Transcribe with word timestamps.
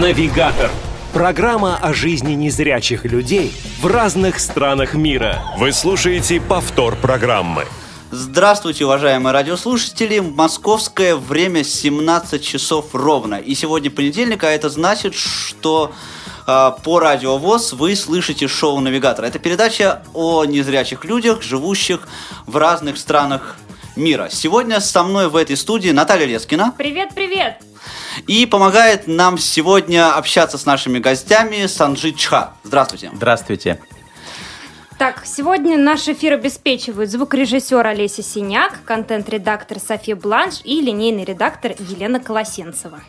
Навигатор. 0.00 0.72
Программа 1.12 1.76
о 1.76 1.92
жизни 1.92 2.32
незрячих 2.32 3.04
людей 3.04 3.54
в 3.80 3.86
разных 3.86 4.40
странах 4.40 4.94
мира. 4.94 5.44
Вы 5.56 5.70
слушаете 5.70 6.40
повтор 6.40 6.96
программы. 6.96 7.64
Здравствуйте, 8.10 8.86
уважаемые 8.86 9.32
радиослушатели. 9.32 10.18
Московское 10.18 11.14
время 11.14 11.62
17 11.62 12.42
часов 12.42 12.92
ровно. 12.92 13.36
И 13.36 13.54
сегодня 13.54 13.88
понедельник, 13.88 14.42
а 14.42 14.50
это 14.50 14.68
значит, 14.68 15.14
что 15.14 15.92
э, 16.44 16.72
по 16.82 16.98
радио 16.98 17.38
ВОЗ 17.38 17.74
вы 17.74 17.94
слышите 17.94 18.48
шоу 18.48 18.80
«Навигатор». 18.80 19.24
Это 19.24 19.38
передача 19.38 20.02
о 20.12 20.44
незрячих 20.44 21.04
людях, 21.04 21.40
живущих 21.40 22.08
в 22.46 22.56
разных 22.56 22.98
странах 22.98 23.54
мира. 23.94 24.28
Сегодня 24.28 24.80
со 24.80 25.04
мной 25.04 25.28
в 25.28 25.36
этой 25.36 25.56
студии 25.56 25.90
Наталья 25.90 26.26
Лескина. 26.26 26.74
Привет, 26.76 27.10
привет! 27.14 27.62
И 28.26 28.46
помогает 28.46 29.06
нам 29.06 29.38
сегодня 29.38 30.14
общаться 30.14 30.58
с 30.58 30.66
нашими 30.66 30.98
гостями 30.98 31.66
Санджи 31.66 32.12
Чха. 32.12 32.54
Здравствуйте. 32.62 33.10
Здравствуйте. 33.14 33.80
Так, 34.98 35.22
сегодня 35.26 35.76
наш 35.76 36.06
эфир 36.06 36.34
обеспечивают 36.34 37.10
звукорежиссер 37.10 37.84
Олеся 37.84 38.22
Синяк, 38.22 38.84
контент-редактор 38.84 39.80
София 39.80 40.14
Бланш 40.14 40.60
и 40.62 40.80
линейный 40.80 41.24
редактор 41.24 41.72
Елена 41.78 42.20
Колосенцева. 42.20 43.00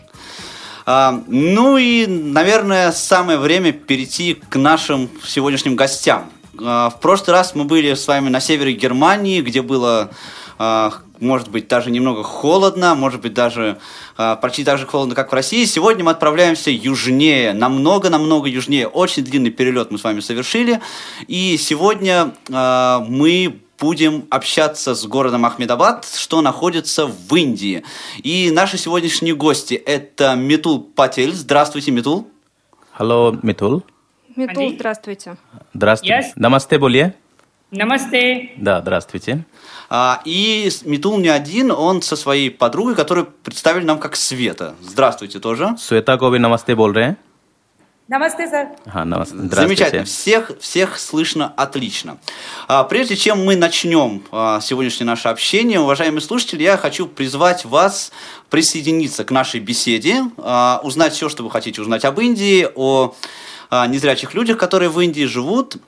А, 0.88 1.22
ну 1.28 1.78
и, 1.78 2.08
наверное, 2.08 2.92
самое 2.92 3.38
время 3.38 3.72
перейти 3.72 4.34
к 4.34 4.56
нашим 4.56 5.10
сегодняшним 5.24 5.76
гостям. 5.76 6.32
А, 6.60 6.90
в 6.90 7.00
прошлый 7.00 7.36
раз 7.36 7.54
мы 7.54 7.66
были 7.66 7.94
с 7.94 8.08
вами 8.08 8.30
на 8.30 8.40
севере 8.40 8.74
Германии, 8.74 9.42
где 9.42 9.62
было 9.62 10.12
а, 10.58 10.92
может 11.20 11.50
быть, 11.50 11.68
даже 11.68 11.92
немного 11.92 12.24
холодно, 12.24 12.96
может 12.96 13.22
быть, 13.22 13.34
даже 13.34 13.78
э, 14.18 14.36
почти 14.42 14.64
так 14.64 14.78
же 14.78 14.86
холодно, 14.86 15.16
как 15.16 15.32
в 15.32 15.36
России. 15.36 15.66
Сегодня 15.66 16.04
мы 16.04 16.12
отправляемся 16.12 16.72
южнее, 16.72 17.54
намного-намного 17.54 18.48
южнее. 18.48 18.88
Очень 18.88 19.24
длинный 19.24 19.52
перелет 19.52 19.92
мы 19.92 19.98
с 19.98 20.04
вами 20.04 20.20
совершили. 20.20 20.82
И 21.28 21.58
сегодня 21.58 22.34
э, 22.50 23.00
мы 23.08 23.60
будем 23.80 24.26
общаться 24.30 24.96
с 24.96 25.06
городом 25.06 25.46
Ахмедабад, 25.46 26.06
что 26.06 26.42
находится 26.42 27.08
в 27.08 27.36
Индии. 27.36 27.84
И 28.24 28.52
наши 28.52 28.78
сегодняшние 28.78 29.36
гости– 29.36 29.74
это 29.86 30.36
Митул 30.36 30.82
Патель. 30.82 31.34
Здравствуйте, 31.34 31.92
Митул. 31.92 32.28
Hello, 32.98 33.38
Митул. 33.42 33.84
Митул, 34.36 34.72
здравствуйте. 34.72 35.38
Здравствуйте. 35.74 36.28
Yes. 36.28 36.32
Намасте, 36.36 36.78
более. 36.78 37.16
Намасте. 37.76 38.52
Да, 38.56 38.80
здравствуйте. 38.80 39.44
А, 39.90 40.22
и 40.24 40.70
Митул 40.86 41.18
не 41.18 41.28
один, 41.28 41.72
он 41.72 42.02
со 42.02 42.16
своей 42.16 42.50
подругой, 42.50 42.96
которую 42.96 43.28
представили 43.44 43.84
нам 43.84 44.00
как 44.00 44.16
Света. 44.16 44.76
Здравствуйте 44.82 45.40
тоже. 45.40 45.76
Света, 45.78 46.18
кови 46.18 46.38
намасте 46.38 46.74
болре. 46.74 47.18
Намасте, 48.08 48.48
сэр. 48.48 48.68
Ага, 48.86 49.04
намасте. 49.04 49.36
Замечательно. 49.36 50.06
Всех, 50.06 50.52
всех 50.60 50.98
слышно 50.98 51.54
отлично. 51.58 52.18
А, 52.70 52.86
прежде 52.86 53.18
чем 53.18 53.44
мы 53.44 53.58
начнем 53.58 54.24
а, 54.32 54.62
сегодняшнее 54.62 55.08
наше 55.08 55.28
общение, 55.28 55.82
уважаемые 55.82 56.22
слушатели, 56.22 56.64
я 56.64 56.78
хочу 56.78 57.08
призвать 57.08 57.66
вас 57.66 58.14
присоединиться 58.50 59.26
к 59.26 59.32
нашей 59.32 59.60
беседе, 59.60 60.24
узнать 60.84 61.14
все, 61.14 61.28
что 61.28 61.44
вы 61.44 61.52
хотите 61.52 61.82
узнать 61.82 62.06
об 62.06 62.22
Индии, 62.22 62.68
о 62.74 63.16
незрячих 63.88 64.34
людях, 64.34 64.58
которые 64.58 64.88
в 64.88 65.00
Индии 65.02 65.26
живут– 65.26 65.76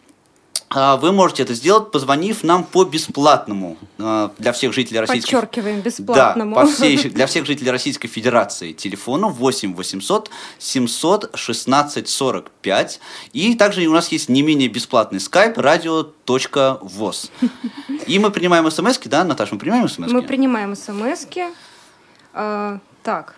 а, 0.80 0.96
Вы 0.96 1.12
можете 1.12 1.42
это 1.42 1.56
сделать, 1.56 1.90
позвонив 1.90 2.44
нам 2.44 2.64
по 2.64 2.84
бесплатному 2.84 3.78
а, 3.98 4.32
для 4.38 4.52
всех 4.52 4.74
жителей 4.74 5.00
Российской 5.00 5.32
Подчеркиваем, 5.32 5.82
бесплатному. 5.82 6.56
Да, 6.56 6.62
по 6.62 6.68
всей, 6.68 6.98
для 7.10 7.26
всех 7.26 7.48
жителей 7.48 7.72
Российской 7.72 8.08
Федерации 8.08 8.74
телефону 8.74 9.30
8 9.30 9.74
800 9.74 10.30
700 10.60 11.32
16 11.34 12.08
45. 12.08 13.00
И 13.34 13.56
также 13.56 13.88
у 13.88 13.94
нас 13.94 14.10
есть 14.10 14.30
не 14.30 14.44
менее 14.44 14.70
бесплатный 14.70 15.20
скайп 15.20 15.58
radio.voz. 15.58 17.32
И 18.06 18.20
мы 18.20 18.30
принимаем 18.30 18.70
смс 18.70 19.00
да, 19.06 19.24
Наташа, 19.24 19.56
мы 19.56 19.60
принимаем 19.60 19.90
смс 19.90 20.12
Мы 20.12 20.22
принимаем 20.22 20.76
смс-ки. 20.76 21.46
А, 22.36 22.78
так, 23.02 23.36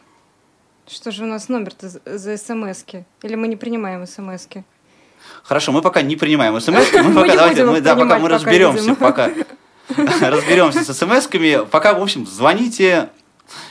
что 0.89 1.11
же 1.11 1.23
у 1.23 1.27
нас 1.27 1.47
номер-то 1.47 1.87
за- 1.87 2.37
смс-ки? 2.37 3.05
Или 3.23 3.35
мы 3.35 3.47
не 3.47 3.55
принимаем 3.55 4.05
смс-ки? 4.05 4.65
Хорошо, 5.44 5.72
мы 5.72 5.82
пока 5.82 6.00
не 6.02 6.16
принимаем 6.16 6.58
смс 6.60 6.92
Мы 6.92 7.02
Мы 7.02 7.14
пока, 7.14 7.26
не 7.28 7.36
давайте, 7.36 7.60
будем 7.62 7.72
мы, 7.72 7.78
их 7.78 7.82
да, 7.84 7.94
пока 7.96 8.14
принимать 8.16 8.22
мы 8.22 8.28
пока, 8.28 8.34
разберемся, 8.34 8.78
видимо. 8.80 8.96
пока 8.96 9.30
разберемся 10.30 10.84
с 10.84 10.98
смс-ками. 11.02 11.66
Пока, 11.70 11.92
в 11.94 12.02
общем, 12.02 12.26
звоните, 12.26 13.10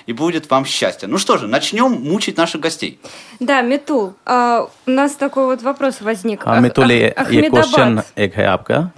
и 0.05 0.13
будет 0.13 0.49
вам 0.51 0.65
счастье. 0.65 1.07
Ну 1.07 1.17
что 1.17 1.37
же, 1.37 1.47
начнем 1.47 1.91
мучить 1.91 2.37
наших 2.37 2.61
гостей. 2.61 2.99
Да, 3.39 3.61
Митул, 3.61 4.13
а, 4.25 4.69
у 4.85 4.91
нас 4.91 5.13
такой 5.15 5.45
вот 5.45 5.61
вопрос 5.63 6.01
возник. 6.01 6.45
हाँ 6.45 6.57
Ах- 6.57 6.63
मितुल 6.63 6.91
ये 6.91 7.13
Ах- 7.17 7.31
ये 7.31 7.49
क्वेश्चन 7.49 7.99
Ахмедабад. 7.99 8.05
एक 8.17 8.33
है 8.35 8.45
आपका 8.45 8.91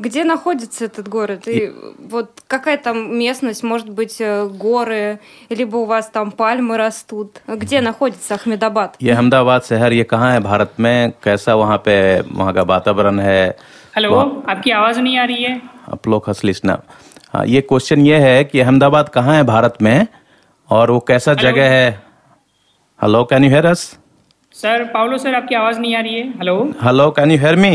Где 0.00 0.24
находится 0.24 0.84
этот 0.84 1.08
город? 1.08 1.48
И 1.48 1.72
вот 2.10 2.42
какая 2.48 2.76
там 2.76 3.18
местность? 3.18 3.62
Может 3.62 3.88
быть, 3.88 4.20
э, 4.20 4.46
горы? 4.46 5.18
Либо 5.48 5.76
у 5.78 5.84
вас 5.86 6.10
там 6.10 6.30
пальмы 6.32 6.76
растут? 6.76 7.40
Где 7.48 7.80
находится 7.80 8.34
Ахмедабад? 8.34 8.96
ये 9.00 9.10
अहमदाबाद 9.12 9.62
शहर 9.68 9.92
ये 9.92 10.04
कहाँ 10.04 10.32
है 10.32 10.40
भारत 10.40 10.74
में 10.80 11.12
कैसा 11.24 11.54
वहाँ 11.54 11.78
पे 11.86 11.96
वहाँ 12.20 12.52
का 12.54 12.62
वातावरण 12.62 13.20
है 13.20 13.40
हेलो 13.96 14.10
वहाँ- 14.14 14.44
आपकी 14.50 14.70
आवाज 14.70 14.98
नहीं 14.98 15.18
आ 15.18 15.24
रही 15.24 15.42
है 15.44 15.60
आप 15.92 16.08
लोग 16.08 16.24
हंस 16.28 16.44
लिसना 16.44 16.78
हाँ 17.34 17.46
ये 17.46 17.60
क्वेश्चन 17.72 18.06
ये 18.06 18.16
है 18.20 18.44
कि 18.44 18.60
अहमदाबाद 18.60 19.08
कहाँ 19.16 19.34
है 19.36 19.42
भारत 19.54 19.82
में 19.82 20.06
और 20.68 20.90
वो 20.90 21.00
कैसा 21.08 21.34
जगह 21.40 21.70
है 21.70 21.90
hello 23.00 23.24
can 23.32 23.44
you 23.44 23.50
hear 23.50 23.66
us 23.66 23.88
sir 24.54 24.84
Paulo 24.94 25.18
sir 25.24 25.34
आपकी 25.34 25.54
आवाज 25.54 25.78
नहीं 25.78 25.96
आ 25.96 26.00
रही 26.00 26.14
है 26.14 26.28
hello 26.38 26.62
hello 26.82 27.10
can 27.16 27.30
you 27.30 27.38
hear 27.38 27.56
me 27.64 27.74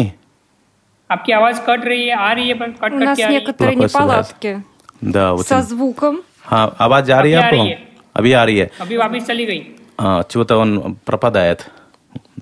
आपकी 1.09 1.31
आवाज 1.33 1.59
कट 1.67 1.85
रही 1.85 2.07
है 2.07 2.16
आ 2.17 2.31
रही 2.33 2.47
है 2.47 2.53
पर 2.59 2.72
कट 2.72 2.94
У 2.94 2.97
कट 2.97 3.03
нас 3.03 3.17
के 3.17 3.23
आ 3.23 3.27
रही 3.27 3.35
है 3.35 3.41
некоторые 3.41 3.75
Плохой 3.77 3.89
связь. 3.89 4.01
неполадки 4.01 4.63
да 5.03 5.33
вот 5.33 5.47
со 5.47 5.61
звуком. 5.61 6.22
हाँ 6.45 6.75
आवाज 6.79 7.05
जा 7.05 7.19
रही 7.22 7.31
है 7.31 7.38
अभी 7.38 7.47
आ 7.47 7.47
आपको 7.47 7.63
रही 7.63 7.69
है। 7.69 7.88
अभी 8.16 8.31
आ 8.33 8.44
रही 8.44 8.57
है 8.57 8.69
अभी 8.81 8.97
वापस 8.97 9.25
चली 9.27 9.45
गई 9.45 9.61
А, 9.97 10.23
чего-то 10.23 10.55
он 10.57 10.95
пропадает. 11.05 11.59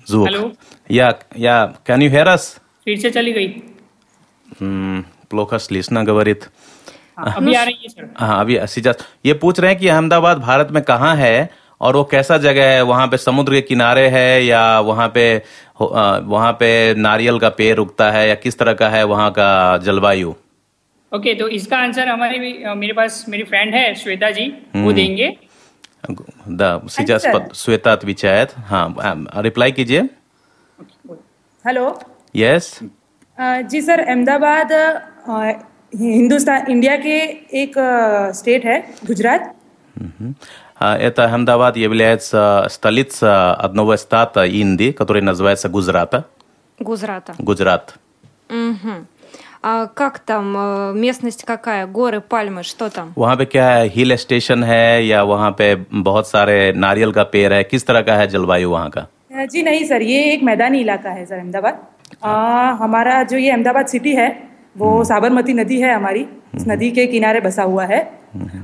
Звук. 0.06 0.26
Алло? 0.28 0.52
Я, 0.90 1.18
я, 1.36 1.74
can 1.84 2.00
you 2.00 2.10
hear 2.10 2.26
us? 2.34 2.44
फिर 2.86 2.98
से 3.00 3.10
चली 3.10 3.32
गई 3.32 3.48
М, 4.62 5.04
плохо 5.30 5.58
слышно, 5.58 6.04
говорит. 6.04 6.48
हाँ, 7.18 7.34
अभी 7.36 7.54
आ 7.54 7.62
रही 7.64 7.78
है 7.82 7.88
सर 7.88 8.08
हाँ 8.18 8.40
अभी 8.40 8.58
сейчас 8.66 8.96
ये 9.26 9.32
पूछ 9.42 9.60
रहे 9.60 9.70
हैं 9.70 9.78
कि 9.80 9.88
अहमदाबाद 9.88 10.38
भारत 10.40 10.68
में 10.72 10.82
कहाँ 10.84 11.14
है 11.16 11.34
और 11.81 11.95
वो 11.95 12.03
कैसा 12.11 12.37
जगह 12.37 12.69
है? 12.69 12.81
वहाँ 12.83 13.07
पे 13.07 13.17
समुद्र 13.17 13.53
के 13.53 13.61
किनारे 13.61 14.07
है 14.09 14.43
या 14.45 14.79
वहाँ 14.81 15.07
पे 15.15 15.25
वहाँ 15.81 16.51
पे 16.59 16.69
नारियल 16.95 17.39
का 17.39 17.49
पेड़ 17.57 17.77
उगता 17.79 18.09
है 18.11 18.27
या 18.29 18.35
किस 18.35 18.57
तरह 18.59 18.73
का 18.73 18.89
है 18.89 19.03
वहाँ 19.05 19.29
का 19.31 19.77
जलवायु? 19.85 20.29
ओके 21.11 21.29
okay, 21.29 21.39
तो 21.39 21.47
इसका 21.49 21.77
आंसर 21.77 22.07
हमारे 22.07 22.37
मेरे 22.75 22.93
पास 22.93 23.25
मेरी 23.29 23.43
फ्रेंड 23.43 23.75
है 23.75 23.93
श्वेता 23.95 24.29
जी 24.31 24.45
वो 24.47 24.79
हम्म। 24.79 24.93
देंगे। 24.93 25.29
श्वेता 27.55 27.93
विचायत 28.05 28.51
हाँ 28.67 28.95
रिप्लाई 29.43 29.71
कीजिए। 29.71 30.01
हेलो 31.65 31.85
यस 32.35 32.67
जी 33.39 33.81
सर 33.81 33.99
अहमदाबाद 33.99 34.71
हिंदुस्तान 35.95 36.71
इंडिया 36.71 36.95
के 36.97 37.17
एक 37.61 37.73
स्टेट 38.35 38.65
है 38.65 38.77
गुजरात। 39.05 39.53
हम्म। 39.95 40.33
Это 40.78 41.24
Ахмедабад 41.24 41.76
является 41.76 42.66
столицей 42.70 43.52
одного 43.52 43.96
штата 43.98 44.46
Индии, 44.46 44.92
который 44.92 45.20
называется 45.22 45.68
Гузрата. 45.68 46.24
Гузрата. 46.78 47.34
Гуджрат. 47.38 47.94
Мгм. 48.48 49.06
А 49.62 49.86
как 49.88 50.20
там, 50.20 50.56
э, 50.56 50.92
местность 50.94 51.44
какая? 51.44 51.86
Горы, 51.86 52.22
пальмы, 52.22 52.62
что 52.62 52.88
там? 52.88 53.12
वहाँ 53.14 53.36
पे 53.36 53.44
क्या 53.44 53.66
है 53.70 53.88
हिल 53.88 54.16
स्टेशन 54.16 54.62
है 54.64 55.04
या 55.06 55.22
वहाँ 55.22 55.50
पे 55.58 55.74
बहुत 55.92 56.26
सारे 56.28 56.72
नारियल 56.72 57.12
का 57.12 57.24
पेड़ 57.24 57.52
है 57.52 57.62
किस 57.64 57.86
तरह 57.86 58.00
का 58.02 58.14
है 58.16 58.26
जलवायु 58.28 58.70
वहाँ 58.70 58.88
का 58.90 59.00
अ, 59.36 59.44
जी 59.52 59.62
नहीं 59.62 59.84
सर 59.84 60.02
ये 60.02 60.32
एक 60.32 60.42
मैदानी 60.42 60.80
इलाका 60.80 61.10
है 61.10 61.26
सर 61.26 61.36
अहमदाबाद 61.36 61.74
अ, 62.22 62.28
हमारा 62.82 63.22
जो 63.24 63.36
ये 63.36 63.50
अहमदाबाद 63.50 63.86
सिटी 63.86 64.14
है 64.16 64.28
वो 64.78 65.02
साबरमती 65.04 65.52
नदी 65.54 65.80
है 65.80 65.94
हमारी 65.94 66.26
इस 66.54 66.66
नदी 66.68 66.90
के 66.98 67.06
किनारे 67.06 67.40
बसा 67.40 67.62
हुआ 67.62 67.84
है 67.84 68.00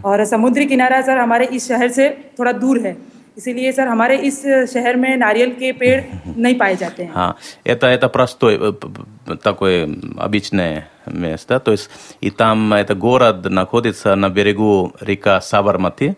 और 0.05 0.25
समुद्री 0.25 0.67
किनारा 0.67 1.01
सर 1.03 1.19
हमारे 1.19 1.47
इस 1.53 1.69
शहर 1.69 1.89
से 1.99 2.09
थोड़ा 2.39 2.53
दूर 2.53 2.79
है 2.87 2.97
इसीलिए 3.39 3.73
सर 3.73 3.89
हमारे 3.89 4.17
इस 4.29 4.43
शहर 4.73 4.97
में 4.97 5.17
नारियल 5.17 5.51
के 5.61 5.73
पेड़ 5.81 6.01
नहीं 6.37 6.55
पाए 6.59 6.77
जाते 6.77 7.03
हैं 7.05 7.13
А, 7.15 7.35
это, 7.67 7.87
это 7.97 8.09
простой, 8.09 8.55
э, 8.57 8.73
п- 8.73 8.89
п- 9.27 9.37
такое 9.37 9.87
обычное 10.19 10.85
место. 11.07 11.61
То 11.61 11.73
есть, 11.73 11.91
и 12.21 12.31
там 12.31 12.73
это 12.75 12.95
город 12.95 13.45
находится 13.51 14.15
на 14.15 14.29
берегу 14.31 14.93
река 15.01 15.41
Сабармати, 15.41 16.15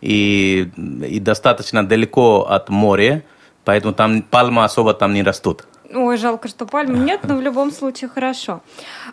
и, 0.00 0.70
и 1.08 1.20
достаточно 1.20 1.86
далеко 1.86 2.46
от 2.48 2.70
моря, 2.70 3.22
поэтому 3.66 3.92
там 3.92 4.22
пальмы 4.22 4.64
особо 4.64 4.94
там 4.94 5.12
не 5.12 5.22
растут. 5.22 5.64
Ой, 5.94 6.16
жалко, 6.16 6.48
что 6.48 6.64
пальмы 6.66 6.98
нет, 6.98 7.20
но 7.24 7.36
в 7.36 7.42
любом 7.42 7.70
случае 7.70 8.08
хорошо. 8.08 8.62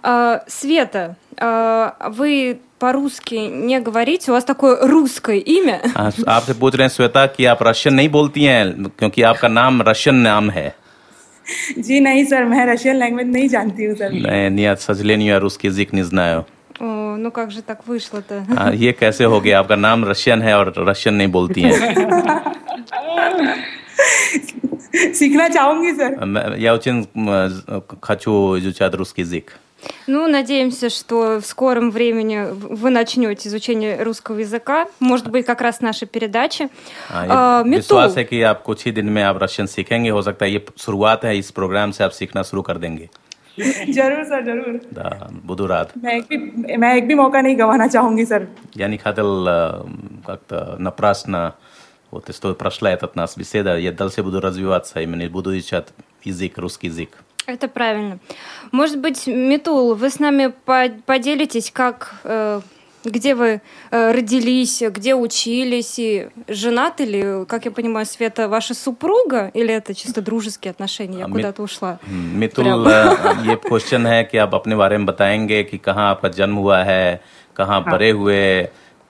А, 0.01 0.43
Света, 0.47 1.15
а, 1.37 2.09
вы 2.15 2.59
по-русски 2.79 3.35
не 3.35 3.79
говорите, 3.81 4.31
у 4.31 4.33
вас 4.33 4.45
такое 4.45 4.77
русское 4.87 5.37
имя. 5.39 5.81
आ- 5.95 6.11
आपसे 6.27 6.53
पूछ 6.53 6.75
रहे 6.75 6.87
हैं 6.87 6.93
श्वेता 6.95 7.25
कि 7.35 7.45
आप 7.45 7.63
रशियन 7.63 7.95
नहीं 7.95 8.09
बोलती 8.09 8.43
हैं 8.43 8.89
क्योंकि 8.97 9.21
आपका 9.31 9.47
नाम 9.47 9.81
रशियन 9.81 10.15
नाम 10.15 10.49
है 10.51 10.73
जी 11.77 11.99
नहीं 11.99 12.23
सर 12.25 12.43
मैं 12.45 12.65
रशियन 12.73 12.95
लैंग्वेज 12.95 13.27
नहीं 13.27 13.47
जानती 13.49 13.83
हूँ 13.85 13.95
सर 13.97 14.11
नहीं 14.13 14.49
नहीं 14.49 14.75
सजलेन 14.85 15.21
या 15.21 15.37
русский 15.39 15.67
язык 15.67 15.93
не 15.93 16.03
знаю 16.03 16.45
О, 16.81 17.17
ну 17.17 17.29
как 17.31 17.51
же 17.51 17.61
так 17.61 17.79
вышло-то? 17.87 18.45
आ, 18.57 18.69
ये 18.71 18.91
कैसे 18.93 19.23
हो 19.25 19.41
गया 19.41 19.59
आपका 19.59 19.75
नाम 19.75 20.05
रशियन 20.05 20.41
है 20.41 20.53
और 20.57 20.73
रशियन 20.89 21.15
नहीं 21.15 21.27
बोलती 21.27 21.61
हैं 21.61 21.79
सीखना 25.19 25.47
चाहूंगी 25.49 25.91
सर 25.93 26.15
मैं- 26.25 26.57
Я 26.59 26.73
очень 26.73 27.07
м, 27.17 27.83
хочу 28.01 28.57
изучать 28.59 28.95
русский 28.95 29.21
язык. 29.21 29.51
Ну, 30.07 30.27
надеемся, 30.27 30.89
что 30.89 31.39
в 31.39 31.45
скором 31.45 31.89
времени 31.91 32.39
вы 32.51 32.89
начнете 32.89 33.47
изучение 33.47 34.03
русского 34.03 34.39
языка. 34.39 34.87
Может 34.99 35.29
быть, 35.29 35.45
как 35.45 35.61
раз 35.61 35.79
наши 35.81 36.05
передачи. 36.05 36.67
हाँ, 37.09 37.25
А, 37.29 37.63
ये 37.63 37.69
Митул, 37.69 37.75
विश्वास 37.77 38.17
है 38.17 38.23
कि 38.25 38.41
आप 38.41 38.61
कुछ 38.63 38.85
ही 38.85 38.91
दिन 38.91 39.05
में 39.09 39.21
आप 39.23 39.39
रशियन 39.43 39.67
सीखेंगे 39.67 40.09
हो 40.09 40.21
सकता 40.21 40.45
है 40.45 40.51
ये 40.51 40.65
शुरुआत 40.77 41.23
है 41.25 41.37
इस 41.37 41.51
प्रोग्राम 41.51 41.91
से 41.91 42.03
आप 42.03 42.11
सीखना 42.11 42.41
शुरू 42.43 42.61
कर 42.61 42.77
देंगे 42.77 43.09
जरूर 43.93 44.23
सर 44.25 44.43
जरूर 44.45 44.79
Да, 44.93 45.29
буду 45.45 45.65
рад. 45.67 45.87
मैं 46.03 46.13
एक 46.17 46.27
भी 46.29 46.77
मैं 46.77 46.93
एक 46.97 47.07
भी 47.07 47.15
मौका 47.15 47.41
नहीं 47.41 47.55
गंवाना 47.59 47.87
चाहूंगी 47.87 48.25
сэр. 48.25 48.47
Я 48.75 48.87
не 48.87 48.97
хотел 48.97 49.47
э, 49.47 49.85
как-то 50.27 50.75
напрасно 50.79 51.53
вот 52.13 52.33
что 52.35 52.53
прошла 52.55 52.91
этот 52.91 53.15
нас 53.15 53.37
беседа. 53.37 53.77
Я 53.77 53.91
дальше 53.91 54.23
буду 54.23 54.39
развиваться, 54.41 54.99
именно 55.01 55.29
буду 55.29 55.57
изучать 55.57 55.87
язык, 56.23 56.57
русский 56.57 56.87
язык. 56.87 57.09
Это 57.47 57.67
правильно. 57.67 58.19
Может 58.71 58.99
быть, 58.99 59.25
Митул, 59.27 59.95
вы 59.95 60.09
с 60.09 60.19
нами 60.19 60.53
по- 60.65 60.89
поделитесь, 61.05 61.71
как, 61.71 62.15
э, 62.23 62.61
где 63.05 63.33
вы 63.33 63.61
э, 63.91 64.11
родились, 64.11 64.83
где 64.91 65.15
учились, 65.15 65.97
и 65.99 66.27
женаты 66.47 67.05
ли, 67.05 67.45
как 67.47 67.65
я 67.65 67.71
понимаю, 67.71 68.05
Света, 68.05 68.47
ваша 68.49 68.73
супруга, 68.75 69.49
или 69.53 69.73
это 69.73 69.95
чисто 69.95 70.21
дружеские 70.21 70.71
отношения? 70.71 71.19
Я 71.19 71.25
А, 71.25 71.27
ми- 71.27 71.33
куда-то 71.33 71.63
ушла. 71.63 71.97
मितुल 72.07 72.65
прям. 72.65 72.87
अ, 72.87 73.49
ये 73.49 73.55
क्वेश्चन 73.55 74.05
है 74.07 74.23
कि 74.25 74.37
आप 74.37 74.53
अपने 74.55 74.75
बारे 74.75 74.97
में 74.97 75.05
बताएंगे 75.05 75.63
कि 75.63 75.77
कहाँ 75.77 76.09
आपका 76.11 76.29
जन्म 76.29 76.55
हुआ 76.55 76.83
है 76.83 77.21
कहाँ 77.55 77.83
बड़े 77.83 78.11
हुए 78.11 78.69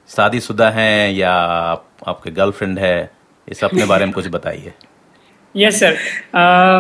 शादीशुदा 0.10 0.69
हैं 0.69 1.12
या 1.12 1.31
आप, 1.31 1.86
आपके 2.07 2.31
गर्लफ्रेंड 2.31 2.80
है 2.80 2.95
इस 3.48 3.63
अपने 3.63 3.86
बारे 3.86 4.06
में 4.06 4.13
कुछ 4.13 4.27
बताइए 4.27 4.74
यस 5.56 5.80
सर 5.80 5.98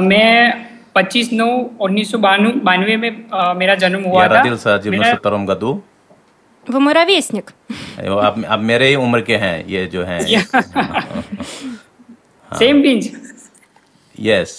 मैं 0.03 0.65
25 0.97 1.31
नौ 1.33 1.47
उन्नीस 1.81 2.11
सौ 2.11 2.17
बानवे 2.17 2.95
में 2.97 3.09
अ, 3.09 3.53
मेरा 3.53 3.75
जन्म 3.83 4.03
हुआ 4.03 4.21
या 4.23 4.29
था 4.29 4.33
रादिल 4.35 4.57
साजिब 4.57 4.91
मेरा- 4.93 5.13
सत्तरम 5.15 5.45
गदू 5.45 5.79
Вы 6.65 6.79
мой 6.79 6.93
ровесник. 6.93 7.47
आप 8.23 8.35
आप 8.47 8.59
मेरे 8.71 8.87
ही 8.87 8.95
उम्र 8.95 9.21
के 9.29 9.35
हैं 9.43 9.55
ये 9.67 9.85
जो 9.93 10.03
हैं 10.03 10.19
सेम 12.51 12.81
पिंच 12.81 13.09
यस 14.15 14.51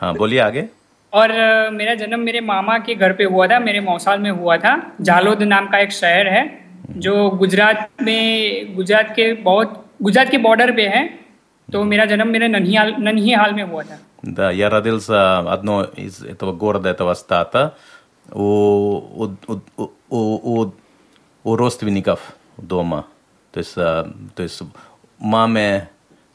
हाँ 0.00 0.12
बोलिए 0.14 0.38
आगे 0.40 0.64
और 1.12 1.30
अ, 1.30 1.70
मेरा 1.70 1.94
जन्म 1.94 2.20
मेरे 2.20 2.40
मामा 2.50 2.78
के 2.86 2.94
घर 2.94 3.12
पे 3.20 3.24
हुआ 3.24 3.46
था 3.46 3.58
मेरे 3.60 3.80
मौसाल 3.80 4.18
में 4.20 4.30
हुआ 4.30 4.56
था 4.64 4.76
जालोद 5.00 5.42
नाम 5.42 5.66
का 5.68 5.78
एक 5.78 5.92
शहर 5.92 6.28
है 6.28 6.42
जो 6.90 7.30
गुजरात 7.30 7.88
में 8.02 8.74
गुजरात 8.76 9.12
के 9.16 9.32
बहुत 9.32 9.84
गुजरात 10.02 10.30
के 10.30 10.38
बॉर्डर 10.38 10.72
पे 10.72 10.82
है 10.82 11.06
तो 11.72 11.82
मेरा 11.84 12.04
जन्म 12.04 12.28
मेरे 12.28 12.48
नन्हीहाल 12.48 12.94
नन्हीहाल 12.98 13.52
में 13.54 13.64
हुआ 13.64 13.82
था 13.82 13.98
Да, 14.22 14.50
я 14.50 14.70
родился 14.70 15.38
одно 15.52 15.84
из 15.84 16.22
этого 16.24 16.52
города, 16.52 16.88
этого 16.88 17.14
стата, 17.14 17.74
у, 18.32 18.42
у, 18.42 19.36
у, 19.46 19.60
у, 20.08 20.62
у, 20.62 20.72
у 21.44 21.56
родственников 21.56 22.20
дома. 22.56 23.06
То 23.52 23.60
есть, 23.60 23.74
а, 23.76 24.10
то 24.34 24.42
есть 24.42 24.62
маме, 25.18 25.90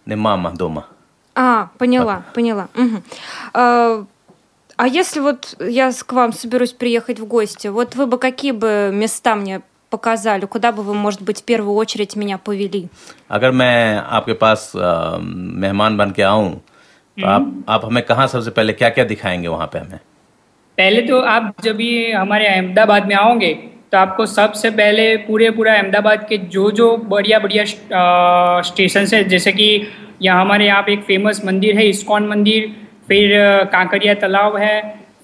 не 0.06 0.16
мама 0.16 0.52
дома. 0.52 0.86
А, 1.36 1.70
поняла, 1.78 2.24
поняла. 2.34 2.68
Мгм. 2.76 3.04
А, 3.54 4.06
а 4.78 4.88
если 4.88 5.20
вот 5.20 5.56
я 5.60 5.92
с- 5.92 6.04
к 6.04 6.14
вам 6.14 6.32
соберусь 6.34 6.72
приехать 6.74 7.20
в 7.20 7.26
гости, 7.26 7.68
вот 7.68 7.96
вы 7.96 8.06
бы 8.06 8.18
какие 8.20 8.52
бы 8.52 8.92
места 8.94 9.36
мне 9.36 9.62
показали, 9.92 10.46
куда 10.46 10.72
бы 10.72 10.84
вы, 10.84 10.94
может 10.94 11.22
быть, 11.22 11.42
в 11.42 11.44
первую 11.44 11.76
очередь 11.76 12.16
меня 12.16 12.38
повели? 12.38 12.88
अगर 13.30 13.52
मैं 13.52 13.98
आपके 14.20 14.34
पास 14.44 14.72
आ, 14.76 15.18
मेहमान 15.64 15.98
बन 15.98 16.12
के 16.18 16.22
आऊं 16.24 16.50
तो 17.18 17.28
आप 17.28 17.48
आप 17.70 17.86
हमें 17.86 18.04
कहाँ 18.06 18.28
सबसे 18.28 18.52
पहले 18.58 18.74
क्या 18.74 18.90
क्या 18.98 19.06
दिखाएंगे 19.06 19.48
वहाँ 19.48 19.68
पे 19.74 19.80
हमें 19.80 20.00
पहले 20.78 21.02
तो 21.08 21.20
आप 21.34 21.54
जब 21.64 21.82
ये 21.82 22.12
हमारे 22.12 22.48
अहमदाबाद 22.48 23.08
में 23.08 23.16
आओगे 23.16 23.54
तो 23.92 23.98
आपको 23.98 24.26
सबसे 24.26 24.70
पहले 24.80 25.06
पूरे 25.28 25.50
पूरा 25.58 25.74
अहमदाबाद 25.74 26.26
के 26.30 26.38
जो 26.56 26.70
जो 26.80 26.96
बढ़िया 27.12 27.40
बढ़िया 27.40 27.64
स्टेशन 28.70 29.06
है 29.14 29.24
जैसे 29.34 29.52
कि 29.60 29.68
यहाँ 30.22 30.42
हमारे 30.42 30.66
यहाँ 30.68 30.82
पे 30.88 30.94
एक 30.94 31.04
फेमस 31.04 31.42
मंदिर 31.46 31.78
है 31.78 31.88
इस्कॉन 31.90 32.28
मंदिर 32.28 32.72
फिर 33.08 33.34
अ, 33.40 33.64
कांकरिया 33.76 34.14
तालाब 34.24 34.56
है 34.58 34.76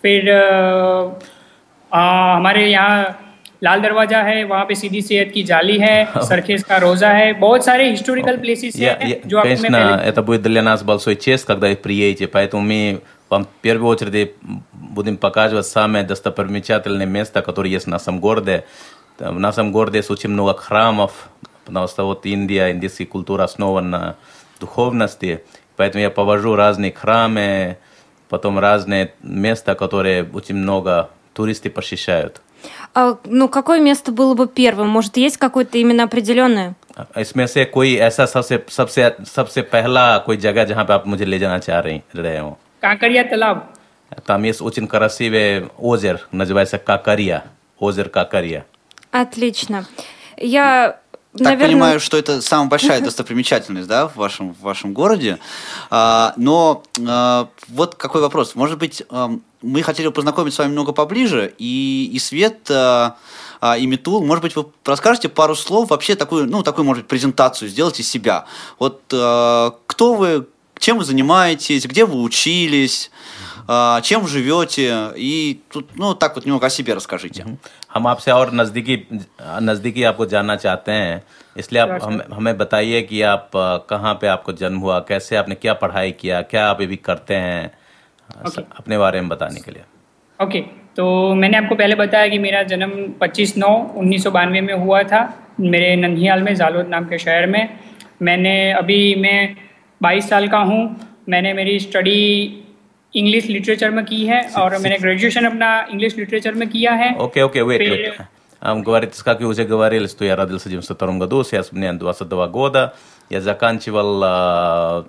फिर 0.02 0.30
अ, 0.32 1.20
अ, 1.92 2.00
हमारे 2.36 2.68
यहाँ 2.72 3.00
लाल 3.64 3.82
दरवाजा 3.82 4.18
है 4.22 4.44
वहाँ 4.44 4.66
पे 4.66 4.76
सीधी 4.76 5.02
सेहत 5.02 5.32
की 5.34 5.44
जाली 5.44 5.78
है 5.80 5.94
सरखेज 6.24 6.64
का 6.64 6.78
रोजा 6.78 7.10
है 7.10 7.32
बहुत 7.34 7.66
सारे 7.66 7.90
हिस्टोरिकल 7.90 8.38
प्लेसेस 8.38 8.76
Я, 8.76 8.92
हैं 9.02 9.10
я- 9.10 9.28
जो 9.28 9.38
आपको 9.38 9.50
मैं 9.50 9.58
конечно, 9.58 9.78
पहले 9.78 10.12
это 10.12 10.22
будет 10.22 10.42
для 10.44 10.62
нас 10.62 10.84
большой 10.84 11.16
честь, 11.16 11.46
когда 11.46 11.68
вы 11.68 11.76
приедете, 11.76 12.28
поэтому 12.28 12.62
мы 12.62 13.02
вам 13.30 13.46
в 13.46 13.48
первую 13.62 13.90
очередь 13.90 14.36
будем 14.74 15.18
показывать 15.18 15.66
самые 15.66 16.04
достопримечательные 16.04 17.08
места, 17.08 17.42
которые 17.42 17.74
есть 17.74 17.88
в 17.88 17.90
нашем 17.90 18.20
городе. 18.20 18.64
Там 19.18 19.36
В 19.36 19.40
нашем 19.40 19.72
городе 19.72 19.98
есть 19.98 20.12
очень 20.12 20.30
много 20.30 20.54
храмов, 20.54 21.12
потому 21.66 21.88
что 21.88 22.06
вот 22.06 22.26
Индия, 22.28 22.72
индийская 22.72 23.06
культура 23.06 23.44
основана 23.44 23.90
на 23.90 24.16
духовности, 24.60 25.44
поэтому 25.76 26.02
я 26.04 26.10
повожу 26.12 26.56
разные 26.56 26.92
храмы, 26.92 27.78
потом 28.30 28.60
разные 28.60 29.14
места, 29.24 29.74
которые 29.76 30.24
очень 30.34 30.56
много 30.56 31.10
туристы 31.34 31.70
посещают. 31.70 32.42
А, 32.96 33.18
ну, 33.26 33.48
какое 33.48 33.80
место 33.80 34.12
было 34.12 34.34
бы 34.34 34.48
первым? 34.48 34.88
Может, 34.90 35.18
есть 35.18 35.38
какое-то 35.38 35.78
именно 35.78 36.04
определенное? 36.04 36.76
इसमें 37.16 37.46
से 37.48 37.66
कोई 37.66 37.96
ऐसा 37.96 38.26
सबसे 38.26 38.58
सबसे 38.70 39.12
सबसे 39.36 39.62
पहला 39.62 40.18
कोई 40.26 40.38
जगह 40.38 40.64
जहाँ 40.66 40.86
पे 40.86 40.94
आप 40.94 41.06
मुझे 41.08 41.26
ले 41.26 41.40
जाना 41.40 41.60
चाह 41.60 41.80
रही 41.80 42.02
रहे 42.16 42.40
हो 42.40 42.58
कांकरिया 42.82 43.24
तालाब 43.24 43.58
Там 44.26 44.44
есть 44.44 44.62
очень 44.62 44.88
красивый 44.88 45.68
озеро, 45.78 46.22
называется 46.32 46.78
Какария. 46.80 47.44
Озеро 47.80 48.10
Какария. 48.10 48.66
Отлично. 49.12 49.86
Я, 50.38 50.98
так 51.33 51.41
наверное... 51.41 51.69
понимаю, 51.69 52.01
что 52.01 52.19
это 52.19 52.43
самая 52.43 52.69
большая 52.69 53.01
достопримечательность, 53.01 53.89
да, 53.89 54.07
в 54.09 54.17
вашем, 54.17 54.53
в 54.53 54.61
вашем 54.61 54.93
городе. 54.93 55.39
А, 55.89 56.35
но 56.37 56.83
а, 57.07 57.49
вот 57.69 57.95
какой 57.95 58.21
вопрос. 58.21 58.55
Может 58.55 58.79
быть, 58.79 59.03
ам, 59.09 59.41
мы 59.63 59.83
хотели 59.83 60.09
бы 60.09 60.13
познакомиться 60.13 60.57
с 60.57 60.59
вами 60.59 60.73
много 60.73 60.93
поближе, 60.93 61.55
и, 61.57 62.11
и 62.13 62.19
Свет, 62.19 62.71
а, 62.71 63.17
а, 63.63 63.79
и 63.79 63.87
Митул, 63.87 64.23
может 64.23 64.43
быть, 64.43 64.57
вы 64.57 64.67
расскажете 64.85 65.31
пару 65.31 65.55
слов, 65.55 65.89
вообще 65.89 66.17
такую, 66.17 66.51
ну, 66.51 66.63
такую, 66.63 66.85
может 66.85 67.05
быть, 67.05 67.09
презентацию 67.09 67.71
сделайте 67.71 68.03
себя. 68.03 68.45
Вот 68.79 69.01
а, 69.15 69.75
кто 69.87 70.15
вы, 70.15 70.49
чем 70.79 70.99
вы 70.99 71.05
занимаетесь, 71.05 71.87
где 71.87 72.05
вы 72.05 72.21
учились, 72.21 73.11
а, 73.69 74.01
чем 74.03 74.27
живете, 74.27 75.13
и 75.17 75.63
тут, 75.71 75.97
ну, 75.97 76.15
так 76.15 76.35
вот 76.35 76.45
немного 76.45 76.67
о 76.67 76.71
себе 76.71 76.95
расскажите. 76.95 77.57
हम 77.95 78.07
आपसे 78.07 78.31
और 78.31 78.53
नज़दीकी 78.55 78.97
नज़दीकी 79.43 80.03
आपको 80.03 80.27
जानना 80.27 80.57
चाहते 80.57 80.93
हैं। 80.93 81.23
इसलिए 81.57 81.83
आप 81.83 81.99
हम, 82.03 82.21
हमें 82.33 82.57
बताइए 82.59 83.03
कि 83.03 83.23
आप 83.23 83.51
कहाँ 83.91 84.15
पे 84.15 84.27
आपको 84.27 84.53
जन्म 84.53 84.79
हुआ 84.79 84.99
कैसे 85.09 85.37
आपने 85.37 85.55
क्या 85.55 85.75
पढ़ाई 85.75 86.13
किया 86.21 86.41
क्या 86.43 86.67
आप 86.67 86.83
अभी 86.83 86.97
करते 86.97 87.35
हैं 87.37 87.71
Okay. 88.45 88.63
अपने 88.79 88.99
बारे 88.99 89.21
में 89.21 89.29
बताने 89.29 89.61
के 89.61 89.71
लिए। 89.71 89.83
ओके 90.39 90.61
तो 90.97 91.05
मैंने 91.35 91.57
आपको 91.57 91.75
पहले 91.75 91.95
बताया 91.95 92.29
कि 92.29 92.39
मेरा 92.39 92.63
जन्म 92.63 92.93
25 93.21 93.57
नौ 93.59 93.69
उन्नीस 93.97 94.27
में 94.27 94.73
हुआ 94.75 95.03
था 95.03 95.21
मेरे 95.61 95.95
नन्हीहाल 95.97 96.43
में 96.43 96.55
जालोद 96.55 96.89
नाम 96.89 97.05
के 97.05 97.19
शहर 97.19 97.47
में। 97.47 97.69
मैंने 98.23 98.55
अभी 98.73 99.15
मैं 99.15 99.57
22 100.01 100.29
साल 100.29 100.49
का 100.49 100.59
हूँ। 100.59 100.81
मैंने 101.29 101.53
मेरी 101.53 101.79
स्टडी 101.81 102.62
इंग्लिश 103.15 103.45
लिटरेचर 103.55 103.91
में 103.97 104.05
की 104.11 104.21
है 104.27 104.41
और 104.61 104.77
मैंने 104.83 104.99
ग्रेजुएशन 105.05 105.45
अपना 105.51 105.71
इंग्लिश 105.93 106.13
लिटरेचर 106.19 106.55
में 106.61 106.69
किया 106.75 106.93
है। 107.03 107.11
ओके 107.27 107.43
ओके 107.49 107.63
वेट 107.71 107.83
वेट 107.93 108.07
ಗವಾರಿಸ್ಕಾಕಿ 108.87 109.45
ಉಜೆ 109.53 109.65
ಗವಾರಿಲಿಸ್ತು 109.71 110.25
ಯಾರಾದಿಲ್ಸ 110.31 110.67
ಜಿಮ್ಸ 110.73 110.93
ತರಂಗ 111.01 111.25
ದೋಸೆ 111.33 111.57
ಅಸ್ಮನೆ 111.63 111.87
ಅಂದ್ವಾಸದವ 111.93 112.43
ಗೋದ 112.57 112.77
ಯಾ 113.35 113.41
ಜಕಾಂಚಿವಲ್ 113.47 114.15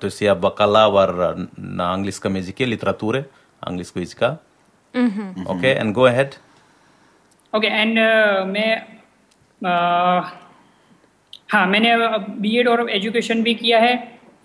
ತುಸಿ 0.01 0.25
ಹಬ್ಬ 0.31 0.49
ಕಲಾವರ್ 0.59 1.13
ನಾ 1.79 1.85
ಆಂಗ್ಲಿಸ್ಕ 1.95 2.25
ಮೆಜಿಕೆ 2.37 2.65
ಲಿಟ್ರಾತೂರೆ 2.71 3.21
ಆಂಗ್ಲಿಸ್ಕ 3.69 3.97
ಇಜ್ಕಾ 4.07 4.29
okay 5.51 5.69
and 5.79 5.91
go 5.93 6.03
ahead. 6.09 6.31
Okay 7.53 7.67
and 7.67 7.95
uh, 7.99 8.45
मैं 8.45 8.71
uh, 9.61 10.19
हाँ 11.53 11.65
मैंने 11.71 11.91
बीएड 12.43 12.67
और 12.67 12.89
एजुकेशन 12.97 13.41
भी 13.43 13.53
किया 13.61 13.79
है। 13.79 13.93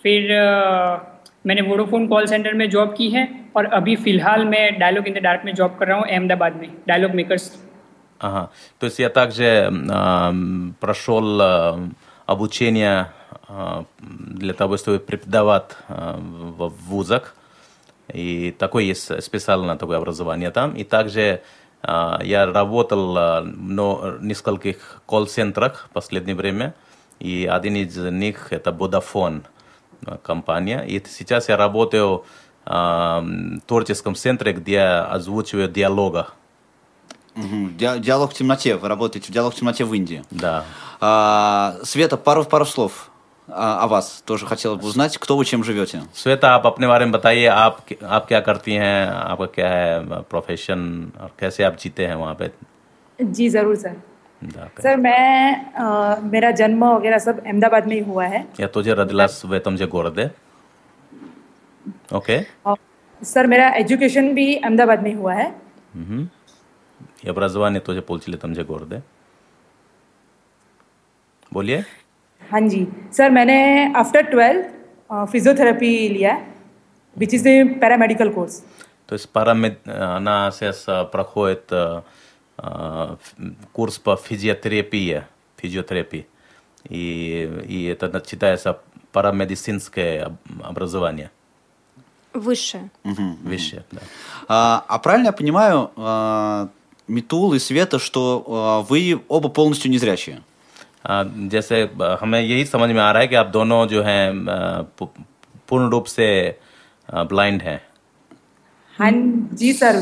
फिर 0.05 0.21
uh, 0.45 0.93
मैंने 1.47 1.62
वोडोफोन 1.69 2.07
कॉल 2.09 2.27
सेंटर 2.27 2.55
में 2.55 2.69
जॉब 2.71 2.95
की 2.99 3.09
है। 3.11 3.25
और 3.56 3.66
अभी 3.66 3.96
फिलहाल 3.96 4.46
मैं 4.46 4.80
डायलॉग 4.80 5.08
इन 5.08 5.13
द 5.13 5.24
डार्क 5.24 5.42
में 5.46 5.54
जॉब 5.56 5.75
कर 5.80 5.88
रहा 5.88 5.98
हूँ 5.98 6.06
अहमदाबाद 6.08 6.56
में 6.62 6.70
dialogue 6.88 7.12
makers 7.16 7.52
Aha. 8.24 8.50
To 8.80 8.86
jest 8.86 9.00
ja 9.00 9.10
także 9.10 9.68
um, 9.70 10.74
прошел 10.80 11.42
um, 11.42 11.94
обучение 12.25 13.12
uh, 13.50 13.84
для 14.40 14.54
того, 14.54 14.78
чтобы 14.78 15.00
преподавать 15.00 15.75
uh, 15.90 16.18
в 16.58 16.72
вузах. 16.88 17.36
И 18.13 18.56
такое 18.58 18.84
есть 18.86 19.22
специальное 19.22 19.75
такое 19.75 19.98
образование 19.98 20.52
там. 20.52 20.74
И 20.75 20.86
также 20.86 21.42
uh, 21.84 22.24
я 22.24 22.46
работал 22.46 23.18
uh, 23.18 23.42
в 23.44 24.24
нескольких 24.24 25.02
колл-центрах 25.06 25.88
в 25.90 25.94
последнее 25.94 26.36
время. 26.36 26.75
И 27.20 27.46
один 27.46 27.75
из 27.75 27.98
них 27.98 28.54
это 28.54 28.72
Vodafone 28.72 29.44
uh, 30.06 30.18
компания. 30.24 30.86
И 30.88 31.04
сейчас 31.06 31.50
я 31.50 31.58
работаю 31.58 32.08
uh, 32.08 32.24
в 32.47 32.47
творческом 33.68 34.16
центре, 34.16 34.54
где 34.54 34.74
я 34.74 35.06
озвучиваю 35.06 35.68
диалога. 35.68 36.28
Мгм. 37.36 37.75
Ди- 37.78 38.00
Диалог 38.00 38.32
в 38.32 38.34
темноте. 38.36 38.75
Вы 38.75 38.88
работаете 38.88 39.28
в 39.30 39.34
диалог 39.34 39.54
в 39.54 39.58
темноте 39.58 39.84
в 39.84 39.94
Индии. 39.94 40.22
Да. 40.32 40.63
А, 41.02 41.75
Света, 41.84 42.16
пару, 42.16 42.44
пару 42.46 42.66
слов 42.66 43.10
а, 43.50 43.84
о 43.84 43.88
вас. 43.88 44.22
Тоже 44.25 44.46
хотела 44.46 44.75
бы 44.75 44.86
узнать, 44.88 45.18
кто 45.18 45.36
вы, 45.36 45.44
чем 45.46 45.63
живете. 45.63 46.02
Shweta 46.16 46.52
आप 46.54 46.66
अपने 46.68 46.88
बारे 46.88 47.06
में 47.06 47.12
बताइए 47.12 47.46
आप 47.48 47.80
आप 48.04 48.28
क्या 48.28 48.40
करती 48.42 48.74
हैं 48.74 49.08
आपका 49.10 49.46
क्या 49.56 49.70
है 49.70 50.22
प्रोफेशन 50.30 51.12
और 51.22 51.32
कैसे 51.40 51.63
आप 51.63 51.78
जीते 51.84 52.06
हैं 52.06 52.16
वहाँ 52.16 52.36
पे 52.40 52.52
जी 53.22 53.50
ज़रूर 53.50 53.75
सर 53.75 53.96
जहाँ 54.44 54.68
पे? 54.68 54.82
सर 54.84 54.98
मैं 54.98 55.74
अ, 55.74 56.20
मेरा 56.32 56.52
जन्म 56.52 56.84
वगैरह 56.86 57.18
सब 57.25 57.44
अहमदाबाद 57.46 57.88
में 57.88 57.96
ही 57.96 58.02
हुआ 58.12 58.25
है 58.25 58.46
या 58.60 58.68
तुझे 58.68 58.94
रदिलास 58.94 59.42
वे 59.46 59.60
तुमसे 59.60 59.86
गोर 59.88 60.10
दे 61.88 62.16
ओके 62.18 62.38
और 62.66 62.78
सर 63.22 63.48
मेरा 63.48 63.68
एजुकेशन 63.84 64.34
भी 64.34 64.48
अहमदाबाद 64.56 65.04
में 65.04 65.10
ही 65.12 65.18
हुआ 65.18 65.34
है 65.34 65.48
या 67.25 67.32
образование 67.32 67.80
तुझे 67.88 68.02
получили 68.10 68.38
तुमसे 68.38 68.63
गोर 68.70 68.84
दे 68.94 68.98
बोलिए 71.54 71.84
हाँ 72.42 72.62
जी 72.70 72.86
सर 73.18 73.30
मैंने 73.32 73.58
आफ्टर 74.02 74.22
ट्वेल्थ 74.32 74.66
फिजियोथेरेपी 75.32 75.92
लिया 76.10 76.34
है 76.34 76.48
which 77.16 77.34
is 77.34 77.48
a 77.48 77.63
paramedical 77.84 78.30
course 78.40 78.63
То 79.10 79.16
есть 79.16 79.30
пара 79.36 79.54
она 80.18 80.50
сейчас 80.52 80.78
а, 80.88 81.04
проходит 81.06 81.72
а, 81.72 82.04
а, 82.58 83.18
ф- 83.22 83.36
курс 83.74 84.00
по 84.00 84.16
физиотерапии, 84.16 85.22
физиотерапии. 85.58 86.25
И, 86.90 87.02
и 87.68 87.84
это 87.94 88.08
считается 88.28 88.80
парамедицинское 89.12 90.25
об- 90.28 90.63
образование. 90.63 91.30
Высшее. 92.34 92.90
Вещи, 93.44 93.84
да. 93.92 94.02
А, 94.50 94.86
а 94.88 94.98
правильно 94.98 95.28
я 95.28 95.32
понимаю, 95.32 95.92
а, 95.98 96.68
Митул 97.08 97.54
и 97.54 97.60
Света, 97.60 98.00
что 98.00 98.44
а, 98.48 98.82
вы 98.90 99.20
оба 99.28 99.50
полностью 99.50 99.92
незрячие? 99.92 100.42
आ, 101.04 101.24
जैसे 101.25 101.90
आ, 102.02 102.18
हमें 102.22 102.42
यही 102.42 102.66
समझ 102.66 102.90
में 102.90 103.02
आ 103.02 103.12
रहा 103.12 103.22
है 103.22 103.28
कि 103.28 103.36
आप 103.36 103.48
दोनों 103.48 103.86
जो 103.88 104.02
हैं 104.04 104.50
आ, 104.50 104.82
पू- 104.98 105.10
पूर्ण 105.68 105.90
रूप 105.90 106.06
से 106.06 106.28
ब्लाइंड 107.13 107.62
हैं 107.62 107.82
हाँ 109.00 109.12
जी 109.54 109.74
सर 109.74 109.94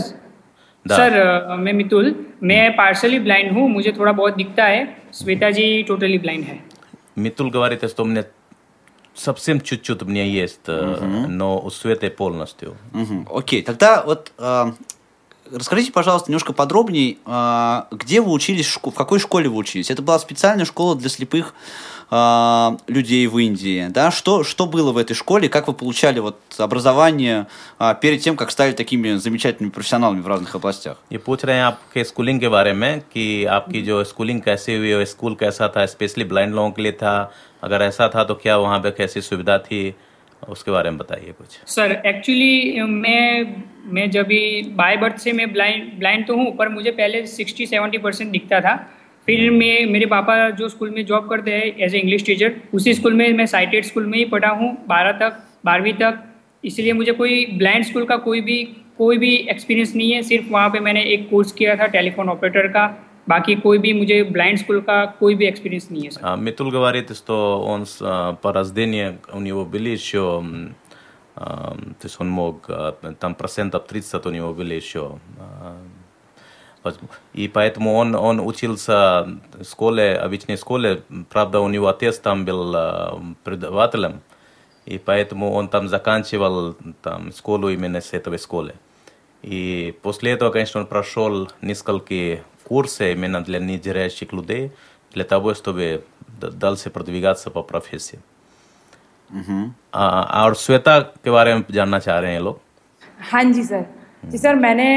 दा- 0.86 0.98
सर 0.98 1.18
अ, 1.18 1.56
मैं 1.56 1.74
मितुल 1.74 2.16
मैं 2.44 2.72
पार्शली 2.76 3.20
ब्लाइंड 3.20 3.52
हूँ 3.52 3.70
मुझे 3.70 3.92
थोड़ा 3.92 4.12
बहुत 4.12 4.36
दिखता 4.36 4.66
है 4.66 4.84
श्वेता 5.14 5.50
जी 5.52 5.84
टोटली 5.84 6.18
ब्लाइंड 6.18 6.44
है 6.46 6.60
Митул 7.18 7.50
говорит, 7.52 7.84
что 7.90 8.04
у 8.04 8.06
меня 8.06 8.24
совсем 9.17 9.61
чуть-чуть 9.61 10.03
у 10.03 10.07
меня 10.07 10.25
есть, 10.25 10.61
э, 10.67 11.27
но 11.29 11.59
у 11.59 11.71
Светы 11.71 12.11
полностью. 12.11 12.77
Мгм, 12.93 13.29
Окей, 13.33 13.63
тогда 13.63 14.03
вот 14.03 14.33
а, 14.39 14.75
расскажите, 15.52 15.92
пожалуйста, 15.92 16.32
немножко 16.32 16.54
подробнее, 16.54 17.18
а, 17.26 17.88
где 17.92 18.22
вы 18.22 18.32
учились, 18.32 18.68
в 18.68 18.78
шко- 18.78 18.92
в 18.92 18.96
какой 18.96 19.20
школе 19.20 19.50
вы 19.50 19.58
учились? 19.58 19.92
Это 19.92 20.02
была 20.02 20.18
специальная 20.20 20.66
школа 20.66 20.96
для 20.96 21.10
слепых 21.10 21.54
а, 22.14 22.78
людей 22.88 23.26
в 23.28 23.38
Индии, 23.38 23.88
да? 23.90 24.12
Что, 24.12 24.44
что 24.44 24.66
было 24.66 24.92
в 24.92 24.98
этой 24.98 25.14
школе, 25.14 25.48
как 25.50 25.68
вы 25.68 25.74
получали 25.74 26.20
вот 26.20 26.40
образование 26.58 27.48
а, 27.80 27.94
перед 27.94 28.22
тем, 28.22 28.36
как 28.36 28.52
стали 28.52 28.74
такими 28.74 29.16
замечательными 29.16 29.72
профессионалами 29.72 30.22
в 30.22 30.28
разных 30.28 30.56
областях? 30.56 30.98
ये 31.10 31.18
पूछ 31.18 31.46
रहे 31.46 31.56
हैं 31.56 31.64
आपके 31.64 32.04
स्कूलिंग 32.04 32.40
के 32.40 32.50
बारे 32.50 32.74
में 32.74 33.02
कि 33.14 33.46
आपकी 33.46 33.82
जो 33.82 34.04
स्कूलिंग 34.04 34.42
कैसे 34.42 34.78
हुई 34.78 34.94
और 34.94 35.06
स्कूल 35.06 35.36
कैसा 35.36 35.68
था 35.78 35.86
स्पेशली 35.86 36.24
ब्लाइंड 36.24 36.54
लोगों 36.56 36.72
के 36.72 36.82
लिए 36.82 36.92
था 36.92 37.32
अगर 37.64 37.82
ऐसा 37.82 38.08
था 38.16 38.24
तो 38.24 38.36
क्या 38.36 38.58
वहाँ 38.58 38.80
पे 38.80 38.92
कैसी 38.92 39.22
सुविधा 39.22 39.58
थी 39.58 39.96
उसके 40.49 40.71
बारे 40.71 40.91
में 40.91 40.99
बताइए 40.99 41.33
कुछ। 41.33 41.59
सर 41.69 41.93
एक्चुअली 42.07 42.83
मैं 42.83 43.55
मैं 43.95 44.11
जब 44.11 44.27
भी 44.27 44.63
बाय 44.77 44.97
बर्थ 44.97 45.17
से 45.19 45.33
मैं 45.33 45.53
ब्लाइंड 45.53 45.91
ब्लाइंड 45.99 46.27
तो 46.27 46.37
हूँ 46.37 46.55
पर 46.57 46.69
मुझे 46.69 46.91
पहले 46.93 47.27
सिक्सटी 47.29 47.67
सेवेंटी 47.67 47.99
परसेंट 47.99 48.31
दिखता 48.31 48.61
था। 48.61 48.75
फिर 49.29 49.51
मैं 49.51 49.87
मेरे 49.87 50.07
पापा 50.07 50.39
जो 50.53 50.69
स्कूल 50.69 50.91
में 50.91 51.05
जॉब 51.07 51.29
करते 51.31 51.51
हैं 51.51 51.65
एज 51.77 51.95
ए 51.95 51.99
इंग्लिश 51.99 52.25
टीचर 52.27 52.53
उसी 52.75 52.95
स्कूल 52.95 53.15
में 53.15 53.33
मैं 53.33 53.47
साइटेड 53.47 53.85
स्कूल 53.85 54.07
में 54.07 54.19
ही 54.19 54.25
पढ़ा 54.27 54.49
हूँ 54.51 54.77
बारह 54.89 55.13
तक 55.21 55.43
बारहवीं 55.65 55.93
तक। 55.95 56.23
इसलिए 56.65 56.93
मुझे 56.93 57.13
कोई 57.13 57.45
ब्लाइंड 57.55 57.85
स्कूल 57.85 58.05
का 58.05 58.17
कोई 58.19 58.41
भी 58.41 58.63
कोई 58.99 59.19
भी 59.19 59.35
एक्सपीरियंस 59.51 59.95
नहीं 59.97 60.13
है। 60.13 60.23
सिर्फ़ 60.23 60.47
वहाँ 60.51 60.69
पे 60.71 60.81
मैंने 60.81 61.03
एक 61.05 61.29
कोर्स 61.31 61.53
किया 61.53 61.77
था 61.77 61.87
टेलीफोन 61.89 62.29
ऑपरेटर 62.29 62.67
का। 62.69 62.87
बाकी 63.30 63.56
कोई 63.64 63.78
भी 63.78 63.92
मुझे 63.94 64.22
ब्लाइंड 64.36 64.58
स्कूल 64.60 64.80
का 64.82 65.06
कोई 65.20 65.36
भी 65.36 65.46
एक्सपीरियंस 65.48 65.88
नहीं 65.92 66.04
है 66.04 66.10
सर 66.10 66.22
А, 66.24 66.36
Митул 66.38 66.72
говорит, 66.72 67.16
что 67.16 67.62
он 67.62 67.86
с, 67.86 67.98
а, 68.02 68.34
по 68.34 68.52
рождению, 68.52 69.20
у 69.34 69.40
него 69.40 69.66
были 69.66 69.90
еще, 69.90 70.40
м, 70.44 70.76
а, 71.36 71.76
то 72.00 72.08
есть 72.08 72.20
он 72.20 72.30
мог, 72.30 72.66
а, 72.70 72.92
там 73.20 73.36
процентов 73.36 73.86
30 73.88 74.26
у 74.26 74.32
него 74.32 74.54
были 74.54 74.74
еще. 74.76 75.20
а, 75.40 75.76
вот. 76.84 77.00
И 77.34 77.48
поэтому 77.48 77.94
он, 77.94 78.16
он 78.16 78.40
учился 78.40 79.28
в 79.54 79.64
школе, 79.64 80.16
обычной 80.16 80.58
школе, 80.58 81.04
правда, 81.30 81.60
у 81.60 81.70
него 81.70 81.88
отец 81.88 82.18
там 82.20 82.44
был 82.44 82.74
а, 82.76 83.22
преподавателем, 83.44 84.22
и 84.88 84.98
поэтому 84.98 85.52
он 85.54 85.68
там 85.70 85.88
заканчивал 85.88 86.76
там, 87.04 87.32
школу 87.34 87.70
именно 87.70 88.02
с 88.02 88.14
этой 88.14 88.38
школы. 88.40 88.74
И 89.44 89.94
после 90.02 90.32
этого, 90.32 90.50
конечно, 90.52 90.82
он 90.82 90.88
прошел 90.88 91.50
несколько 91.62 92.40
курсов 92.66 93.08
именно 93.16 93.42
для 93.42 93.60
незрячих 93.60 94.32
людей, 94.34 94.72
для 95.14 95.24
того, 95.24 95.54
чтобы 95.54 96.04
д- 96.42 96.52
дальше 96.52 96.90
продвигаться 96.90 97.50
по 97.52 97.64
профессии. 97.64 98.20
आ, 99.94 100.44
और 100.44 100.56
श्वेता 100.56 101.00
के 101.24 101.32
बारे 101.32 101.54
में 101.56 101.64
जानना 101.72 102.00
चाह 102.00 102.20
रहे 102.20 102.32
हैं 102.32 102.38
ये 102.38 102.44
लोग 102.44 102.60
हाँ 103.32 103.44
जी 103.44 103.64
सर 103.64 103.86
जी 104.26 104.38
सर 104.38 104.56
मैंने 104.56 104.88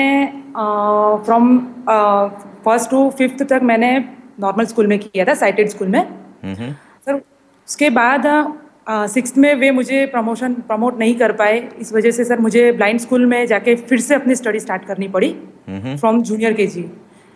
फ्रॉम 1.26 1.58
फर्स्ट 2.64 2.90
टू 2.90 3.08
फिफ्थ 3.18 3.42
तक 3.52 3.60
मैंने 3.62 3.90
नॉर्मल 4.40 4.66
स्कूल 4.66 4.86
में 4.86 4.98
किया 4.98 5.24
था 5.24 5.34
साइटेड 5.42 5.68
स्कूल 5.68 5.88
में 5.88 6.02
सर 6.44 7.14
उसके 7.14 7.90
बाद 7.90 8.26
सिक्स 9.14 9.36
में 9.38 9.54
वे 9.54 9.70
मुझे 9.70 10.04
प्रमोशन 10.06 10.54
प्रमोट 10.68 10.98
नहीं 10.98 11.14
कर 11.18 11.32
पाए 11.42 11.58
इस 11.80 11.92
वजह 11.92 12.10
से 12.18 12.24
सर 12.24 12.38
मुझे 12.46 12.70
ब्लाइंड 12.72 13.00
स्कूल 13.00 13.26
में 13.26 13.46
जाके 13.46 13.74
फिर 13.76 14.00
से 14.00 14.14
अपनी 14.14 14.34
स्टडी 14.34 14.60
स्टार्ट 14.60 14.84
करनी 14.86 15.08
पड़ी 15.16 15.32
फ्रॉम 15.70 16.22
जूनियर 16.22 16.52
के 16.52 16.66
जी 16.66 16.82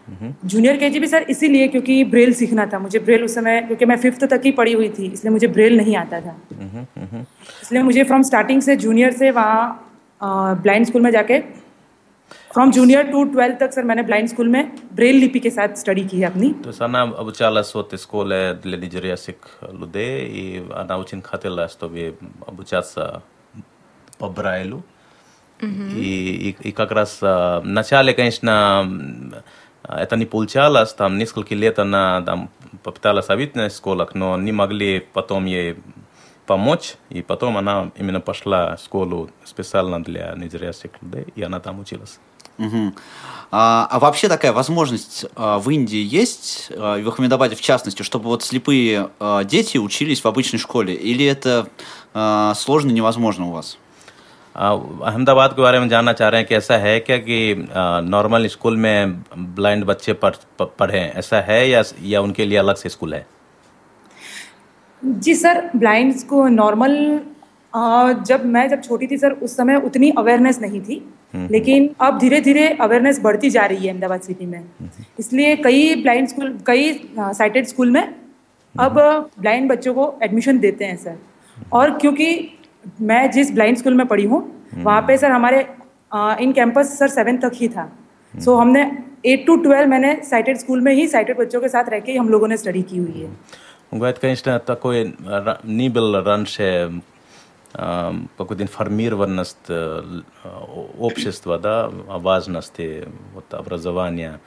जूनियर 0.10 0.78
के 0.78 0.90
भी 1.00 1.08
सर 1.08 1.26
इसीलिए 1.30 1.68
क्योंकि 1.68 2.04
ब्रेल 2.06 2.34
सीखना 2.36 2.66
था। 2.66 2.80
मुझे 2.80 3.00
ब्रेल 3.00 3.24
उस 3.24 3.36
समय 3.36 3.62
क्योंकि 3.64 3.86
मैं 3.86 3.98
फिफ्थ 3.98 4.26
तक 4.26 4.42
ही 4.46 4.52
पढ़ी 4.54 4.74
हुई 4.74 4.90
थी 5.00 5.06
इसलिए 5.08 5.32
मुझे 5.32 5.48
ब्रेल 5.50 5.78
नहीं 5.78 5.96
आता 5.98 6.22
था। 6.22 6.36
इसलिए 7.64 7.84
मुझे 7.84 8.04
फ्रॉम 8.04 8.24
स्टार्टिंग 8.24 8.62
से 8.62 8.76
जूनियर 8.78 9.12
से 9.14 9.32
वहाँ 9.32 10.60
ब्लाइंड 10.62 10.86
स्कूल 10.86 11.02
में 11.02 11.12
जाके 11.12 11.40
फ्रॉम 12.54 12.72
जूनियर 12.72 13.04
टू 13.08 13.24
ट्वेल्थ 13.26 13.58
तक 13.60 13.72
सर 13.74 13.84
मैंने 13.84 14.04
ब्लाइंड 14.04 14.28
स्कूल 14.30 14.48
में 14.48 14.72
ब्रेल 14.96 15.16
लिपि 15.18 15.40
के 15.40 15.50
साथ 15.50 15.76
स्टडी 15.78 16.04
की 16.06 16.20
है 16.20 16.26
अपनी। 16.26 16.50
तो 16.64 16.72
सर 16.72 16.88
नाम 16.88 17.12
अब 17.14 17.32
चाला 17.32 17.62
सोते 17.64 17.98
स्कूल 17.98 18.34
है 18.34 18.62
लेडी 18.66 18.88
ज़रिया 18.90 19.16
सिख 19.18 19.38
लुदे 19.74 20.06
ये 20.06 20.58
अनाउचिन 20.78 21.22
खाते 21.22 21.56
लास्ट 21.56 21.80
तो 21.80 21.90
भी 21.90 22.06
अब 22.06 22.64
चासा 22.64 23.06
पबरायलू। 24.22 24.82
हम्म। 25.60 25.98
ये 25.98 26.14
एक 26.50 26.66
एक 26.68 26.82
अकरास 26.82 27.20
नचाले 27.24 28.14
कहीं 28.14 28.28
इसना 28.28 28.56
это 29.88 30.16
не 30.16 30.26
получалось, 30.26 30.94
там 30.94 31.18
несколько 31.18 31.56
лет 31.56 31.80
она 31.80 32.22
там 32.22 32.50
попыталась 32.84 33.30
обычных 33.30 33.74
школах, 33.74 34.16
но 34.16 34.38
не 34.38 34.52
могли 34.52 35.00
потом 35.00 35.46
ей 35.46 35.78
помочь, 36.46 36.96
и 37.10 37.22
потом 37.22 37.58
она 37.58 37.92
именно 37.96 38.22
пошла 38.22 38.76
в 38.76 38.80
школу 38.80 39.30
специально 39.46 40.04
для 40.04 40.34
незрячих 40.36 40.92
людей, 41.02 41.28
и 41.36 41.44
она 41.44 41.60
там 41.60 41.80
училась. 41.80 42.20
Мгм. 42.58 42.96
А, 43.52 43.88
а 43.90 44.00
вообще 44.00 44.28
такая 44.28 44.54
возможность 44.54 45.26
а, 45.36 45.58
в 45.60 45.70
Индии 45.70 46.04
есть, 46.04 46.72
а, 46.72 47.02
в 47.02 47.08
Ахмедабаде 47.08 47.56
в 47.56 47.62
частности, 47.62 48.04
чтобы 48.04 48.26
вот 48.26 48.44
слепые 48.44 49.10
а, 49.20 49.44
дети 49.44 49.78
учились 49.78 50.22
в 50.24 50.28
обычной 50.28 50.60
школе? 50.60 50.94
Или 50.94 51.26
это 51.26 51.68
а, 52.14 52.54
сложно 52.56 52.92
невозможно 52.92 53.48
у 53.48 53.52
вас? 53.52 53.78
अहमदाबाद 54.56 55.54
के 55.54 55.62
बारे 55.62 55.80
में 55.80 55.88
जानना 55.90 56.14
चाह 56.14 56.30
रहे 56.30 56.40
हैं 56.42 56.48
कि 56.48 56.56
ऐसा 56.56 56.78
है 56.78 57.00
क्या 57.00 57.18
कि 57.18 57.68
नॉर्मल 58.06 58.48
स्कूल 58.48 58.76
में 58.78 59.14
ब्लाइंड 59.56 59.84
बच्चे 59.86 60.14
पढ़ 60.14 60.36
पढ़ें 60.62 61.12
ऐसा 61.14 61.40
है 61.42 61.70
या 61.70 61.84
या 62.04 62.22
उनके 62.22 62.46
लिए 62.46 62.58
अलग 62.58 62.76
से 62.76 62.90
स्कूल 62.90 63.14
है? 63.14 63.26
जी 65.02 65.36
सर 65.36 65.70
ब्लाइंड 65.76 66.22
को 66.30 66.48
नॉर्मल 66.50 66.96
जब 68.28 68.46
मैं 68.46 68.68
जब 68.70 68.84
छोटी 68.84 69.08
थी 69.08 69.18
सर 69.18 69.32
उस 69.34 69.58
समय 69.58 69.76
उतनी 69.86 70.10
अवेयरनेस 70.18 70.60
नहीं 70.62 70.82
थी। 70.82 71.02
लेकिन 71.52 71.90
अब 72.02 72.20
धीरे 72.20 72.42
धीरे 72.42 72.68
अवेयरनेस 72.72 73.20
बढ़ती 73.22 73.50
जा 73.50 73.66
रही 73.66 73.86
है 73.86 73.92
अहमदाबाद 73.92 74.22
सिटी 74.22 74.46
में। 74.46 74.64
इसलिए 75.20 75.56
कई 75.58 75.96
ब्लाइंड 76.02 76.28
स्कूल 76.28 76.58
कई 76.68 76.94
साइटेड 77.20 77.66
स्कूल 77.68 77.92
में 77.92 78.04
अब 78.76 79.00
ब्लाइंड 79.40 79.70
बच्चों 79.72 79.94
को 79.94 80.14
एडमिशन 80.24 80.60
देते 80.60 80.86
हैं 80.86 80.98
सर। 80.98 81.18
और 81.74 81.98
क्योंकि 81.98 82.60
मैं 83.01 83.31
जिस 83.31 83.53
ब्लाइंड 83.55 83.77
स्कूल 83.77 83.95
में 83.95 84.07
पढ़ी 84.07 84.25
हूँ 84.25 84.43
वहाँ 84.75 85.03
पे 85.09 85.17
सर 85.19 85.31
हमारे 85.31 85.67
इन 86.43 86.53
कैंपस 86.53 86.99
सर 86.99 87.09
सेवन 87.09 87.39
तक 87.39 87.53
ही 87.55 87.69
था 87.69 87.91
सो 88.35 88.57
हमने 88.57 88.83
एट 89.27 89.47
टू 89.47 89.57
ट्वेल्व 89.63 89.91
मैंने 89.91 90.15
साइटेड 90.25 90.59
स्कूल 90.59 90.81
में 90.81 90.93
ही 90.95 91.07
साइटेड 91.09 91.39
बच्चों 91.39 91.61
के 91.61 91.69
साथ 91.69 91.89
रह 91.89 92.01
के 92.01 92.13
ही 92.13 92.19
हम 92.19 92.29
लोगों 92.29 92.49
ने 92.49 92.57
स्टडी 92.57 92.83
की 92.83 92.99
हुई 92.99 93.23
है 93.23 93.31
Ungait 93.93 94.19
kanske 94.21 94.59
такой 94.61 95.15
не 95.65 95.89
был 95.89 96.23
раньше 96.23 97.01
какое-то 97.73 98.63
информированность 98.63 99.71
общества, 100.99 101.59
да, 101.59 101.91
о 102.09 102.19
важности 102.19 103.09
вот, 103.35 103.53
образования 103.53 104.41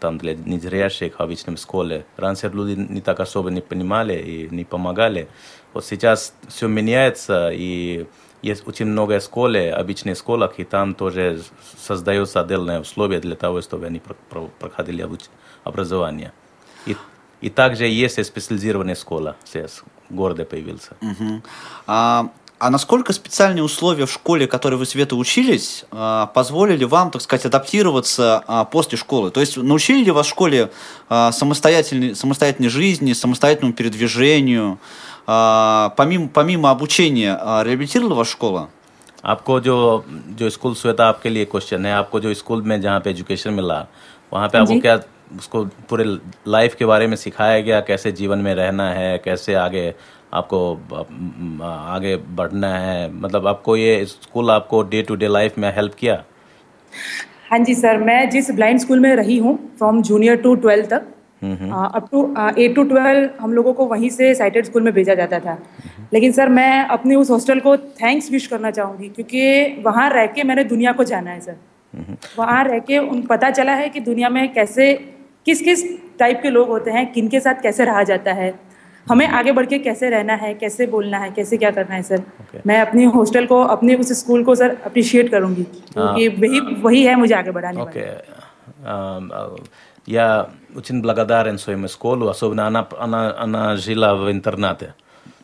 там 0.00 0.16
для 0.18 0.34
незрящих 0.34 1.16
в 1.16 1.20
обычном 1.20 1.56
школе. 1.56 2.06
Раньше 2.16 2.48
люди 2.48 2.74
не 2.76 3.00
так 3.00 3.20
особо 3.20 3.50
не 3.50 3.60
понимали 3.60 4.14
и 4.14 4.48
не 4.50 4.64
помогали. 4.64 5.28
Вот 5.73 5.85
сейчас 5.85 6.33
все 6.47 6.67
меняется, 6.67 7.49
и 7.51 8.07
есть 8.41 8.67
очень 8.67 8.87
много 8.87 9.19
школ, 9.19 9.55
обычных 9.73 10.17
школах, 10.17 10.53
и 10.57 10.63
там 10.63 10.95
тоже 10.95 11.41
создаются 11.77 12.41
отдельные 12.41 12.81
условия 12.81 13.19
для 13.19 13.35
того, 13.35 13.61
чтобы 13.61 13.85
они 13.85 14.01
проходили 14.59 15.07
образование. 15.63 16.33
И 16.85 16.95
и 17.41 17.49
также 17.49 17.87
есть 17.87 18.23
специализированная 18.23 18.95
школа 18.95 19.35
сейчас 19.43 19.83
в 20.09 20.15
городе 20.15 20.45
появился. 20.45 20.91
Угу. 21.01 21.41
А, 21.87 22.29
а 22.59 22.69
насколько 22.69 23.13
специальные 23.13 23.63
условия 23.63 24.05
в 24.05 24.11
школе, 24.11 24.45
в 24.45 24.49
которой 24.49 24.75
вы, 24.75 24.85
Света, 24.85 25.15
учились, 25.15 25.85
а, 25.89 26.27
позволили 26.27 26.83
вам, 26.83 27.09
так 27.09 27.21
сказать, 27.23 27.45
адаптироваться 27.45 28.43
а, 28.45 28.65
после 28.65 28.97
школы? 28.97 29.31
То 29.31 29.39
есть 29.39 29.57
научили 29.57 30.03
ли 30.03 30.11
вас 30.11 30.27
в 30.27 30.29
школе 30.29 30.71
а, 31.09 31.31
самостоятельной, 31.31 32.15
самостоятельной 32.15 32.69
жизни, 32.69 33.13
самостоятельному 33.13 33.73
передвижению? 33.73 34.79
А, 35.30 35.92
помимо, 35.96 36.28
помимо 36.28 36.70
обучения, 36.70 37.36
а, 37.40 37.64
реабилитировала 37.64 38.14
вас 38.14 38.28
школа? 38.28 38.68
आपको 39.24 39.58
जो 39.60 40.04
जो 40.38 40.48
स्कूल 40.50 40.74
श्वेता 40.74 41.06
आपके 41.08 41.28
लिए 41.28 41.44
क्वेश्चन 41.44 41.86
है 41.86 41.92
आपको 41.92 42.20
जो 42.20 42.32
स्कूल 42.34 42.62
में 42.62 42.80
जहाँ 42.80 43.00
पे 43.00 43.10
एजुकेशन 43.10 43.54
मिला 43.54 43.78
वहाँ 44.32 44.48
पे 44.48 44.58
आपको 44.58 44.78
क्या 44.80 44.94
उसको 45.38 45.64
पूरे 45.90 46.04
लाइफ 46.48 46.74
के 46.74 46.84
बारे 46.84 47.06
में 47.06 47.16
सिखाया 47.16 47.60
गया 47.60 47.80
कैसे 47.88 48.12
जीवन 48.12 48.38
में 48.38 48.54
रहना 48.54 48.88
है 48.92 49.16
कैसे 49.24 49.54
आगे 49.54 49.84
आपको 50.34 50.60
आगे 51.66 52.16
बढ़ना 52.38 52.72
है 52.78 53.10
मतलब 53.12 53.46
आपको 53.46 53.76
ये 53.76 54.04
स्कूल 54.06 54.50
आपको 54.50 54.82
डे 54.94 55.02
टू 55.02 55.14
डे 55.16 55.28
लाइफ 55.28 55.58
में 55.58 55.68
हेल्प 55.76 55.94
किया 55.98 56.22
हाँ 57.50 57.58
जी 57.58 57.74
सर 57.74 57.98
मैं 57.98 58.28
जिस 58.30 58.50
ब्लाइंड 58.50 58.80
स्कूल 58.80 59.00
में 59.00 59.14
रही 59.16 59.38
हूँ 59.38 59.58
फ्रॉम 59.78 60.02
जूनियर 60.02 60.36
टू 60.36 60.54
ट्वेल्थ 60.54 60.90
तक 60.90 61.06
up 61.43 62.07
to 62.11 62.35
eight 62.57 62.75
to 62.75 62.83
twelve 62.83 63.29
हम 63.41 63.53
लोगों 63.53 63.73
को 63.73 63.85
वहीं 63.85 64.09
से 64.09 64.35
साइटेड 64.35 64.65
स्कूल 64.65 64.83
में 64.83 64.93
भेजा 64.93 65.13
जाता 65.13 65.39
था। 65.39 65.57
लेकिन 66.13 66.31
सर 66.31 66.49
मैं 66.49 66.85
अपने 66.85 67.15
उस 67.15 67.31
हॉस्टल 67.31 67.59
को 67.59 67.77
थैंक्स 67.77 68.31
विश 68.31 68.47
करना 68.47 68.71
चाहूँगी 68.71 69.09
क्योंकि 69.09 69.65
वहाँ 69.85 70.09
रह 70.09 70.25
के 70.25 70.43
मैंने 70.43 70.63
दुनिया 70.63 70.91
को 70.91 71.03
जाना 71.03 71.31
है 71.31 71.39
सर 71.39 71.55
वहाँ 72.39 72.63
रह 72.63 72.79
के 72.79 72.97
उन 72.97 73.21
पता 73.21 73.49
चला 73.49 73.73
है 73.73 73.89
कि 73.89 73.99
दुनिया 73.99 74.29
में 74.29 74.53
कैसे 74.53 74.93
किस 75.45 75.61
किस 75.61 75.99
टाइप 76.19 76.39
के 76.43 76.49
लोग 76.49 76.67
होते 76.69 76.91
हैं 76.91 77.11
किन 77.11 77.27
के 77.27 77.39
साथ 77.39 77.53
कैसे 77.53 77.85
रहा 77.85 78.03
जाता 78.03 78.33
है 78.33 78.59
हमें 79.09 79.27
आगे 79.27 79.51
बढ़ 79.51 79.65
के 79.65 79.79
कैसे 79.79 80.09
रहना 80.09 80.33
है 80.33 80.53
कैसे 80.53 80.87
बोलना 80.87 81.17
है 81.17 81.31
कैसे 81.31 81.57
क्या 81.57 81.71
करना 81.71 81.95
है 81.95 82.01
सर 82.01 82.17
okay. 82.17 82.67
मैं 82.67 82.81
अपनी 82.81 83.03
हॉस्टल 83.03 83.45
को 83.45 83.63
अपने 83.63 83.95
उस 83.95 84.19
स्कूल 84.19 84.43
को 84.43 84.55
सर 84.55 84.77
अप्रिशिएट 84.85 85.29
करूँगी 85.29 85.63
क्योंकि 85.63 86.27
वही 86.27 86.59
वही 86.59 87.03
है 87.03 87.15
मुझे 87.15 87.35
आगे 87.35 87.51
बढ़ाने 87.51 87.81
okay. 87.81 88.07
वाला 88.85 89.55
я 90.09 90.45
очень 90.75 91.01
благодарен 91.01 91.57
своему 91.57 91.87
школу, 91.87 92.27
особенно 92.27 92.67
она, 92.67 92.87
она, 92.99 93.37
она 93.37 93.77
жила 93.77 94.15
в 94.15 94.31
интернате. 94.31 94.93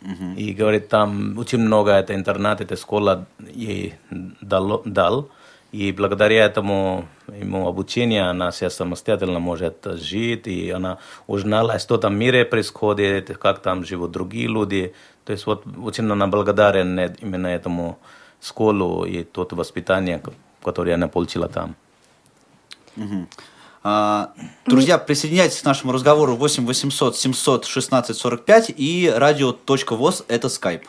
Mm-hmm. 0.01 0.35
И 0.35 0.53
говорит, 0.53 0.89
там 0.89 1.37
очень 1.37 1.59
много 1.59 1.91
это 1.91 2.13
интернат, 2.13 2.61
это 2.61 2.75
школа 2.75 3.25
ей 3.39 3.95
дал, 4.41 4.81
дал. 4.85 5.29
И 5.73 5.91
благодаря 5.91 6.45
этому 6.45 7.07
ему 7.27 7.67
обучению 7.67 8.29
она 8.29 8.51
сейчас 8.51 8.75
самостоятельно 8.75 9.39
может 9.39 9.85
жить, 9.99 10.47
и 10.47 10.69
она 10.69 10.97
узнала, 11.27 11.77
что 11.79 11.97
там 11.97 12.13
в 12.13 12.17
мире 12.17 12.45
происходит, 12.45 13.37
как 13.37 13.59
там 13.59 13.83
живут 13.83 14.11
другие 14.11 14.47
люди. 14.47 14.93
То 15.25 15.33
есть 15.33 15.45
вот 15.45 15.65
очень 15.83 16.09
она 16.09 16.27
благодарен 16.27 16.99
именно 17.21 17.47
этому 17.47 17.97
школу 18.41 19.05
и 19.05 19.23
тот 19.23 19.53
воспитание, 19.53 20.21
которое 20.63 20.93
она 20.93 21.07
получила 21.07 21.49
там. 21.49 21.75
Угу. 22.95 23.27
А, 23.89 24.33
друзья, 24.65 24.97
присоединяйтесь 24.97 25.61
к 25.61 25.65
нашему 25.65 25.93
разговору 25.93 26.35
8 26.35 26.65
800 26.65 27.15
700 27.15 27.65
16 27.65 28.17
45 28.17 28.73
и 28.75 29.09
радио.воз– 29.15 30.25
это 30.27 30.49
Skype. 30.49 30.81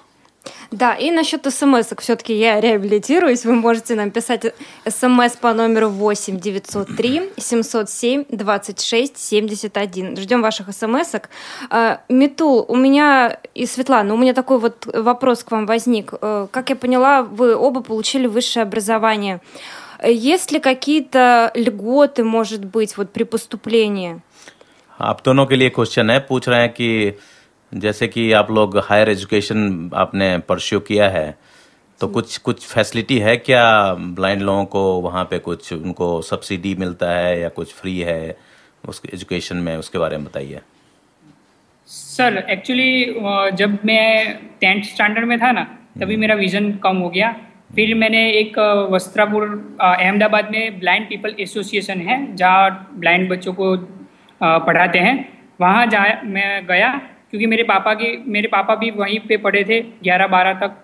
Да, 0.73 0.95
и 0.95 1.13
насчет 1.13 1.47
смс 1.47 1.87
все-таки 1.99 2.35
я 2.35 2.61
реабилитируюсь. 2.61 3.45
Вы 3.45 3.55
можете 3.55 3.95
нам 3.95 4.11
писать 4.11 4.53
смс 4.85 5.37
по 5.41 5.55
номеру 5.55 5.91
8 5.91 6.41
903 6.41 7.31
707 7.37 8.25
26 8.31 9.17
71. 9.17 10.17
Ждем 10.17 10.43
ваших 10.43 10.75
смс 10.75 11.15
-ок. 11.15 11.27
А, 11.71 12.01
Митул, 12.09 12.65
у 12.67 12.75
меня 12.75 13.39
и 13.55 13.67
Светлана, 13.67 14.13
у 14.15 14.17
меня 14.17 14.35
такой 14.35 14.59
вот 14.59 14.87
вопрос 14.93 15.45
к 15.45 15.53
вам 15.53 15.67
возник. 15.67 16.15
Э, 16.21 16.49
как 16.51 16.71
я 16.71 16.77
поняла, 16.77 17.23
вы 17.23 17.55
оба 17.55 17.81
получили 17.81 18.27
высшее 18.27 18.65
образование. 18.65 19.41
Есть 20.04 20.52
ли 20.52 20.60
какие-то 20.60 21.52
льготы, 21.56 22.24
может 22.26 22.66
быть, 22.66 22.98
вот 22.98 23.12
при 23.14 23.24
поступлении? 23.24 24.20
आप 25.00 25.22
दोनों 25.26 25.46
के 25.46 25.56
लिए 25.56 25.70
क्वेश्चन 25.70 26.10
है 26.10 26.20
पूछ 26.28 26.48
रहे 26.50 26.60
हैं 26.60 26.70
कि 26.74 27.14
जैसे 27.72 28.08
कि 28.08 28.32
आप 28.32 28.52
लोग 28.52 28.78
हायर 28.90 29.10
एजुकेशन 29.10 29.90
आपने 29.96 30.38
परस्यू 30.50 30.80
किया 30.80 31.10
है 31.10 31.28
तो 32.02 32.08
कुछ 32.08 32.38
कुछ 32.38 32.66
फैसिलिटी 32.66 33.18
है 33.20 33.36
क्या 33.38 33.64
ब्लाइंड 34.16 34.42
लोगों 34.42 34.66
को 34.66 34.82
वहाँ 35.02 35.24
पे 35.32 35.40
कुछ 35.40 35.72
उनको 35.74 36.10
सब्सिडी 36.22 36.74
मिलता 36.76 37.12
है 37.12 37.40
या 37.40 37.50
कुछ 37.50 37.74
फ्री 37.74 37.98
है 38.02 38.38
उस 38.90 39.02
एजुकेशन 39.14 39.58
में 39.58 39.76
उसके 39.78 39.98
बारे 40.00 40.18
में 40.18 40.26
बताइए 40.26 40.62
सर 41.90 42.38
एक्चुअली 42.50 42.92
जब 43.58 43.78
मैं 43.86 44.34
टेंथ 44.62 44.84
स्टैंडर्ड 44.84 45.28
में 45.28 45.40
था 45.40 45.52
ना 45.52 45.64
तभी 46.00 46.18
मेरा 46.18 46.36
विज़न 46.36 46.72
कम 46.84 46.98
हो 46.98 47.10
गया 47.10 47.36
फिर 47.71 47.95
मैंने 47.95 48.21
एक 48.33 48.59
वस्त्रापुर 48.93 49.45
अहमदाबाद 49.83 50.51
में 50.51 50.79
ब्लाइंड 50.81 51.09
पीपल 51.09 51.35
एसोसिएशन 51.41 52.01
है 52.01 52.17
जहाँ 52.37 52.91
ब्लाइंड 52.95 53.29
बच्चों 53.31 53.53
को 53.55 53.77
पढ़ाते 54.41 54.99
हैं। 54.99 55.17
वहाँ 55.61 55.87
जा 55.87 56.03
मैं 56.27 56.67
गया 56.67 56.93
क्योंकि 57.31 57.47
मेरे 57.47 57.63
पापा 57.65 57.95
के 57.95 58.17
मेरे 58.29 58.49
पापा 58.49 58.75
भी 58.75 58.91
वहीं 58.93 59.19
पे 59.21 59.37
पढ़े 59.39 59.65
थे 59.65 59.81
ग्यारह 60.03 60.27
बारह 60.29 60.53
तक। 60.61 60.77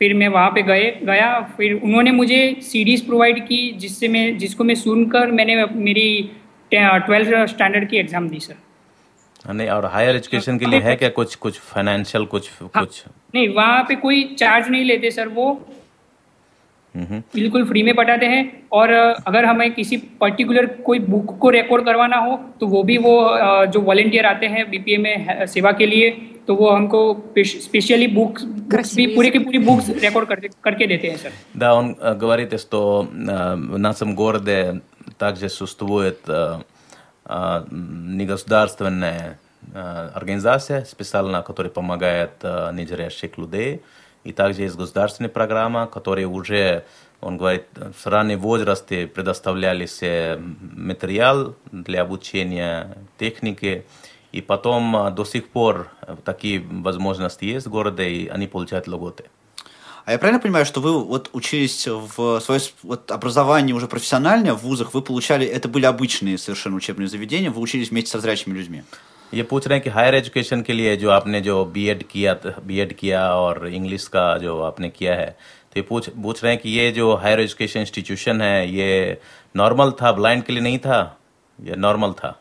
फिर 0.00 0.14
मैं 0.14 0.28
वहाँ 0.28 0.50
पे 0.50 0.62
गए 0.62 0.90
गया 1.04 1.28
फिर 1.56 1.72
उन्होंने 1.74 2.12
मुझे 2.12 2.40
सीडीज़ 2.62 3.04
प्रोवाइड 3.06 3.38
की 3.46 3.60
जिससे 3.78 4.08
मैं 4.08 4.26
जिसको 4.38 4.64
मैं 4.64 4.74
सुनकर 4.76 5.30
मैंने 5.32 5.64
मेरी 5.66 6.08
ट्वेल्थ 6.70 7.48
स्टैंडर्ड 7.50 7.88
की 7.90 7.96
एग्ज़ाम 7.96 8.28
दी 8.28 8.40
सर। 8.40 9.52
नहीं 9.52 9.68
और 9.68 9.84
हायर 9.86 10.16
एजुकेशन 10.16 10.58
के 10.58 10.66
लिए 10.66 10.80
है। 10.80 10.96
क्या 10.96 11.08
कुछ 11.10 11.34
कुछ 11.36 11.58
फाइनेंशियल 11.62 12.24
कुछ 12.26 12.50
हाँ, 12.52 12.68
कुछ? 12.76 13.02
नहीं 13.34 13.48
वहाँ 13.54 13.82
पे 13.88 13.94
कोई 13.96 14.22
चार्ज 14.38 14.68
नहीं 14.68 14.84
लेते 14.84 15.10
सर 15.10 15.28
वो 15.30 15.48
बिल्कुल 16.97 17.65
फ्री 17.65 17.83
में 17.83 17.93
पढ़ाते 17.95 18.25
हैं 18.25 18.41
और 18.71 18.89
अगर 19.27 19.45
हमें 19.45 19.73
किसी 19.73 19.97
पर्टिकुलर 19.97 20.65
कोई 20.65 20.99
बुक 20.99 21.37
को 21.39 21.49
रिकॉर्ड 21.49 21.85
करवाना 21.85 22.17
हो 22.17 22.39
तो 22.59 22.67
वो 22.67 22.83
भी 22.83 22.97
वो 22.97 23.13
जो 23.65 23.81
वॉलेंटियर 23.81 24.25
आते 24.25 24.45
हैं 24.45 24.69
बीपीए 24.69 24.97
में 24.97 25.45
सेवा 25.47 25.71
के 25.71 25.85
लिए 25.85 26.09
तो 26.47 26.55
वो 26.55 26.69
हमको 26.69 27.01
स्पेशली 27.37 28.07
बुक्स 28.07 28.45
भी 28.95 29.07
पूरी 29.15 29.29
की 29.31 29.39
पूरी 29.39 29.57
बुक्स 29.57 29.89
रिकॉर्ड 29.89 30.27
कर, 30.27 30.39
करके 30.63 30.87
देते 30.87 31.07
हैं 31.07 31.17
सर 31.17 31.31
Да, 31.55 31.73
он 31.73 31.95
говорит, 32.17 32.59
что 32.59 33.07
в 33.11 33.77
нашем 33.77 34.15
городе 34.15 34.81
также 35.17 35.49
существует 35.49 36.19
негосударственная 37.71 39.39
организация 40.13 40.83
специально, 40.85 41.41
которая 41.43 41.71
помогает 41.71 42.43
незрящих 42.73 43.37
людей. 43.37 43.81
И 44.26 44.32
также 44.32 44.62
есть 44.62 44.74
государственная 44.74 45.30
программа, 45.30 45.86
которая 45.86 46.26
уже, 46.26 46.84
он 47.20 47.36
говорит, 47.36 47.66
в 47.76 48.06
раннем 48.08 48.40
возрасте 48.40 49.06
предоставлялись 49.06 50.00
материал 50.58 51.54
для 51.70 52.02
обучения 52.02 52.98
техники. 53.18 53.86
И 54.32 54.40
потом 54.40 55.14
до 55.14 55.24
сих 55.24 55.48
пор 55.48 55.92
такие 56.24 56.60
возможности 56.60 57.44
есть 57.44 57.66
в 57.66 57.70
городе, 57.70 58.08
и 58.08 58.26
они 58.26 58.48
получают 58.48 58.88
льготы. 58.88 59.26
А 60.04 60.10
я 60.10 60.18
правильно 60.18 60.40
понимаю, 60.40 60.66
что 60.66 60.80
вы 60.80 61.04
вот 61.04 61.30
учились 61.32 61.86
в 61.86 62.40
свое 62.40 62.60
вот, 62.82 63.12
образование 63.12 63.76
уже 63.76 63.86
профессиональное 63.86 64.54
в 64.54 64.62
вузах, 64.62 64.92
вы 64.92 65.02
получали, 65.02 65.46
это 65.46 65.68
были 65.68 65.84
обычные 65.84 66.36
совершенно 66.36 66.74
учебные 66.74 67.06
заведения, 67.06 67.52
вы 67.52 67.60
учились 67.60 67.90
вместе 67.90 68.10
со 68.10 68.18
зрячими 68.18 68.54
людьми? 68.54 68.82
ये 69.34 69.42
पूछ 69.42 69.66
रहे 69.66 69.76
हैं 69.76 69.82
कि 69.84 69.90
हायर 69.90 70.14
एजुकेशन 70.14 70.60
के 70.62 70.72
लिए 70.72 70.96
जो 70.96 71.10
आपने 71.10 71.40
जो 71.40 71.64
बीएड 71.64 72.02
किया 72.10 72.34
बीएड 72.66 72.92
किया 72.92 73.22
और 73.34 73.66
इंग्लिश 73.68 74.06
का 74.08 74.36
जो 74.38 74.58
आपने 74.62 74.88
किया 74.90 75.14
है 75.14 75.26
तो 75.26 75.80
ये 75.80 75.82
पूछ 75.82 76.08
पूछ 76.22 76.42
रहे 76.44 76.52
हैं 76.52 76.60
कि 76.62 76.70
ये 76.70 76.90
जो 76.92 77.14
हायर 77.14 77.40
एजुकेशन 77.40 77.80
इंस्टीट्यूशन 77.80 78.40
है, 78.42 78.70
ये 78.70 79.18
नॉर्मल 79.56 79.90
था 80.02 80.12
ब्लाइंड 80.12 80.42
के 80.44 80.52
लिए 80.52 80.62
नहीं 80.62 80.78
था? 80.78 81.18
ये 81.58 81.76
नॉर्मल 81.76 82.12
था। 82.12 82.38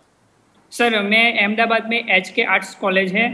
सर 0.72 1.02
मैं 1.04 1.40
अहमदाबाद 1.40 1.90
में 1.90 1.98
एच 2.10 2.30
के 2.30 2.44
आर्ट्स 2.44 2.74
कॉलेज 2.76 3.14
है 3.14 3.26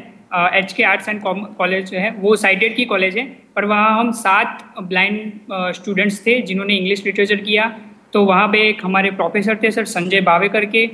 H 0.56 0.74
K 0.74 0.84
arts 0.84 1.10
and 1.10 1.22
college 1.24 1.94
है, 1.94 2.12
वो 2.12 2.36
साइटेड 2.38 2.76
की 2.76 2.86
कॉलेज 2.86 3.18
है, 3.18 3.26
पर 3.56 3.66
वहाँ 3.66 4.00
हम 4.00 4.12
सात 4.16 4.74
ब्लाइंड 4.82 5.74
स्टूडेंट्स 5.76 6.26
थे 6.28 6.42
जिन्होंने 6.42 6.76
इंग्लिश 6.76 7.06
लिटरेचर 7.06 7.36
किया। 7.38 7.70
तो 8.14 8.24
वहाँ 8.26 8.48
पे 8.48 8.68
एक 8.70 8.82
हमारे 8.84 9.12
प्रोफेसर 9.12 9.60
थे 9.64 9.72
सर 9.72 9.86
संजय 9.88 10.22
बावे 10.22 10.50
करके 10.50 10.86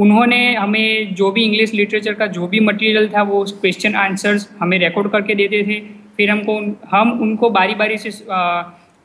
उन्होंने 0.00 0.40
हमें 0.54 1.14
जो 1.14 1.30
भी 1.30 1.44
इंग्लिश 1.44 1.74
लिटरेचर 1.74 2.14
का 2.14 2.26
जो 2.28 2.46
भी 2.46 2.60
मटेरियल 2.60 3.08
था, 3.08 3.22
वो 3.22 3.44
क्वेश्चन 3.44 3.94
आंसर्स 3.94 4.48
हमें 4.60 4.78
रिकॉर्ड 4.78 5.10
करके 5.12 5.34
देते 5.34 5.62
थे। 5.62 5.80
फिर 6.16 6.30
हमको 6.30 6.54
हम 6.90 7.12
उनको 7.22 7.50
बारी 7.50 7.74
बारी 7.74 7.98
से 7.98 8.10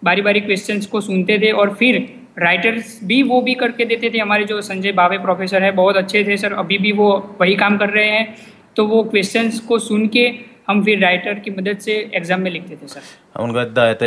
बारी 0.01 0.21
बारी 0.21 0.39
क्वेश्चन 0.41 0.79
को 0.91 1.01
सुनते 1.01 1.39
थे 1.39 1.51
और 1.51 1.73
फिर 1.73 1.97
राइटर्स 2.39 2.99
भी 3.03 3.21
वो 3.23 3.41
भी 3.41 3.53
करके 3.55 3.85
देते 3.85 4.09
थे। 4.13 4.17
हमारे 4.19 4.45
जो 4.45 4.61
संजय 4.61 4.91
बाबे 4.91 5.17
प्रोफेसर 5.17 5.63
है, 5.63 5.71
बहुत 5.71 5.95
अच्छे 5.97 6.23
थे 6.23 6.37
सर। 6.37 6.53
अभी 6.53 6.77
भी 6.77 6.91
वो 6.91 7.37
वही 7.41 7.55
काम 7.55 7.77
कर 7.77 7.89
रहे 7.89 8.09
हैं। 8.09 8.35
तो 8.75 8.85
वो 8.85 9.03
क्वेश्चंस 9.03 9.59
को 9.59 9.79
सुन 9.79 10.07
के 10.07 10.25
हम 10.67 10.83
फिर 10.83 10.99
राइटर 10.99 11.39
की 11.39 11.51
मदद 11.51 11.77
से 11.77 11.93
एग्ज़ाम 12.15 12.41
में 12.41 12.51
लिखते 12.51 12.75
थे 12.75 12.87
सर। 12.87 13.01
उनका 13.39 13.61
את 13.61 14.03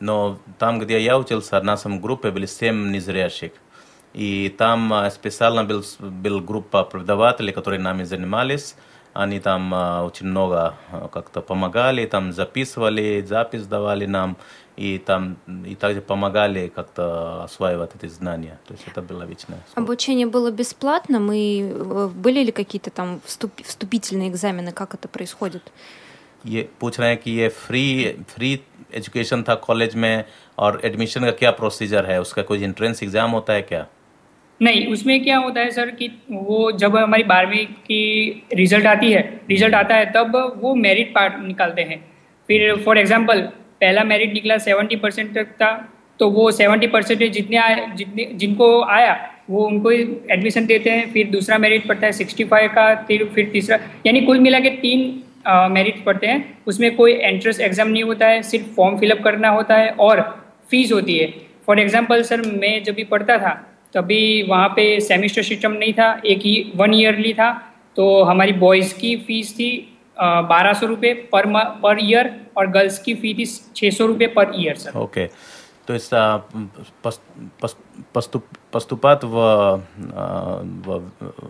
Но 0.00 0.38
там, 0.58 0.78
где 0.78 1.00
я 1.00 1.18
учился, 1.18 1.60
в 1.60 2.00
группе 2.00 2.30
были 2.30 2.46
семь 2.46 2.90
незрящих. 2.90 3.52
И 4.14 4.54
там 4.56 4.92
а, 4.92 5.10
специально 5.10 5.64
был, 5.64 5.84
был 6.00 6.40
группа 6.40 6.84
преподавателей, 6.84 7.52
которые 7.52 7.80
нами 7.80 8.04
занимались. 8.04 8.74
Они 9.12 9.40
там 9.40 9.74
а, 9.74 10.04
очень 10.04 10.26
много 10.26 10.74
а, 10.92 11.08
как-то 11.08 11.40
помогали, 11.42 12.06
там 12.06 12.32
записывали, 12.32 13.24
запись 13.26 13.66
давали 13.66 14.06
нам 14.06 14.36
и 14.76 14.98
там 14.98 15.36
и 15.66 15.74
также 15.74 16.00
помогали 16.00 16.68
как-то 16.68 17.42
осваивать 17.44 17.90
эти 17.96 18.06
знания. 18.06 18.58
То 18.66 18.74
есть 18.74 18.84
это 18.86 19.02
было 19.02 19.24
вечно. 19.24 19.56
Обучение 19.74 20.26
было 20.26 20.50
бесплатным, 20.50 21.26
Мы 21.26 21.60
э, 21.60 22.08
были 22.08 22.44
ли 22.44 22.52
какие-то 22.52 22.90
там 22.90 23.20
вступ, 23.24 23.50
вступительные 23.64 24.28
экзамены, 24.28 24.72
как 24.72 24.94
это 24.94 25.08
происходит? 25.08 25.72
Получается, 26.78 27.28
free, 27.28 28.24
free. 28.36 28.62
एजुकेशन 28.92 29.42
था 29.42 29.54
कॉलेज 29.62 29.94
में 29.96 30.24
और 30.58 30.80
एडमिशन 30.84 31.24
का 31.24 31.30
क्या 31.32 31.50
प्रोसीजर 31.52 32.06
है? 32.06 32.20
उसका 32.20 32.42
कोई 32.42 32.62
एंट्रेंस 32.64 33.02
एग्ज़ाम 33.02 33.30
होता 33.30 33.52
है 33.52 33.62
क्या? 33.62 33.86
नहीं, 34.60 34.86
उसमें 34.88 35.22
क्या 35.24 35.36
होता 35.38 35.60
है 35.60 35.70
सर 35.70 35.90
कि 35.92 36.08
वो 36.30 36.70
जब 36.74 36.96
हमारी 36.96 37.22
बारहवीं 37.24 37.64
की 37.66 38.46
रिज़ल्ट 38.54 38.86
आती 38.86 39.10
है 39.12 39.20
रिज़ल्ट 39.50 39.74
आता 39.74 39.94
है 39.94 40.10
तब 40.12 40.32
वो 40.62 40.74
मेरिट 40.76 41.14
पार्ट 41.14 41.34
निकालते 41.42 41.82
हैं। 41.82 42.00
फिर 42.48 42.74
फॉर 42.84 42.98
एग्जांपल 42.98 43.40
पहला 43.80 44.04
मेरिट 44.04 44.32
निकला 44.32 44.58
सेवेंटी 44.60 44.96
परसेंट 44.96 45.34
तक 45.34 45.52
था 45.54 45.70
तो 46.20 46.28
वो 46.30 46.50
सेवेंटी 46.50 46.86
परसेंटेज 46.86 47.32
जितने 47.32 47.56
आए, 47.56 47.86
जितने, 47.96 48.24
जिनको 48.34 48.82
आया, 48.84 49.14
वो 49.50 49.66
उनको 49.66 49.90
एडमिशन 49.90 50.66
देते 50.66 50.90
हैं। 50.90 51.12
फिर 51.12 51.28
दूसरा 51.30 51.58
मेरिट 51.58 51.86
पड़ता 51.88 52.06
है 52.06 52.12
सिक्सटी 52.12 52.44
फाइव 52.44 52.70
का 52.70 52.94
फिर 53.04 53.48
तीसरा, 53.52 53.78
यानी 54.06 54.20
कुल 54.22 54.40
मिला 54.40 54.60
के 54.60 54.70
तीन 54.78 55.22
मेरिट 55.46 56.04
पढ़ते 56.04 56.26
हैं, 56.26 56.58
उसमें 56.66 56.94
कोई 56.96 57.12
एंट्रेंस 57.12 57.60
एग्ज़ाम 57.60 57.88
नहीं 57.88 58.02
होता 58.02 58.26
है, 58.26 58.42
सिर्फ़ 58.42 58.66
फॉर्म 58.76 58.98
फिलअप 58.98 59.22
करना 59.24 59.48
होता 59.50 59.76
है 59.76 59.90
और 60.00 60.20
फ़ीस 60.70 60.92
होती 60.92 61.18
है। 61.18 61.32
फॉर 61.66 61.80
एग्ज़ाम्पल 61.80 62.22
सर 62.22 62.42
मैं 62.52 62.82
जब 62.84 62.94
भी 62.94 63.04
पढ़ता 63.06 63.38
था, 63.38 63.52
तभी 63.94 64.42
वहाँ 64.42 64.68
पे 64.68 64.88
सेमिस्टर 65.00 65.42
सिस्टम 65.42 65.72
नहीं 65.74 65.92
था, 65.92 66.10
एक 66.26 66.38
ही 66.40 66.72
वन 66.76 66.94
ईयरली 66.94 67.32
था 67.34 67.52
तो 67.96 68.22
हमारी 68.24 68.52
बॉयज़ 68.54 68.94
की 68.94 69.16
फ़ीस 69.18 69.54
थी 69.54 69.70
बारह 70.16 70.72
सौ 70.72 70.86
रुपये 70.86 71.12
पर 71.32 71.46
पर 71.82 71.98
ईयर 72.02 72.30
और 72.56 72.66
गर्ल्स 72.70 72.98
की 72.98 73.14
फ़ी 73.14 73.34
थी 73.34 73.46
छः 73.76 73.90
सौ 73.90 74.06
रुपये 74.06 74.26
per 74.28 74.52
year 74.56 74.76
sir 74.76 74.98
okay 74.98 75.24
то 75.88 75.94
есть 75.94 76.12
а, 76.12 76.44
поступ, 78.12 78.44
поступать 78.70 79.24
в, 79.24 79.82
а, 80.12 80.62
в, 80.84 81.02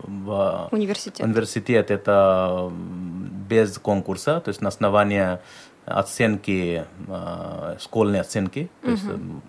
в 0.07 0.69
университет. 0.71 1.25
университет 1.25 1.91
это 1.91 2.71
без 2.71 3.77
конкурса, 3.79 4.39
то 4.39 4.47
есть 4.47 4.61
на 4.61 4.69
основании 4.69 5.39
оценки, 5.85 6.85
а, 7.09 7.75
школьной 7.81 8.21
оценки. 8.21 8.69
То 8.81 8.91
есть, 8.91 9.03
uh-huh. 9.03 9.41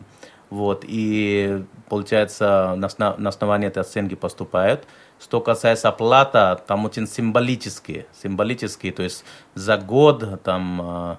вот, 0.50 0.85
и 0.88 1.64
получается, 1.88 2.74
на, 2.76 3.14
на 3.16 3.29
основании 3.29 3.68
этой 3.68 3.83
оценки 3.83 4.16
поступают. 4.16 4.88
Что 5.20 5.40
касается 5.40 5.88
оплата, 5.88 6.61
там 6.66 6.85
очень 6.85 7.07
символически, 7.07 8.07
символически, 8.20 8.90
то 8.90 9.05
есть 9.05 9.24
за 9.55 9.76
год 9.76 10.42
там 10.42 11.18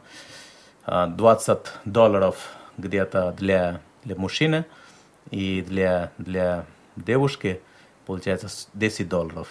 а, 0.85 1.07
20 1.07 1.57
долларов 1.85 2.35
где-то 2.77 3.33
для, 3.37 3.81
для 4.03 4.15
мужчины 4.15 4.65
и 5.29 5.61
для, 5.61 6.11
для 6.17 6.65
девушки 6.95 7.61
получается 8.05 8.47
10 8.73 9.07
долларов. 9.07 9.47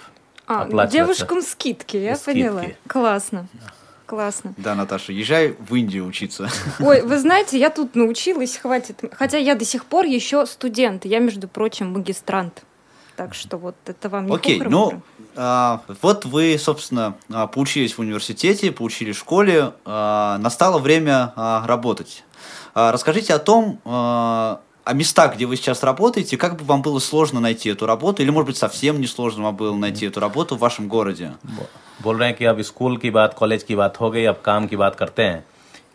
А, 0.47 0.87
девушкам 0.87 1.43
скидки, 1.43 1.97
я 1.97 2.17
скидки. 2.17 2.41
поняла. 2.41 2.65
Классно. 2.87 3.47
Классно. 4.11 4.55
Да, 4.57 4.75
Наташа, 4.75 5.13
езжай 5.13 5.55
в 5.57 5.73
Индию 5.77 6.05
учиться. 6.05 6.51
Ой, 6.81 7.03
вы 7.03 7.17
знаете, 7.21 7.57
я 7.57 7.71
тут 7.71 7.95
научилась, 7.95 8.57
хватит. 8.57 9.01
Хотя 9.13 9.39
я 9.39 9.55
до 9.55 9.65
сих 9.65 9.85
пор 9.85 10.05
еще 10.05 10.47
студент. 10.47 11.05
Я, 11.05 11.21
между 11.21 11.47
прочим, 11.47 11.93
магистрант. 11.93 12.65
Так 13.15 13.35
что 13.35 13.57
вот 13.57 13.77
это 13.87 14.09
вам 14.09 14.27
не 14.27 14.35
Окей, 14.35 14.61
ну, 14.61 15.03
а, 15.37 15.83
вот 16.03 16.25
вы, 16.25 16.57
собственно, 16.59 17.17
а, 17.31 17.47
поучились 17.47 17.93
в 17.93 18.01
университете, 18.01 18.73
поучились 18.73 19.15
в 19.15 19.21
школе. 19.21 19.75
А, 19.85 20.39
настало 20.39 20.81
время 20.81 21.33
а, 21.37 21.65
работать. 21.69 22.25
А, 22.74 22.92
расскажите 22.92 23.34
о 23.34 23.40
том, 23.40 23.80
а, 23.86 24.60
о 24.84 24.94
местах, 24.94 25.36
где 25.36 25.46
вы 25.46 25.56
сейчас 25.56 25.84
работаете, 25.84 26.38
как 26.38 26.58
бы 26.58 26.66
вам 26.66 26.82
было 26.82 27.00
сложно 27.00 27.40
найти 27.40 27.70
эту 27.70 27.86
работу, 27.86 28.22
или, 28.22 28.30
может 28.30 28.48
быть, 28.48 28.58
совсем 28.58 29.02
не 29.02 29.08
сложно 29.08 29.44
вам 29.44 29.56
было 29.56 29.76
найти 29.76 30.06
эту 30.06 30.20
работу 30.20 30.56
в 30.56 30.60
вашем 30.60 30.88
городе? 30.88 31.32
बोल 32.04 32.18
रहे 32.18 32.28
हैं 32.30 32.38
कि 32.38 32.46
अब 32.46 32.62
स्कूल 32.62 32.98
की 32.98 33.10
बात 33.10 33.34
कॉलेज 33.34 33.64
की 33.64 33.76
बात 33.76 34.00
हो 34.00 34.12
गई 34.12 34.26
अब 34.26 34.42
काम 34.46 34.68
की 34.68 34.76
बात 34.76 34.96
करते 34.96 35.24
हैं 35.24 35.46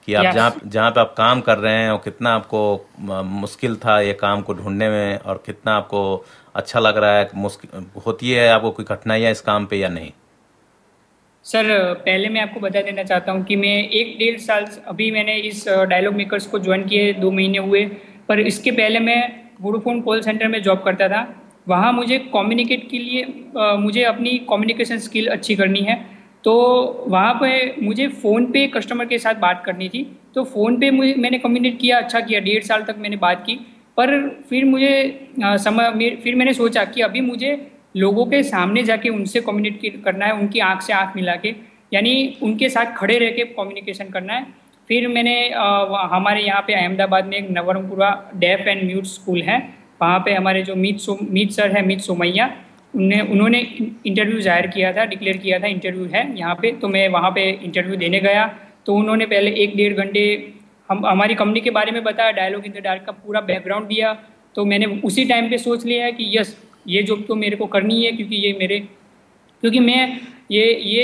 कि 0.07 0.15
आप 0.15 0.35
जहाँ 0.35 0.55
जहाँ 0.67 0.91
पे 0.91 1.01
आप 1.01 1.15
काम 1.19 1.41
कर 1.41 1.59
रहे 1.59 1.75
हैं 1.75 1.91
और 1.91 1.99
कितना 1.99 2.35
आपको 2.35 2.87
मुश्किल 3.25 3.77
था 3.77 4.01
ये 4.01 4.13
काम 4.13 4.43
को 4.43 4.55
ढूंढने 4.55 4.89
में 4.91 5.19
और 5.19 5.43
कितना 5.47 5.77
आपको 5.77 6.25
अच्छा 6.55 6.81
लग 6.81 6.97
रहा 6.97 7.11
है 7.11 7.31
मुश्किल 7.35 7.87
होती 8.07 8.31
है 8.31 8.49
आपको 8.49 8.71
कोई 8.71 8.85
कठिनाइयाँ 8.85 9.33
इस 9.33 9.41
काम 9.41 9.67
पे 9.67 9.77
या 9.77 9.89
नहीं 9.89 10.13
सर 11.46 11.68
पहले 12.06 12.30
मैं 12.30 12.42
आपको 12.42 12.60
बता 12.60 12.82
देना 12.82 13.04
चाहता 13.04 13.32
हूँ 13.32 13.44
कि 13.46 13.56
मैं 13.56 13.74
एक 13.90 14.16
डेढ़ 14.20 14.38
साल 14.42 14.66
अभी 14.88 15.10
मैंने 15.12 15.36
इस 15.40 15.64
डायलॉग 15.90 16.14
मेकर्स 16.14 16.46
को 16.48 16.60
ज्वाइन 16.60 16.84
किए 16.88 17.12
दो 17.14 17.30
महीने 17.32 17.58
हुए 17.58 17.84
पर 18.30 18.40
इसके 18.42 18.72
पहले 18.72 19.00
मैं 19.00 19.20
वोडोफोन 19.62 20.02
कॉल 20.02 20.22
सेंटर 20.22 20.48
में 20.48 20.62
जॉब 20.64 20.82
करता 20.86 21.08
था। 21.10 21.22
वहाँ 21.68 21.92
मुझे 21.94 22.18
कम्युनिकेट 22.34 22.90
के 22.90 22.98
लिए 23.00 23.24
आ, 23.58 23.76
मुझे 23.76 24.04
अपनी 24.04 24.38
कम्युनिकेशन 24.50 24.98
स्किल 25.00 25.28
अच्छी 25.28 25.56
करनी 25.56 25.82
है। 25.82 25.96
तो 26.44 26.56
वहाँ 27.10 27.34
पे 27.34 27.52
मुझे 27.82 28.08
फ़ोन 28.16 28.52
पे 28.52 28.66
कस्टमर 28.68 29.06
के 29.06 29.20
साथ 29.20 29.36
बात 29.42 29.64
करनी 29.66 29.90
थी। 29.90 30.04
तो 30.36 30.44
फ़ोन 30.46 30.80
पे 30.80 30.92
मुझे 30.92 31.14
मैंने 31.18 31.38
कम्युनिकेट 31.40 31.80
किया 31.82 31.98
अच्छा 31.98 32.20
किया 32.22 32.40
डेढ़ 32.40 32.64
साल 32.64 32.84
तक 32.84 32.96
मैंने 33.00 33.18
बात 33.20 33.44
की। 33.46 33.56
पर 33.98 34.18
फिर 34.50 34.66
मुझे 34.66 34.92
समय 35.40 36.16
फिर 36.24 36.36
मैंने 36.36 36.54
सोचा 36.54 36.84
कि 36.86 37.02
अभी 37.02 37.22
मुझे 37.22 37.56
लोगों 37.96 38.26
के 38.26 38.42
सामने 38.44 38.84
जाके 38.84 39.10
उनसे 39.10 39.42
कम्युनिकेट 39.42 40.04
करना 40.04 40.26
है, 40.26 40.34
उनकी 40.34 40.60
आँख 40.62 40.82
से 40.82 40.94
आँख 40.94 41.16
मिला 41.16 41.36
के, 41.36 41.54
यानी 41.94 42.38
उनके 42.44 42.70
साथ 42.70 42.96
खड़े 42.98 43.18
रह 43.20 43.30
के 43.32 43.44
कम्युनिकेशन 43.54 44.10
करना 44.10 44.34
है। 44.34 44.46
फिर 44.90 45.08
मैंने 45.08 45.38
हमारे 46.12 46.42
यहाँ 46.42 46.62
पे 46.68 46.74
अहमदाबाद 46.76 47.26
में 47.26 47.38
एक 47.38 47.48
Navrangpura 47.52 48.10
deaf 48.36 48.68
and 48.68 48.84
mute 48.84 49.06
school 49.08 49.42
है। 49.44 49.58
वहाँ 50.02 50.20
पे 50.20 50.34
हमारे 50.34 50.62
जो 50.64 50.76
मीत 50.76 51.00
सो, 51.00 51.18
मीत 51.22 51.52
सर 51.52 51.72
है, 51.72 51.86
मीत 51.86 52.00
सोमैया 52.02 52.54
उन्हें 52.94 53.22
उन्होंने 53.22 53.60
इंटरव्यू 54.06 54.40
ज़ाहिर 54.42 54.68
किया 54.68 54.92
था 54.94 55.06
डिक्लेयर 55.06 55.38
किया 55.38 55.60
था 55.60 55.68
इंटरव्यू 55.68 56.06
है 56.14 56.22
यहाँ 56.38 56.56
पे 56.62 56.72
तो 56.82 56.88
मैं 56.88 57.08
वहाँ 57.10 57.32
पे 57.32 57.50
इंटरव्यू 57.50 57.96
देने 57.98 58.20
गया। 58.20 58.46
तो 58.86 58.96
उन्होंने 58.96 59.26
पहले 59.26 59.52
एक 59.54 59.76
डेढ़ 59.78 59.94
घंटे 59.96 60.22
हम, 60.90 61.06
हमारी 61.06 61.36
कंपनी 61.36 61.62
के 61.62 61.70
बारे 61.72 61.92
में 61.92 62.04
बताया 62.04 62.32
डायलॉग 62.34 62.66
इन 62.66 62.72
द 62.72 62.84
डार्क 62.84 63.04
का 63.06 63.12
पूरा 63.14 63.42
बैकग्राउंड 63.44 63.88
दिया। 63.88 64.14
तो 64.56 64.66
मैंने 64.66 64.86
उसी 65.04 65.26
टाइम 65.26 65.50
पे 65.50 65.58
सोच 65.58 65.86
लिया 65.86 66.06
है 66.06 66.12
कि 66.12 66.32
यस 66.38 66.56
ये 66.88 67.04
जॉब 67.04 67.26
तो 67.28 67.36
मेरे 67.36 67.56
को 67.56 67.66
करनी 67.66 68.04
है 68.06 68.12
क्योंकि 68.12 68.36
ये 68.36 68.56
मेरे 68.60 68.80
क्योंकि 69.64 69.80
मैं 69.80 70.20
ये 70.52 70.66
ये 70.84 71.04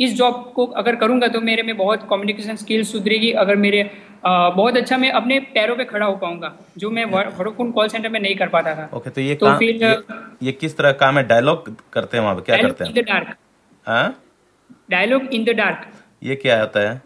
इस 0.00 0.14
जॉब 0.14 0.52
को 0.54 0.64
अगर 0.80 0.96
करूँगा 0.96 1.28
तो 1.28 1.40
मेरे 1.40 1.62
में 1.62 1.76
बहुत 1.76 2.06
कम्युनिकेशन 2.10 2.56
स्किल्स 2.56 2.92
सुधरेगी 2.92 3.30
अगर 3.42 3.56
मेरे 3.56 3.90
आ, 4.26 4.50
बहुत 4.50 4.76
अच्छा 4.76 4.96
मैं 4.98 5.10
अपने 5.10 5.38
पैरों 5.54 5.76
पे 5.76 5.84
खड़ा 5.84 6.06
हो 6.06 6.16
पाऊँगा 6.16 6.54
जो 6.78 6.90
मैं 6.90 7.04
वोडाफोन 7.04 7.70
कॉल 7.72 7.88
सेंटर 7.88 8.08
में 8.08 8.18
नहीं 8.20 8.34
कर 8.36 8.48
पाता 8.48 8.74
था। 8.74 8.88
ओके 8.96 9.10
तो 9.10 9.20
ये 9.20 9.34
तो 9.34 9.46
काम, 9.46 9.58
फिर 9.58 9.84
ये, 9.84 9.96
ये 10.42 10.52
किस 10.52 10.76
तरह 10.76 10.92
काम 10.92 11.18
है? 11.18 11.26
डायलॉग 11.26 11.74
करते 11.92 12.16
हैं 12.16 12.24
वहाँ 12.24 12.34
पे 12.36 12.42
क्या 12.42 12.56
करते 12.56 12.84
हैं? 12.84 12.90
In 12.90 13.02
the 13.02 13.04
dark 13.06 14.14
dialogue 14.90 15.34
in 15.34 15.44
the 15.44 15.50
dark 15.56 15.86
ये 16.22 16.36
क्या 16.36 16.60
होता 16.60 16.88
है? 16.88 17.02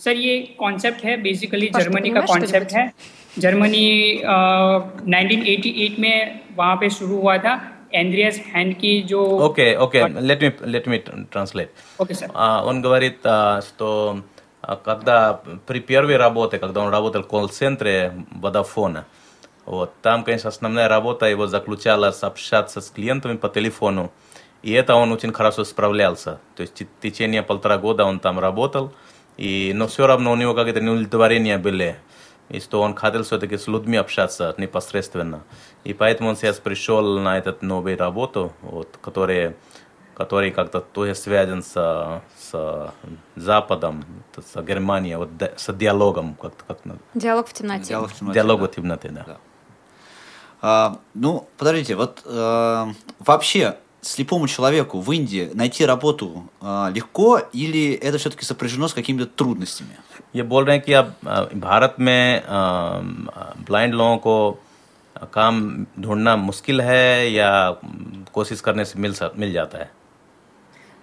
सर 0.00 0.16
ये 0.16 0.38
कॉन्सेप्ट 0.58 1.04
है 1.04 1.16
बेसिकली 1.22 1.68
जर्मनी 1.68 2.10
का 2.10 2.20
कॉन्सेप्ट 2.22 2.72
है। 2.72 2.90
जर्मनी 3.39 3.87
नाइनटीन 4.25 5.45
एटी 5.47 5.69
एट 5.85 5.99
में 5.99 6.39
वहाँ 6.57 6.75
पे 6.75 6.89
शुरू 6.89 7.19
हुआ 7.21 7.37
था 7.37 7.59
एंड्रियस 7.93 8.39
हैंड 8.55 8.73
की 8.81 9.01
जो 9.11 9.21
Окей, 9.49 9.75
окей, 9.75 10.01
let 10.31 10.41
me, 10.41 10.51
let 10.73 10.87
me 10.87 10.99
translate. 11.35 11.69
Okay 12.01 12.13
sir 12.13 12.31
А, 12.35 12.63
Он 12.65 12.81
говорит, 12.81 13.19
а, 13.23 13.61
что 13.61 14.21
а, 14.61 14.75
когда 14.75 15.41
при 15.65 15.79
первой 15.79 16.17
работе, 16.17 16.57
когда 16.59 16.81
он 16.81 16.89
работал 16.91 17.23
в 17.23 17.27
колл-центре 17.27 18.13
Водофона, 18.31 19.05
вот, 19.65 19.93
там, 20.01 20.23
конечно, 20.23 20.49
основная 20.49 20.87
работа 20.87 21.25
его 21.27 21.47
заключалась 21.47 22.23
общаться 22.23 22.81
с 22.81 22.89
клиентами 22.89 23.37
по 23.37 23.49
телефону, 23.49 24.11
и 24.63 24.71
это 24.73 24.95
он 24.95 25.11
очень 25.11 25.31
хорошо 25.31 25.63
справлялся. 25.63 26.39
То 26.55 26.61
есть 26.63 26.81
в 26.81 27.01
течение 27.01 27.43
полтора 27.43 27.77
года 27.77 28.05
он 28.05 28.19
там 28.19 28.39
работал, 28.39 28.91
и, 29.37 29.71
но 29.75 29.87
все 29.87 30.07
равно 30.07 30.31
у 30.31 30.35
него 30.35 30.53
какие-то 30.53 30.81
неудовлетворения 30.81 31.57
были. 31.57 31.95
и 32.48 32.60
что 32.60 32.82
он 32.82 32.94
хотел 32.94 33.22
все-таки 33.22 33.56
с 33.56 33.66
людьми 33.68 33.96
общаться 33.96 34.54
непосредственно. 34.58 35.42
И 35.84 35.94
поэтому 35.94 36.30
он 36.30 36.36
сейчас 36.36 36.58
пришел 36.58 37.18
на 37.18 37.38
этот 37.38 37.62
новую 37.62 37.96
работу, 37.96 38.52
вот, 38.62 38.98
который, 39.00 39.56
который 40.14 40.50
как-то 40.50 40.80
тоже 40.80 41.14
связан 41.14 41.62
с, 41.62 42.22
с 42.50 42.92
Западом, 43.36 44.04
с 44.36 44.62
Германией, 44.62 45.16
вот, 45.16 45.30
с 45.56 45.72
диалогом. 45.72 46.36
Как-то, 46.40 46.64
как. 46.66 46.78
Диалог 47.14 47.48
в 47.48 47.52
темноте. 47.52 47.88
Диалог 47.88 48.10
в 48.10 48.18
темноте, 48.18 48.34
Диалог 48.34 48.60
да. 48.60 48.66
в 48.66 48.70
темноте, 48.70 49.08
да. 49.08 49.24
Да. 49.26 49.36
А, 50.66 50.98
ну, 51.14 51.46
подождите, 51.58 51.94
вот 51.94 52.22
э, 52.24 52.86
вообще 53.18 53.76
слепому 54.00 54.48
человеку 54.48 55.00
в 55.00 55.12
Индии 55.12 55.50
найти 55.52 55.84
работу 55.84 56.50
э, 56.60 56.90
легко 56.94 57.38
или 57.52 57.92
это 57.92 58.16
все-таки 58.18 58.44
сопряжено 58.44 58.88
с 58.88 58.94
какими-то 58.94 59.26
трудностями? 59.26 59.98
ये 60.34 60.42
बोल 60.42 60.64
रहे 60.64 60.76
हैं 60.76 60.84
कि 60.84 60.92
अब 60.92 61.14
भारत 61.64 61.96
में 62.00 62.42
ब्लाइंड 63.66 63.94
लोगों 63.94 64.16
को 64.18 64.36
काम 65.32 65.60
ढूंढना 66.00 66.36
मुश्किल 66.36 66.80
है 66.80 67.30
या 67.32 67.50
कोशिश 68.34 68.60
करने 68.60 68.84
से 68.84 68.98
मिल 69.00 69.12
सक, 69.14 69.32
मिल 69.38 69.52
जाता 69.52 69.78
है? 69.78 69.90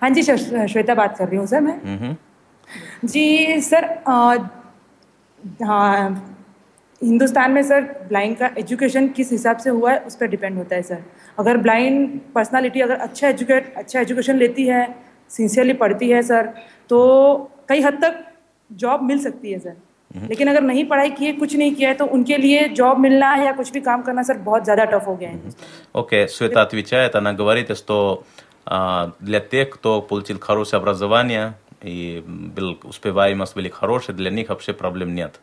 हाँ 0.01 0.09
जी 0.09 0.21
श्वेता 0.23 0.95
बात 0.95 1.17
कर 1.17 1.27
रही 1.27 1.37
हूँ 1.37 1.45
सर 1.47 1.61
मैं। 1.61 1.79
हम्म 1.83 3.07
जी 3.07 3.61
सर 3.61 3.85
हाँ 5.63 6.27
हिंदुस्तान 7.01 7.51
में 7.51 7.61
सर 7.63 7.81
ब्लाइंड 8.07 8.37
का 8.37 8.49
एजुकेशन 8.57 9.07
किस 9.17 9.31
हिसाब 9.31 9.57
से 9.57 9.69
हुआ 9.69 9.91
है 9.91 9.99
उस 10.07 10.15
पर 10.15 10.27
डिपेंड 10.27 10.57
होता 10.57 10.75
है 10.75 10.81
सर। 10.81 11.03
अगर 11.39 11.57
ब्लाइंड 11.57 12.19
पर्सनालिटी 12.35 12.81
अगर 12.81 12.95
अच्छा 12.95 13.27
एजुकेट 13.27 13.73
अच्छा 13.77 13.99
एजुकेशन 13.99 14.37
लेती 14.37 14.65
है 14.67 14.83
सिंसियरली 15.29 15.73
पढ़ती 15.81 16.09
है 16.09 16.21
सर 16.23 16.53
तो 16.89 16.99
कई 17.69 17.81
हद 17.81 17.97
तक 18.03 18.23
जॉब 18.72 19.02
मिल 19.02 19.18
सकती 19.22 19.52
है 19.52 19.58
सर 19.58 19.76
लेकिन 20.28 20.48
अगर 20.48 20.62
नहीं 20.62 20.84
पढ़ाई 20.88 21.10
की 21.10 21.24
है 21.24 21.32
कुछ 21.32 21.54
नहीं 21.56 21.74
किया 21.74 21.88
है 21.88 21.94
तो 21.94 22.04
उनके 22.16 22.36
लिए 22.36 22.68
जॉब 22.78 22.98
मिलना 22.98 23.34
या 23.44 23.52
कुछ 23.52 23.72
भी 23.72 23.80
काम 23.80 24.02
करना 24.02 24.22
सर 24.22 24.38
बहुत 24.48 24.64
ज़्यादा 24.64 24.84
टफ 24.84 25.06
हो 25.06 25.16
गया 25.16 25.30
है 25.30 25.40
Окей, 25.94 26.28
Света 26.28 26.62
отвечает, 26.62 27.14
она 27.16 27.32
говорит, 27.32 27.76
что 27.76 28.24
а, 28.66 29.12
для 29.20 29.40
тех, 29.40 29.70
кто 29.70 30.02
получил 30.02 30.38
хорошее 30.40 30.78
образование 30.80 31.54
и 31.82 32.22
был, 32.26 32.78
успеваемость 32.84 33.54
были 33.54 33.68
хорошая, 33.68 34.16
для 34.16 34.30
них 34.30 34.48
вообще 34.48 34.72
проблем 34.72 35.14
нет. 35.14 35.40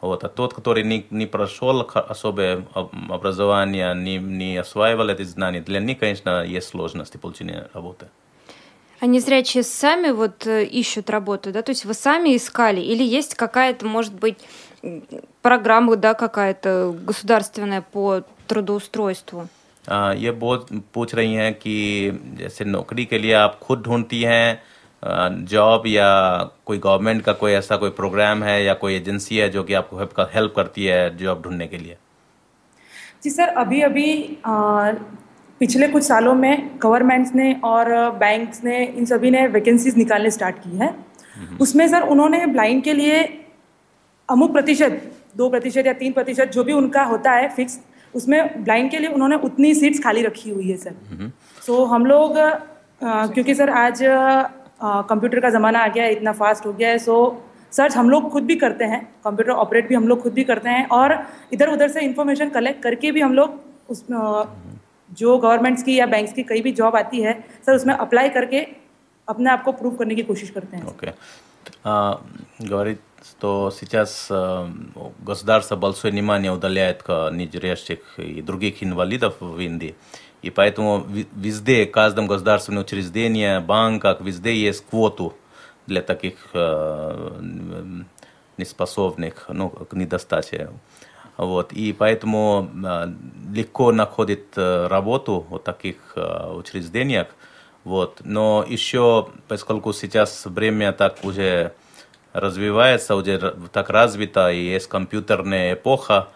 Вот. 0.00 0.24
А 0.24 0.28
тот, 0.28 0.54
который 0.54 0.82
не, 0.82 1.06
не 1.10 1.26
прошел 1.26 1.84
х- 1.86 2.00
особое 2.00 2.64
об- 2.74 3.12
образование, 3.12 3.94
не, 3.94 4.18
не 4.18 4.56
осваивал 4.56 5.08
эти 5.10 5.22
знания, 5.22 5.60
для 5.60 5.80
них, 5.80 5.98
конечно, 5.98 6.42
есть 6.44 6.68
сложности 6.68 7.18
получения 7.18 7.68
работы. 7.74 8.06
А 9.00 9.06
незрячие 9.06 9.64
сами 9.64 10.10
вот 10.10 10.46
э, 10.46 10.64
ищут 10.64 11.10
работу, 11.10 11.50
да? 11.52 11.62
То 11.62 11.70
есть 11.72 11.84
вы 11.84 11.92
сами 11.94 12.36
искали? 12.36 12.80
Или 12.80 13.02
есть 13.02 13.34
какая-то, 13.34 13.84
может 13.86 14.14
быть, 14.14 14.38
м, 14.84 15.02
программа, 15.42 15.96
да, 15.96 16.14
какая-то 16.14 16.94
государственная 17.04 17.82
по 17.82 18.22
трудоустройству? 18.46 19.48
आ, 19.88 20.12
ये 20.12 20.30
बहुत 20.30 20.68
पूछ 20.94 21.14
रही 21.14 21.34
हैं 21.34 21.54
कि 21.54 21.74
जैसे 22.38 22.64
नौकरी 22.64 23.04
के 23.04 23.18
लिए 23.18 23.32
आप 23.34 23.58
खुद 23.62 23.82
ढूंढती 23.82 24.22
हैं 24.22 24.62
आ, 25.02 25.28
जॉब 25.28 25.86
या 25.86 26.08
कोई 26.66 26.78
गवर्नमेंट 26.78 27.22
का 27.22 27.32
कोई 27.32 27.52
ऐसा 27.52 27.76
कोई 27.76 27.90
प्रोग्राम 27.90 28.42
है 28.42 28.64
या 28.64 28.74
कोई 28.74 28.94
एजेंसी 28.94 29.36
है 29.36 29.48
जो 29.48 29.62
कि 29.64 29.74
आपको 29.74 29.96
हेल्प 29.98 30.12
कर- 30.12 30.28
हेल्प 30.34 30.52
करती 30.56 30.84
है 30.84 31.16
जॉब 31.16 31.42
ढूंढने 31.42 31.66
के 31.66 31.78
लिए 31.78 31.96
जी 33.24 33.30
सर 33.30 33.48
अभी 33.48 33.80
अभी 33.80 34.12
अ, 34.46 34.94
पिछले 35.59 35.87
कुछ 35.87 36.03
सालों 36.03 36.33
में 36.35 36.69
गवर्नमेंट्स 36.83 37.35
ने 37.35 37.53
और 37.63 37.89
बैंक्स 38.09 38.63
ने 38.63 38.83
इन 38.85 39.05
सभी 39.05 39.31
ने 39.31 39.47
वैकेंसीज 39.47 39.97
निकालने 39.97 40.31
स्टार्ट 40.31 40.55
की 40.55 40.77
है। 40.77 40.93
उसमें 41.61 41.87
सर 41.87 42.01
उन्होंने 42.01 42.45
ब्लाइंड 42.45 42.83
के 42.83 42.93
लिए 42.93 43.23
अमुक 44.29 44.53
प्रतिशत 44.53 45.01
दो 45.37 45.49
प्रतिशत 45.49 45.85
या 45.85 45.93
तीन 45.93 46.11
प्रतिशत 46.11 46.51
जो 46.53 46.63
भी 46.63 46.73
उनका 46.73 47.03
होता 47.03 47.31
है 47.31 47.49
फिक्स 47.49 47.79
उसमें 48.13 48.63
ब्लाइंड 48.63 48.91
के 48.91 48.99
लिए 48.99 49.09
उन्होंने 49.09 49.35
उतनी 49.35 49.73
सीट्स 49.75 50.03
खाली 50.03 50.21
रखी 50.21 50.49
हुई 50.49 50.69
है 50.69 50.77
सर 50.77 50.93
सो 51.65 51.73
so, 51.73 51.89
हम 51.89 52.05
लोग 52.05 52.37
क्योंकि 53.33 53.55
सर 53.55 53.69
आज 53.69 53.99
कंप्यूटर 54.83 55.39
का 55.39 55.49
ज़माना 55.49 55.79
आ 55.79 55.87
गया 55.87 56.03
है 56.03 56.11
इतना 56.11 56.31
फास्ट 56.31 56.65
हो 56.65 56.73
गया 56.73 56.89
है 56.89 56.97
सो 56.99 57.13
so, 57.25 57.75
सर्च 57.75 57.95
हम 57.97 58.09
लोग 58.09 58.29
खुद 58.31 58.43
भी 58.43 58.55
करते 58.55 58.85
हैं 58.85 59.01
कंप्यूटर 59.23 59.51
ऑपरेट 59.51 59.87
भी 59.89 59.95
हम 59.95 60.07
लोग 60.07 60.21
खुद 60.23 60.33
भी 60.33 60.43
करते 60.43 60.69
हैं 60.69 60.87
और 60.87 61.17
इधर 61.53 61.69
उधर 61.69 61.87
से 61.87 62.01
इंफॉर्मेशन 62.01 62.49
कलेक्ट 62.49 62.81
करके 62.83 63.11
भी 63.11 63.21
हम 63.21 63.33
लोग 63.33 63.59
उस 63.89 64.05
जो 65.10 65.38
गवर्नमेंट्स 65.38 65.82
की 65.82 65.94
या 65.94 66.06
बैंक्स 66.06 66.32
की 66.32 66.42
कहीं 66.42 66.62
भी 66.62 66.72
जॉब 66.72 66.96
आती 66.96 67.22
है 67.22 67.32
सर 67.66 67.74
उसमें 67.74 67.94
अप्लाई 67.94 68.28
करके 68.28 68.60
अपने 69.28 69.50
आप 69.50 69.62
को 69.64 69.72
प्रूव 69.72 69.96
करने 69.96 70.14
की 70.14 70.22
कोशिश 70.22 70.50
करते 70.50 70.76
हैं 70.76 70.84
Окей. 70.86 71.12
А, 71.84 72.20
говорит, 72.60 73.00
что 73.22 73.70
сейчас 73.70 74.28
а, 74.30 74.68
государство 75.24 75.76
большое 75.76 76.12
внимание 76.12 76.50
уделяет 76.52 77.02
к 77.02 77.30
незрячих 77.32 77.98
и 78.18 78.40
других 78.42 78.82
инвалидов 78.82 79.36
в 79.40 79.58
Индии. 79.60 79.94
И 80.42 80.50
поэтому 80.50 81.04
ви- 81.08 81.28
везде, 81.36 81.86
в 81.86 81.90
каждом 81.92 82.26
государственном 82.26 82.82
учреждении, 82.82 83.58
банках, 83.60 84.20
везде 84.20 84.54
есть 84.56 84.84
квоту 84.90 85.34
для 85.86 86.02
таких 86.02 86.34
а, 86.54 87.36
м, 87.38 88.06
неспособных, 88.58 89.46
ну, 89.48 89.68
к 89.70 89.92
недостаче. 89.94 90.70
Вот. 91.37 91.71
И 91.71 91.93
поэтому 91.93 92.69
а, 92.85 93.13
легко 93.53 93.91
находит 93.91 94.45
а, 94.55 94.87
работу 94.87 95.45
в 95.49 95.59
таких 95.59 95.95
а, 96.15 96.53
учреждениях. 96.53 97.27
Вот. 97.83 98.21
Но 98.23 98.65
еще, 98.67 99.29
поскольку 99.47 99.93
сейчас 99.93 100.45
время 100.45 100.91
так 100.91 101.23
уже 101.23 101.73
развивается, 102.33 103.15
уже 103.15 103.55
так 103.71 103.89
развито, 103.89 104.51
и 104.51 104.61
есть 104.61 104.87
компьютерная 104.87 105.73
эпоха, 105.73 106.27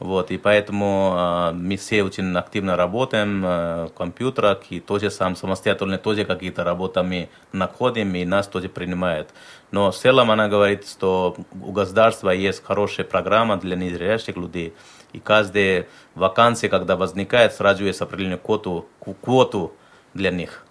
вот, 0.00 0.30
и 0.30 0.38
поэтому 0.38 1.12
а, 1.14 1.52
мы 1.52 1.76
все 1.76 2.02
очень 2.02 2.36
активно 2.36 2.74
работаем 2.74 3.42
в 3.42 3.92
компьютерах, 3.96 4.62
и 4.70 4.80
тоже 4.80 5.10
сам 5.10 5.36
самостоятельно 5.36 5.98
тоже 5.98 6.24
какие-то 6.24 6.64
работы 6.64 7.02
мы 7.02 7.28
находим, 7.52 8.14
и 8.14 8.24
нас 8.24 8.48
тоже 8.48 8.68
принимают. 8.68 9.28
Но 9.70 9.92
в 9.92 9.96
целом 9.96 10.30
она 10.30 10.48
говорит, 10.48 10.88
что 10.88 11.36
у 11.62 11.70
государства 11.70 12.30
есть 12.30 12.64
хорошая 12.64 13.06
программа 13.06 13.56
для 13.56 13.76
незрячих 13.76 14.36
людей, 14.36 14.74
и 15.12 15.20
каждая 15.20 15.86
вакансия, 16.14 16.68
когда 16.68 16.96
возникает, 16.96 17.54
сразу 17.54 17.84
есть 17.84 18.00
определенную 18.00 18.38
квоту, 18.38 18.86
квоту 19.22 19.72
для 20.14 20.30
них. 20.30 20.64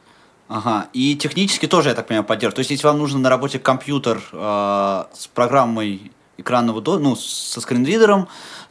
Ага, 0.47 0.87
и 0.93 1.15
технически 1.15 1.67
тоже, 1.67 1.89
я 1.89 1.95
так 1.95 2.07
понимаю, 2.07 2.25
поддерживают. 2.25 2.55
То 2.55 2.59
есть, 2.61 2.71
если 2.71 2.87
вам 2.87 2.97
нужен 2.97 3.21
на 3.21 3.29
работе 3.29 3.59
компьютер 3.59 4.19
э, 4.31 5.03
с 5.13 5.27
программой 5.27 6.11
экранного, 6.37 6.81
ну, 6.97 7.15
со 7.15 7.61
скринридером, 7.61 8.27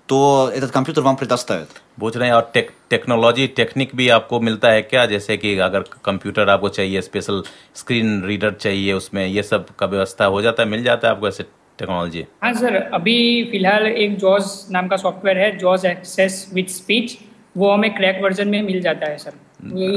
то 0.07 0.51
этот 0.53 0.71
компьютер 0.71 1.03
вам 1.03 1.17
предоставят. 1.17 1.67
पूछ 1.99 2.15
रहे 2.17 2.27
हैं 2.27 2.35
और 2.35 2.49
टेक, 2.53 2.69
टेक्नोलॉजी 2.89 3.47
टेक्निक 3.57 3.89
भी 3.95 4.07
आपको 4.09 4.39
मिलता 4.39 4.69
है 4.71 4.81
क्या 4.81 5.05
जैसे 5.05 5.37
कि 5.37 5.57
अगर 5.65 5.83
कंप्यूटर 6.05 6.49
आपको 6.49 6.69
चाहिए 6.69 7.01
स्पेशल 7.01 7.43
स्क्रीन 7.75 8.23
रीडर 8.25 8.51
चाहिए 8.61 8.93
उसमें 8.93 9.25
ये 9.27 9.43
सब 9.43 9.65
का 9.79 9.85
व्यवस्था 9.85 10.25
हो 10.35 10.41
जाता 10.41 10.63
है 10.63 10.69
मिल 10.69 10.83
जाता 10.83 11.07
है 11.07 11.13
आपको 11.13 11.27
ऐसे 11.27 11.43
टेक्नोलॉजी 11.79 12.25
हाँ 12.43 12.53
सर 12.53 12.75
अभी 12.93 13.17
फिलहाल 13.51 13.85
एक 13.87 14.17
जॉज 14.19 14.45
नाम 14.71 14.87
का 14.87 14.97
सॉफ्टवेयर 14.97 15.37
है 15.37 15.55
जॉज 15.57 15.85
एक्सेस 15.85 16.47
विथ 16.53 16.69
स्पीच 16.77 17.17
वो 17.57 17.71
हमें 17.71 17.93
क्रैक 17.95 18.19
वर्जन 18.23 18.47
में 18.47 18.61
मिल 18.61 18.81
जाता 18.81 19.09
है 19.09 19.17
सर 19.17 19.33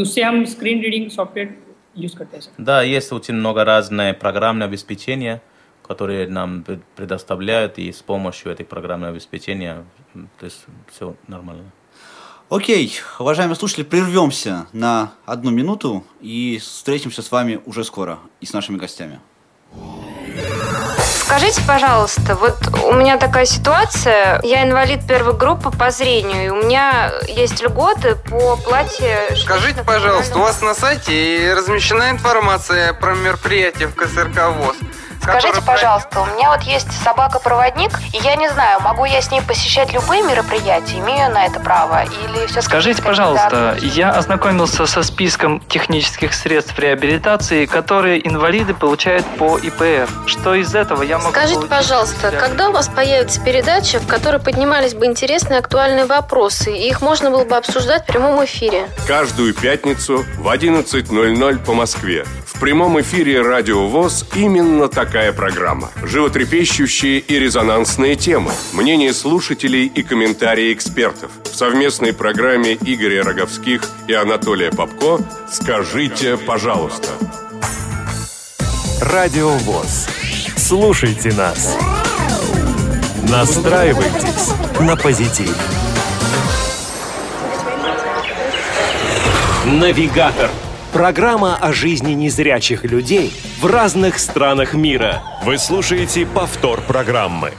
उससे 0.01 0.23
हम 0.23 0.45
स्क्रीन 0.55 0.83
रीडिंग 0.83 1.11
सॉफ्टवेयर 1.11 1.55
यूज 1.99 2.15
करते 2.15 2.37
हैं 2.37 2.43
सर 2.43 2.65
Да, 2.65 2.83
есть 2.83 3.12
очень 3.12 3.37
много 3.37 3.65
разное 3.65 4.12
программное 4.25 4.67
обеспечение, 4.67 5.41
которые 5.88 6.28
нам 6.28 6.63
пред- 6.63 6.84
предоставляют, 6.96 7.78
и 7.78 7.91
с 7.91 8.02
помощью 8.02 8.52
этих 8.52 8.67
программного 8.67 9.13
обеспечения, 9.13 9.84
то 10.13 10.46
есть 10.46 10.65
все 10.91 11.15
нормально. 11.28 11.72
Окей, 12.50 13.00
уважаемые 13.17 13.56
слушатели, 13.56 13.84
прервемся 13.84 14.67
на 14.74 15.13
одну 15.26 15.52
минуту 15.52 16.04
и 16.20 16.60
встретимся 16.62 17.22
с 17.22 17.32
вами 17.32 17.62
уже 17.65 17.86
скоро 17.86 18.20
и 18.41 18.46
с 18.46 18.52
нашими 18.52 18.78
гостями. 18.78 19.22
Скажите, 21.32 21.62
пожалуйста, 21.65 22.36
вот 22.36 22.58
у 22.84 22.91
меня 22.91 23.17
такая 23.17 23.46
ситуация, 23.46 24.41
я 24.44 24.63
инвалид 24.63 25.08
первой 25.08 25.34
группы 25.34 25.72
по 25.72 25.89
зрению, 25.89 26.46
и 26.46 26.50
у 26.50 26.56
меня 26.56 27.13
есть 27.26 27.63
льготы 27.63 28.17
по 28.17 28.58
плате... 28.58 29.34
Скажите, 29.38 29.82
пожалуйста, 29.86 30.38
у 30.38 30.41
вас 30.41 30.62
на 30.62 30.76
сайте 30.76 31.54
размещена 31.54 32.10
информация 32.10 32.91
про 32.91 33.15
мероприятие 33.15 33.88
в 33.88 33.96
КСРК 33.96 34.50
ВОЗ. 34.58 34.76
Скажите, 35.22 35.62
пожалуйста, 35.62 36.22
у 36.22 36.26
меня 36.36 36.50
вот 36.52 36.62
есть 36.64 36.88
собака-проводник, 37.04 37.92
и 38.14 38.18
я 38.18 38.36
не 38.36 38.50
знаю, 38.50 38.80
могу 38.82 39.06
я 39.06 39.22
с 39.22 39.30
ней 39.32 39.42
посещать 39.42 39.94
любые 39.94 40.24
мероприятия, 40.24 40.98
имею 41.00 41.20
я 41.20 41.30
на 41.30 41.46
это 41.46 41.60
право, 41.60 42.04
или 42.04 42.48
все 42.48 42.62
Скажите, 42.62 43.02
пожалуйста, 43.02 43.78
я 43.82 44.10
ознакомился 44.12 44.86
со 44.86 45.04
списком 45.04 45.60
технических 45.70 46.34
средств 46.34 46.78
реабилитации, 46.80 47.66
которые 47.66 48.26
инвалиды 48.28 48.74
получают 48.74 49.26
по 49.38 49.58
ИПР. 49.58 50.08
Что 50.26 50.56
из 50.56 50.74
этого 50.74 51.04
я 51.04 51.18
могу 51.20 51.32
Скажите, 51.32 51.68
пожалуйста, 51.68 52.32
для- 52.32 52.40
когда 52.40 52.70
у 52.70 52.72
вас 52.74 52.88
появится 52.88 53.40
передача, 53.42 54.00
в 54.00 54.08
которой 54.08 54.40
поднимались 54.40 54.94
бы 54.96 55.06
интересные 55.06 55.60
актуальные 55.60 56.06
вопросы, 56.06 56.72
и 56.76 56.88
их 56.90 57.02
можно 57.02 57.30
было 57.30 57.46
бы 57.46 57.56
обсуждать 57.56 58.04
в 58.04 58.06
прямом 58.08 58.44
эфире? 58.46 58.88
Каждую 59.08 59.54
пятницу 59.54 60.26
в 60.38 60.48
11.00 60.50 61.60
по 61.60 61.74
Москве. 61.74 62.26
В 62.46 62.60
прямом 62.60 63.00
эфире 63.02 63.42
«Радио 63.42 63.88
ВОЗ» 63.88 64.26
именно 64.36 64.88
такая 65.12 65.34
программа. 65.34 65.91
Животрепещущие 66.04 67.19
и 67.19 67.38
резонансные 67.38 68.15
темы, 68.15 68.54
мнения 68.71 69.13
слушателей 69.13 69.86
и 69.88 70.04
комментарии 70.04 70.71
экспертов. 70.71 71.32
В 71.43 71.54
совместной 71.54 72.13
программе 72.13 72.76
Игоря 72.76 73.21
Роговских 73.21 73.82
и 74.08 74.13
Анатолия 74.13 74.71
Попко 74.71 75.19
«Скажите, 75.52 76.38
пожалуйста». 76.38 77.10
Радио 79.02 79.50
ВОЗ. 79.50 80.08
Слушайте 80.56 81.34
нас. 81.34 81.78
Настраивайтесь 83.30 84.54
на 84.80 84.95
позитив. 84.95 85.58
Навигатор. 89.65 90.50
Программа 90.94 91.56
о 91.56 91.72
жизни 91.72 92.12
незрячих 92.12 92.84
людей 92.84 93.34
в 93.62 93.66
разных 93.66 94.20
странах 94.20 94.74
мира. 94.74 95.24
Вы 95.46 95.58
слушаете 95.58 96.26
повтор 96.26 96.82
программы. 96.82 97.54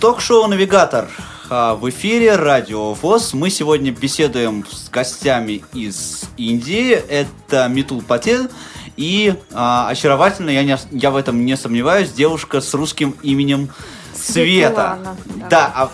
Ток-шоу 0.00 0.46
«Навигатор». 0.48 1.08
А, 1.48 1.76
В 1.76 1.88
эфире 1.88 2.36
радио 2.36 2.92
ВОЗ. 2.92 3.32
Мы 3.32 3.48
сегодня 3.48 3.90
беседуем 3.90 4.66
с 4.70 4.90
гостями 4.90 5.62
из 5.72 6.24
Индии. 6.36 6.92
Это 6.92 7.68
Митул 7.68 8.02
Патель 8.02 8.50
и 8.96 9.34
а, 9.52 9.88
очаровательно, 9.88 10.50
я, 10.50 10.62
не, 10.62 10.76
я 10.92 11.10
в 11.10 11.16
этом 11.16 11.44
не 11.44 11.56
сомневаюсь, 11.56 12.10
девушка 12.12 12.60
с 12.60 12.72
русским 12.74 13.16
именем 13.22 13.70
Света. 14.14 14.98
Светлана, 15.02 15.16
да. 15.24 15.48
Да, 15.48 15.72
а, 15.74 15.90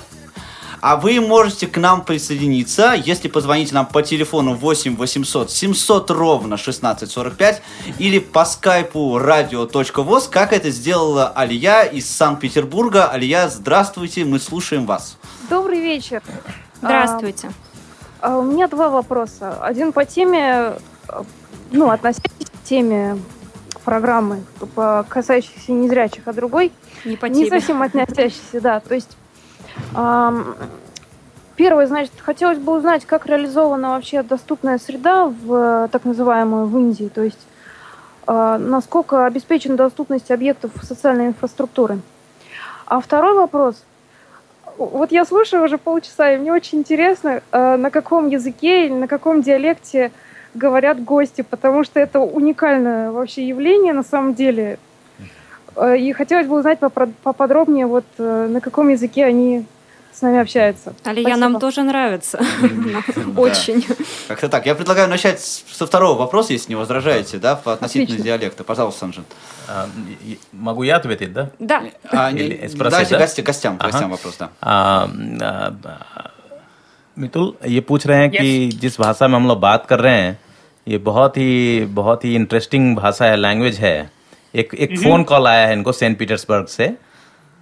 а 0.81 0.97
вы 0.97 1.21
можете 1.21 1.67
к 1.67 1.77
нам 1.77 2.05
присоединиться, 2.05 2.95
если 2.95 3.29
позвоните 3.29 3.75
нам 3.75 3.87
по 3.87 4.03
телефону 4.03 4.55
8 4.55 4.97
800 4.97 5.51
700 5.51 6.11
ровно 6.11 6.55
1645 6.55 7.63
или 7.99 8.19
по 8.19 8.45
скайпу 8.45 9.19
radio.voz, 9.19 10.29
как 10.31 10.53
это 10.53 10.71
сделала 10.71 11.29
Алия 11.29 11.83
из 11.83 12.11
Санкт-Петербурга. 12.11 13.07
Алия, 13.09 13.49
здравствуйте, 13.49 14.25
мы 14.25 14.39
слушаем 14.41 14.87
вас. 14.87 15.19
Добрый 15.49 15.81
вечер. 15.81 16.23
Здравствуйте. 16.81 17.51
А, 18.21 18.39
у 18.39 18.43
меня 18.43 18.69
два 18.69 18.89
вопроса. 18.89 19.59
Один 19.63 19.93
по 19.93 20.05
теме, 20.05 20.75
а, 21.09 21.25
ну, 21.71 21.91
относящийся 21.91 22.53
к 22.53 22.65
теме 22.65 23.19
программы, 23.85 24.45
касающейся 25.09 25.73
незрячих, 25.73 26.23
а 26.27 26.33
другой 26.33 26.73
Не 27.05 27.17
по 27.17 27.27
не 27.27 27.45
теме. 27.45 27.61
совсем 27.61 27.83
относящийся, 27.83 28.61
да. 28.61 28.81
То 28.81 28.95
есть 28.95 29.17
первое, 31.57 31.87
значит, 31.87 32.13
хотелось 32.19 32.59
бы 32.59 32.73
узнать, 32.77 33.05
как 33.05 33.27
реализована 33.27 33.91
вообще 33.91 34.23
доступная 34.23 34.79
среда 34.79 35.27
в 35.27 35.55
э, 35.85 35.89
так 35.93 36.05
называемую 36.05 36.67
в 36.67 36.79
Индии, 36.79 37.11
то 37.13 37.23
есть 37.23 37.39
а, 38.33 38.59
насколько 38.59 39.27
обеспечена 39.27 39.77
доступность 39.77 40.31
объектов 40.31 40.71
социальной 40.83 41.27
инфраструктуры. 41.27 41.99
А 42.87 43.01
второй 43.01 43.35
вопрос. 43.35 43.83
Вот 44.77 45.11
я 45.11 45.25
слушаю 45.25 45.65
уже 45.65 45.79
полчаса, 45.79 46.33
и 46.33 46.37
мне 46.37 46.53
очень 46.53 46.79
интересно, 46.79 47.43
э, 47.51 47.77
на 47.77 47.91
каком 47.91 48.29
языке 48.29 48.87
или 48.87 48.95
на 48.95 49.09
каком 49.09 49.43
диалекте 49.43 50.13
говорят 50.55 51.03
гости, 51.03 51.43
потому 51.43 51.83
что 51.83 51.99
это 51.99 52.21
уникальное 52.21 53.11
вообще 53.11 53.47
явление 53.47 53.93
на 53.93 54.05
самом 54.05 54.35
деле. 54.35 54.79
Э, 55.75 55.99
И 55.99 56.13
хотелось 56.13 56.47
бы 56.47 56.57
узнать 56.57 56.79
поподробнее, 56.79 57.87
вот 57.87 58.05
э, 58.19 58.47
на 58.49 58.61
каком 58.61 58.89
языке 58.91 59.25
они 59.25 59.67
с 60.20 60.22
нами 60.22 60.40
общаются. 60.40 60.94
Алия, 61.04 61.24
Спасибо. 61.24 61.40
нам 61.50 61.60
тоже 61.60 61.84
нравится. 61.84 62.40
Очень. 63.38 63.86
Как-то 64.28 64.48
так. 64.50 64.66
Я 64.66 64.74
предлагаю 64.76 65.10
начать 65.10 65.42
с- 65.42 65.64
со 65.72 65.86
второго 65.86 66.18
вопроса, 66.18 66.54
если 66.54 66.70
не 66.70 66.76
возражаете, 66.76 67.38
да, 67.38 67.56
по 67.56 67.74
относительно 67.74 68.06
Отлично. 68.06 68.24
диалекта. 68.24 68.64
Пожалуйста, 68.64 69.00
Санжин. 69.02 69.26
А, 69.68 69.88
и- 70.26 70.40
могу 70.54 70.84
я 70.84 70.96
ответить, 70.96 71.34
да? 71.34 71.50
Да. 71.60 71.84
А, 72.12 72.32
не- 72.32 72.40
Или 72.42 72.68
спросить, 72.68 72.92
дайте 72.98 73.18
да? 73.18 73.26
гости- 73.26 73.42
гостям, 73.44 73.76
Ага. 73.80 73.92
гостям 73.92 74.10
вопрос, 74.12 74.38
да. 74.40 74.50
आ, 74.62 75.04
आ, 75.42 76.30
मितुल 77.18 77.54
ये 77.68 77.80
पूछ 77.82 78.08
रहे 78.08 78.18
हैं 78.20 78.30
कि 78.32 78.70
जिस 78.82 79.00
भाषा 79.00 79.28
में 79.28 79.36
हम 79.36 79.48
लोग 79.48 79.60
बात 79.60 79.86
कर 79.86 80.00
रहे 80.00 80.22
हैं 80.22 80.40
ये 80.88 80.98
बहुत 80.98 81.38
ही 81.38 81.86
बहुत 81.86 82.26
ही 82.26 82.36
इंटरेस्टिंग 82.36 82.96
भाषा 82.96 83.26
है 83.26 83.36
लैंग्वेज 83.36 83.78
है 83.80 84.12
एक 84.56 84.74
एक 84.74 85.00
फोन 85.00 85.24
कॉल 85.24 85.48
आया 85.48 85.68
है 85.68 85.74
इनको 85.74 85.92
सेंट 85.92 86.18
पीटर्सबर्ग 86.20 86.66
से 86.68 86.88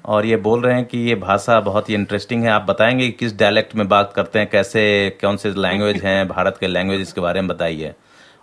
और 0.09 0.27
ये 0.27 0.37
बोल 0.37 0.63
रहे 0.63 0.75
हैं 0.75 0.85
कि 0.87 0.99
ये 0.99 1.15
भाषा 1.15 1.59
बहुत 1.61 1.89
ही 1.91 1.95
इंटरेस्टिंग 1.95 2.43
है। 2.45 2.51
आप 2.51 2.63
बताएँगे 2.63 3.07
कि 3.07 3.13
किस 3.13 3.37
डायलेक्ट 3.39 3.75
में 3.77 3.89
बात 3.89 4.13
करते 4.17 4.39
हैं 4.39 4.49
कैसे 4.51 4.83
कौन 5.21 5.37
से 5.37 5.51
लैंग्वेज 5.57 6.03
हैं 6.05 6.29
भारत 6.29 6.57
के 6.61 6.67
लैंग्वेज 6.67 7.13
के 7.13 7.21
बारे 7.21 7.41
में 7.41 7.49
बताइए। 7.49 7.95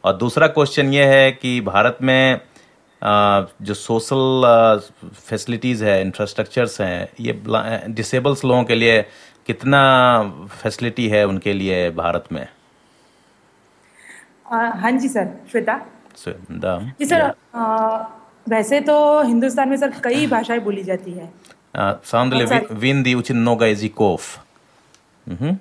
और 0.04 0.14
दूसरा 0.18 0.48
क्वेश्चन 0.48 0.94
ये 0.94 1.06
है 1.06 1.32
कि 1.32 1.60
भारत 1.62 1.98
में 2.02 2.40
जो 3.02 3.74
सोशल 3.74 4.82
फैसिलिटीज़ 5.16 5.84
है 5.86 6.02
इंफ्रास्ट्रक्चर्स 6.02 6.80
हैं 6.82 7.08
ये 7.20 7.42
डिसेबल्स 7.94 8.44
लोगों 8.46 8.64
के 8.64 8.76
लिए 8.76 9.02
कितना 9.48 9.82
फैसिलिटी 10.62 11.08
है 11.08 11.26
उनके 11.28 11.54
लिए 11.54 11.90
भारत 11.92 12.28
में? 12.32 12.48
हाँ 14.52 14.92
जी 14.92 15.08
सर 15.08 15.34
श्वेता। 15.52 15.80
जी 17.00 17.06
सर 17.06 17.22
आ, 17.56 17.98
वैसे 18.50 18.80
तो 18.82 18.96
हिंदुस्तान 19.24 19.70
में 19.70 19.78
सर 19.78 19.94
कई 20.04 20.28
भाषाएँ 20.32 20.60
बोली 20.60 20.84
जाती 20.84 21.12
है। 21.12 21.30
Uh, 21.75 21.95
Soundele 22.03 22.45
Outside. 22.45 22.71
vindi 22.81 23.13
uchin 23.17 23.39
noga 23.49 23.67
izikov. 23.75 24.23
Mhm. 25.27 25.57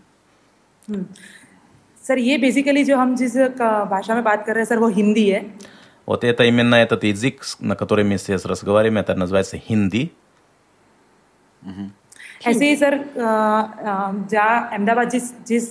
Sir 2.03 2.17
ये 2.17 2.37
बेसिकली 2.37 2.83
जो 2.83 2.97
हम 2.97 3.15
जिस 3.15 3.33
का- 3.37 3.89
भाषा 3.89 4.15
में 4.15 4.23
बात 4.23 4.45
कर 4.45 4.53
रहे 4.53 4.61
हैं 4.61 4.65
सर 4.65 4.77
वो 4.79 4.87
हिंदी 4.89 5.29
है 5.29 5.41
Вот 6.07 6.23
это 6.23 6.45
именно 6.51 6.77
этот 6.85 7.03
язык, 7.03 7.43
с- 7.43 7.57
на 7.61 7.75
который 7.75 8.03
мы 8.11 8.17
сейчас 8.17 8.45
разговариваем, 8.51 8.97
это 9.03 9.15
называется 9.17 9.57
хинди. 9.67 10.09
ऐसे 12.47 12.69
ही 12.69 12.75
सर 12.75 12.93
आ, 13.19 13.29
आ, 13.29 14.11
जहाँ 14.31 14.69
अहमदाबाद 14.71 15.09
जिस 15.09 15.23
जिस 15.47 15.69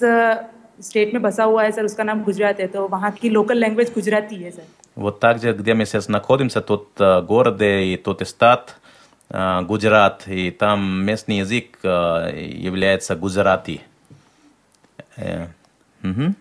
स्टेट 0.86 1.14
में 1.14 1.22
बसा 1.22 1.44
हुआ 1.44 1.62
है 1.62 1.70
सर 1.72 1.84
उसका 1.84 2.04
नाम 2.04 2.22
गुजरात 2.24 2.60
है 2.60 2.66
तो 2.66 2.86
वहाँ 2.88 3.10
की 3.12 3.28
लोकल 3.28 3.58
लैंग्वेज 3.58 3.92
गुजराती 3.94 4.36
है 4.42 4.50
सर 4.50 4.66
Вот 4.98 5.18
так 5.22 5.38
же, 5.42 5.52
где 5.52 5.74
мы 5.74 5.84
сейчас 5.86 6.08
находимся, 6.10 6.60
тот 6.60 6.86
э, 7.00 7.22
город 7.26 7.60
и 7.62 7.96
тот 8.06 8.22
стат, 8.30 8.72
э, 9.32 9.62
Гуджарат, 9.62 10.26
и 10.26 10.50
там 10.50 11.04
местный 11.04 11.38
язык 11.38 11.78
э, 11.82 12.40
является 12.68 13.16
гуджарати. 13.16 13.80
Э, 15.16 15.46
мгм. 16.02 16.34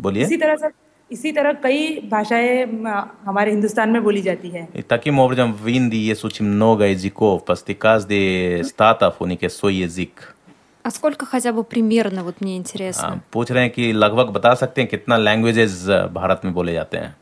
बोलिए 0.00 0.22
इसी 0.24 0.36
तरह 0.36 0.56
सर 0.56 0.70
इसी 1.10 1.30
तरह 1.32 1.52
कई 1.62 2.08
भाषाएं 2.10 2.86
आ, 2.86 3.04
हमारे 3.26 3.50
हिंदुस्तान 3.50 3.90
में 3.90 4.02
बोली 4.02 4.22
जाती 4.22 4.48
है 4.50 4.68
И 4.74 4.82
таким 4.82 5.18
образом 5.18 5.52
в 5.52 5.66
Индии 5.68 5.98
есть 5.98 6.24
очень 6.24 6.46
много 6.46 6.86
языков, 6.86 7.44
почти 7.44 7.74
каждый 7.74 8.64
статов 8.64 9.16
у 9.20 9.26
них 9.26 9.42
есть 9.42 9.56
свой 9.56 9.74
язык. 9.74 10.36
А 10.82 10.90
сколько 10.90 11.26
хотя 11.26 11.52
бы 11.52 11.62
примерно, 11.64 12.22
вот 12.24 12.40
мне 12.40 12.56
интересно. 12.56 13.08
आ, 13.08 13.20
पूछ 13.32 13.50
रहे 13.52 13.62
हैं 13.64 13.72
कि 13.72 13.92
लगभग 13.92 14.28
बता 14.30 14.54
सकते 14.54 14.80
हैं 14.80 14.88
कितना 14.90 15.16
लैंग्वेजेस 15.16 15.86
भारत 16.12 16.40
में 16.44 16.54
बोले 16.54 16.72
जाते 16.72 16.96
हैं 16.96 17.14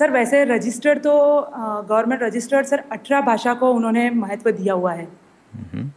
सर 0.00 0.10
वैसे 0.10 0.44
रजिस्टर्ड 0.44 0.98
तो 1.02 1.12
गवर्नमेंट 1.88 2.22
रजिस्टर्ड 2.22 2.66
सर 2.66 2.82
अठारह 2.92 3.20
भाषा 3.26 3.54
को 3.54 3.72
उन्होंने 3.72 4.10
महत्व 4.10 4.50
दिया 4.50 4.74
हुआ 4.74 4.92
है 4.92 5.06
Мгм. 5.56 5.90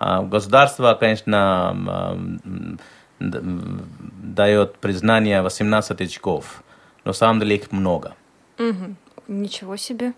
А, 0.00 0.22
Государство, 0.22 0.94
конечно, 1.00 1.70
м, 1.72 2.78
д- 3.20 3.38
м, 3.38 3.86
дает 4.34 4.76
признание 4.78 5.40
18 5.42 6.00
языков, 6.00 6.62
но 7.04 7.10
на 7.10 7.12
самом 7.12 7.40
деле 7.40 7.56
их 7.56 7.70
много. 7.72 8.14
Мгм. 8.58 8.96
Ничего 9.28 9.76
себе. 9.76 10.12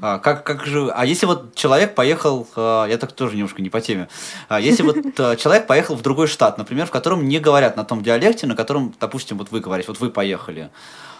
А, 0.00 0.18
как, 0.18 0.44
как 0.44 0.64
же, 0.64 0.90
а 0.94 1.04
если 1.04 1.26
вот 1.26 1.54
человек 1.54 1.94
поехал, 1.94 2.46
а, 2.56 2.86
я 2.86 2.96
так 2.96 3.12
тоже 3.12 3.34
немножко 3.36 3.60
не 3.60 3.68
по 3.68 3.80
теме, 3.80 4.08
а 4.48 4.58
если 4.58 4.82
вот 4.82 4.96
а, 5.20 5.36
человек 5.36 5.66
поехал 5.66 5.94
в 5.94 6.02
другой 6.02 6.26
штат, 6.26 6.56
например, 6.56 6.86
в 6.86 6.90
котором 6.90 7.28
не 7.28 7.38
говорят 7.40 7.76
на 7.76 7.84
том 7.84 8.02
диалекте, 8.02 8.46
на 8.46 8.56
котором, 8.56 8.94
допустим, 9.00 9.36
вот 9.36 9.50
вы 9.50 9.60
говорите, 9.60 9.88
вот 9.88 10.00
вы 10.00 10.10
поехали, 10.10 10.60
а, 10.60 10.70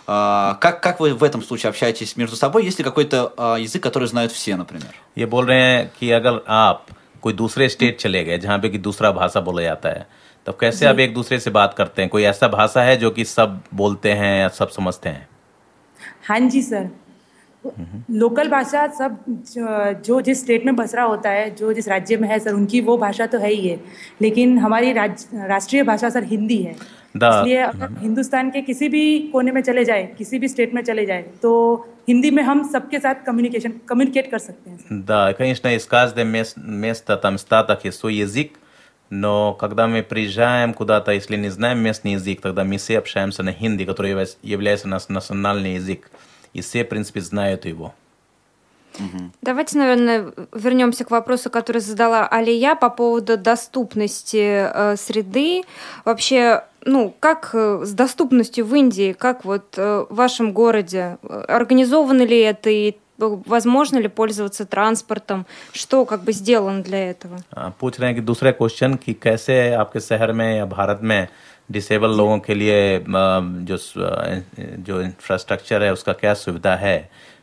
как, 0.07 0.81
как 0.83 1.01
вы 1.01 1.13
в 1.13 1.23
этом 1.25 1.43
случае 1.43 1.69
общаетесь 1.69 2.17
между 2.17 2.37
собой? 2.37 2.65
Есть 2.65 2.79
ли 2.79 2.85
какой-то 2.85 3.33
а, 3.37 3.57
язык, 3.57 3.83
который 3.83 4.07
знают 4.09 4.33
все, 4.33 4.57
например? 4.57 4.95
ये 5.19 5.27
बोल 5.27 5.47
रहे 5.47 5.61
हैं 5.61 5.91
कि 6.01 6.11
अगर 6.11 6.41
आप 6.49 6.87
कोई 7.23 7.33
दूसरे 7.33 7.69
स्टेट 7.69 7.99
चले 8.01 8.25
गए 8.25 8.39
जहाँ 8.39 8.59
पे 8.59 8.69
कि 8.69 8.79
दूसरा 8.79 9.11
भाषा 9.13 9.41
बोला 9.41 9.63
जाता 9.63 9.89
है 9.89 10.07
तो 10.47 10.53
कैसे 10.53 10.87
आप 10.87 10.99
एक 10.99 11.15
दूसरे 11.15 11.39
से 11.41 11.51
बात 11.51 11.75
करते 11.75 12.03
हैं 12.03 12.11
कोई 12.11 12.23
ऐसा 12.23 12.49
भाषा 12.49 12.83
है 12.83 12.97
जो 12.97 13.11
कि 13.11 13.25
सब 13.25 13.61
बोलते 13.75 14.13
हैं 14.13 14.41
या 14.41 14.49
सब 14.49 14.69
समझते 14.69 15.09
हैं 15.09 15.29
हाँ 16.29 16.41
जी 16.41 16.63
सर 16.63 16.89
लोकल 18.11 18.49
भाषा 18.49 18.87
सब 18.87 19.17
जो- 19.29 20.05
जो 20.05 20.21
जिस 20.21 20.41
स्टेट 20.41 20.65
में 20.65 20.77
बस 20.77 20.95
रहा 20.95 21.05
होता 21.05 21.31
है 21.31 21.55
जो 21.55 21.73
जिस 21.73 21.89
राज्य 21.89 22.17
में 22.17 22.29
है 22.29 22.39
सर 22.39 22.53
उनकी 22.53 22.81
वो 22.81 22.97
भाषा 22.99 23.27
तो 23.27 23.39
है 23.39 23.51
ही 23.51 23.69
है 23.69 23.81
लेकिन 24.23 24.59
हमारी 24.59 24.93
राज्य 24.93 25.47
राष्ट्रीय 25.47 25.83
भाषा 25.83 26.11
सर 26.11 26.25
हिंदी 26.25 26.63
है 26.63 26.75
द 27.02 27.02
इसलिए 27.41 27.59
अगर 27.63 27.95
हिंदुस्तान 28.01 28.51
के 28.51 28.61
किसी 28.63 28.89
भी 28.89 29.03
कोने 29.33 29.53
में 29.53 29.61
चले 29.63 29.85
जाए 29.85 30.03
किसी 30.19 30.39
भी 30.39 30.49
स्टेट 30.49 30.75
में 30.75 30.83
चले 30.83 31.05
जाए 31.07 31.23
तो 31.43 31.53
हिंदी 32.09 32.31
में 32.31 32.43
हम 32.43 32.63
सबके 32.73 32.99
साथ 33.07 33.25
कम्युनिकेशन 33.27 33.73
कम्युनिकेट 33.89 34.31
कर 34.31 34.39
सकते 34.39 34.71
हैं 34.71 35.05
Да, 35.07 35.33
конечно, 35.33 35.69
из 35.77 35.87
каждого 35.87 36.25
мес- 36.25 36.57
места, 36.57 37.17
там, 37.17 37.39
стата 37.39 37.79
есть 37.85 37.99
свой 37.99 38.15
язык, 38.15 38.51
но 39.11 39.55
когда 39.55 39.87
мы 39.87 40.03
приезжаем 40.03 40.75
куда-то, 40.75 41.13
если 41.13 41.37
не 41.37 41.49
знаем 41.51 41.79
местный 41.79 42.13
язык, 42.19 42.41
тогда 42.43 42.65
мы 42.65 42.77
все 42.77 42.99
общаемся 42.99 43.43
на 43.43 43.53
хинди, 43.53 43.85
который 43.85 44.11
является- 44.11 44.39
является 44.43 44.87
наш 44.89 45.09
национальный 45.09 45.75
язык. 45.81 46.11
И 46.55 46.61
все, 46.61 46.85
в 46.85 46.89
принципе, 46.89 47.21
знают 47.21 47.65
его. 47.67 47.95
Давайте, 49.43 49.79
наверное, 49.79 50.33
вернемся 50.53 51.05
к 51.05 51.11
вопросу, 51.11 51.51
который 51.51 51.81
задала 51.81 52.27
Алия 52.27 52.75
по 52.75 52.91
поводу 52.91 53.37
доступности 53.37 54.43
э, 54.75 54.97
среды. 54.97 55.63
Вообще, 56.05 56.65
ну, 56.85 57.15
как 57.21 57.51
э, 57.55 57.83
с 57.85 57.93
доступностью 57.93 58.65
в 58.67 58.75
Индии, 58.75 59.13
как 59.13 59.45
вот 59.45 59.75
э, 59.77 60.05
в 60.11 60.15
вашем 60.15 60.53
городе? 60.53 61.19
Э, 61.23 61.45
Организовано 61.49 62.23
ли 62.23 62.39
это 62.41 62.71
и 62.71 62.91
э, 62.91 62.95
возможно 63.47 63.99
ли 63.99 64.09
пользоваться 64.09 64.65
транспортом? 64.65 65.47
Что 65.73 66.05
как 66.07 66.23
бы 66.25 66.33
сделано 66.33 66.83
для 66.83 67.11
этого? 67.11 67.39
आ, 67.55 67.71
पूछ 67.81 67.99
रहे 68.01 68.09
हैं 68.11 68.15
कि 68.17 68.25
दूसरा 68.27 68.51
क्वेश्चन 68.53 68.95
कि 68.95 69.15
कैसे 69.23 69.73
आपके 69.75 70.01
शहर 70.01 70.33
में 70.33 70.57
या 70.57 70.65
भारत 70.67 71.01
में 71.03 71.29
डिसेबल 71.71 72.17
लोगों 72.17 72.39
के 72.39 72.55
लिए 72.55 72.97
आ, 72.99 73.41
जो 73.69 73.77
स- 73.77 74.43
जो 74.89 75.01
इंफ्रास्ट्रक्चर 75.03 75.83
है 75.83 75.93
उसका 75.93 76.13
क्या 76.13 76.35
सुविधा 76.35 76.75
है 76.77 76.99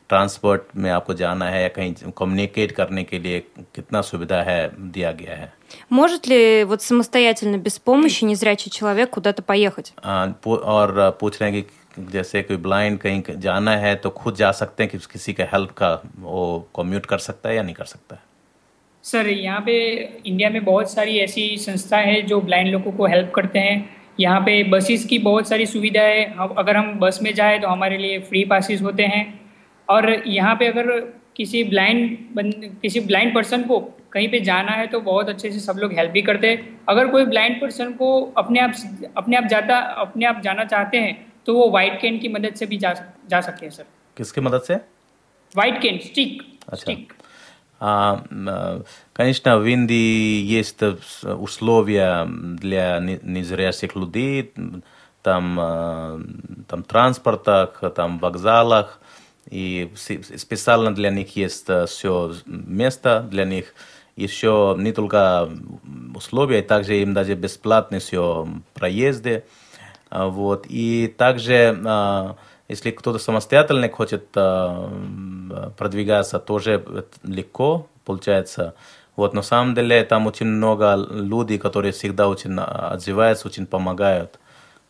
ट्रांसपोर्ट 0.10 0.62
में 0.78 0.89
आपको 0.91 1.14
जाना 1.14 1.46
है 1.50 1.62
या 1.62 1.68
कहीं 1.76 1.93
कम्युनिकेट 2.18 2.72
करने 2.72 3.04
के 3.04 3.20
लिए 3.20 3.39
कितना 3.76 4.02
सुविधा 4.02 4.41
है 4.50 4.60
दिया 4.91 5.12
गया 5.12 5.36
है 5.36 5.54
Может 5.89 6.28
ли 6.28 6.64
вот 6.64 6.82
самостоятельно, 6.82 7.58
без 7.58 7.80
помощи, 7.80 8.24
незрячий 8.26 8.70
человек 8.72 9.10
куда-то 9.10 9.41
поехать? 9.43 9.93
आ, 10.04 10.26
पू- 10.43 10.60
और 10.60 11.00
आ, 11.00 11.10
पूछ 11.10 11.41
रहे 11.41 11.52
हैं 11.52 11.64
कि 11.64 12.12
जैसे 12.12 12.41
कोई 12.43 12.58
ब्लाइंड 12.58 12.98
कहीं 13.00 13.22
जाना 13.39 13.76
है 13.78 13.96
तो 13.96 14.10
खुद 14.10 14.36
जा 14.36 14.52
सकते 14.52 14.84
हैं 14.84 14.91
कि 14.91 14.98
किसी 15.12 15.34
के 15.34 15.43
हेल्प 15.43 15.72
का 15.72 15.89
वो 16.20 16.68
कम्यूट 16.76 17.06
कर 17.06 17.18
सकता 17.18 17.50
है 17.50 17.56
या 17.56 17.62
नहीं 17.64 17.76
कर 17.76 17.86
सकता 17.86 18.16
है 18.16 18.22
सर 19.04 19.28
यहाँ 19.30 19.62
पे 19.62 19.76
इंडिया 20.26 20.50
में 20.50 20.64
बहुत 20.66 20.91
सारी 20.91 21.18
ऐसी 21.20 21.46
संस्थाएं 21.58 22.06
हैं 22.06 22.26
जो 22.28 22.39
ब्लाइंड 22.41 22.70
लोगों 22.72 22.91
को 22.91 23.08
हेल्प 23.08 23.32
करते 23.36 23.60
हैं 23.60 23.78
यहाँ 24.20 24.39
पे 24.41 24.64
बसेस 24.70 25.06
की 25.06 25.18
बहुत 25.20 25.48
सारी 25.50 25.66
सुविधा 25.66 26.02
है 26.02 26.26
हम 26.38 26.56
अगर 26.58 26.78
हम 26.78 26.93
बस 27.00 27.20
में 27.24 27.34
जाए 27.34 27.60
तो 27.60 27.68
हमारे 27.68 27.98
लिए 27.98 28.20
फ्री 28.30 28.43
पासिस 28.54 28.82
होते 28.82 29.04
हैं 29.04 29.24
और 29.88 30.10
यहाँ 30.28 30.56
पे 30.56 30.68
अगर 30.68 30.91
किसी 31.38 31.64
ब्लाइंड 31.64 32.18
बन 32.36 32.52
किसी 32.82 33.00
ब्लाइंड 33.00 33.34
पर्सन 33.36 33.64
को 33.64 33.80
कहीं 34.12 34.28
पे 34.32 34.39
जाना 34.39 34.72
है 34.72 34.88
तो 34.88 35.00
बहुत 35.02 35.30
अच्छे 35.30 35.52
से 35.52 35.60
सब 35.60 35.78
लोग 35.78 35.93
हेल्प 35.93 36.12
भी 36.12 36.22
करते 36.22 36.48
हैं 36.52 36.80
अगर 36.89 37.08
कोई 37.08 37.26
ब्लाइंड 37.26 37.62
पर्सन 37.62 37.93
को 37.93 38.10
अपने 38.38 38.60
आप 38.60 38.74
अपने 39.18 39.38
आप 39.38 39.43
जाता 39.43 39.78
अपने 40.06 40.26
आप 40.26 40.41
जाना 40.43 40.66
चाहते 40.66 40.98
हैं 40.98 41.34
तो 41.46 41.54
वो 41.54 41.70
वाइट 41.70 42.00
कैन 42.02 42.20
की 42.20 42.28
मदद 42.28 42.54
से 42.56 42.66
भी 42.66 42.78
जा 42.78 42.93
जा 43.30 43.41
सकते 43.41 43.66
हैं 43.66 43.74
सर 43.74 43.86
किसकी 44.18 44.41
मदद 44.41 44.62
से 44.62 44.76
वाइट 45.58 45.82
कैन 45.82 46.00
स्टिक 46.06 46.41
अच्छा. 46.70 46.93
А, 47.82 48.24
м, 48.32 48.84
Конечно, 49.14 49.60
в 49.60 49.66
Индии 49.66 50.41
есть 50.60 50.82
э, 50.82 50.98
с- 51.02 51.24
условия 51.48 52.26
для 52.62 53.00
не- 53.00 53.20
незрячих 53.24 53.96
людей, 53.96 54.54
там, 55.24 55.60
э, 55.60 56.20
там 56.70 56.84
транспортах, 56.84 57.84
там 57.96 58.18
вокзалах, 58.20 59.02
и 59.52 59.89
си- 59.96 60.38
специально 60.38 60.91
для 60.96 61.10
них 61.12 61.36
есть 61.36 61.70
все 61.88 62.34
место 62.46 63.20
для 63.30 63.46
них. 63.46 63.74
Еще 64.17 64.75
не 64.79 64.93
только 64.93 65.49
условия, 66.15 66.63
также 66.63 67.01
им 67.01 67.15
даже 67.15 67.35
бесплатные 67.35 68.01
все 68.01 68.49
проезды. 68.75 69.45
А, 70.11 70.29
Вот. 70.29 70.67
И 70.69 71.15
также, 71.17 71.81
а, 71.87 72.37
если 72.69 72.91
кто-то 72.91 73.19
самостоятельно 73.19 73.89
хочет 73.89 74.29
а, 74.35 75.73
продвигаться, 75.79 76.39
тоже 76.39 76.85
легко 77.23 77.87
получается. 78.05 78.75
Вот. 79.17 79.35
На 79.35 79.43
самом 79.43 79.75
деле 79.75 80.05
там 80.05 80.27
очень 80.27 80.47
много 80.47 80.97
людей, 80.97 81.59
которые 81.59 81.93
всегда 81.93 82.29
очень 82.29 82.59
отзываются, 82.59 83.49
очень 83.49 83.67
помогают. 83.67 84.39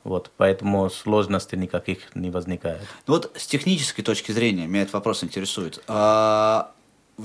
Вот. 0.05 0.31
Поэтому 0.37 0.89
сложностей 0.89 1.59
никаких 1.59 2.15
не 2.15 2.31
возникает. 2.31 2.81
Ну 3.07 3.15
Вот 3.15 3.33
с 3.37 3.47
технической 3.47 4.05
точки 4.05 4.33
зрения 4.33 4.67
меня 4.67 4.83
этот 4.83 4.95
вопрос 4.95 5.23
интересует. 5.23 5.83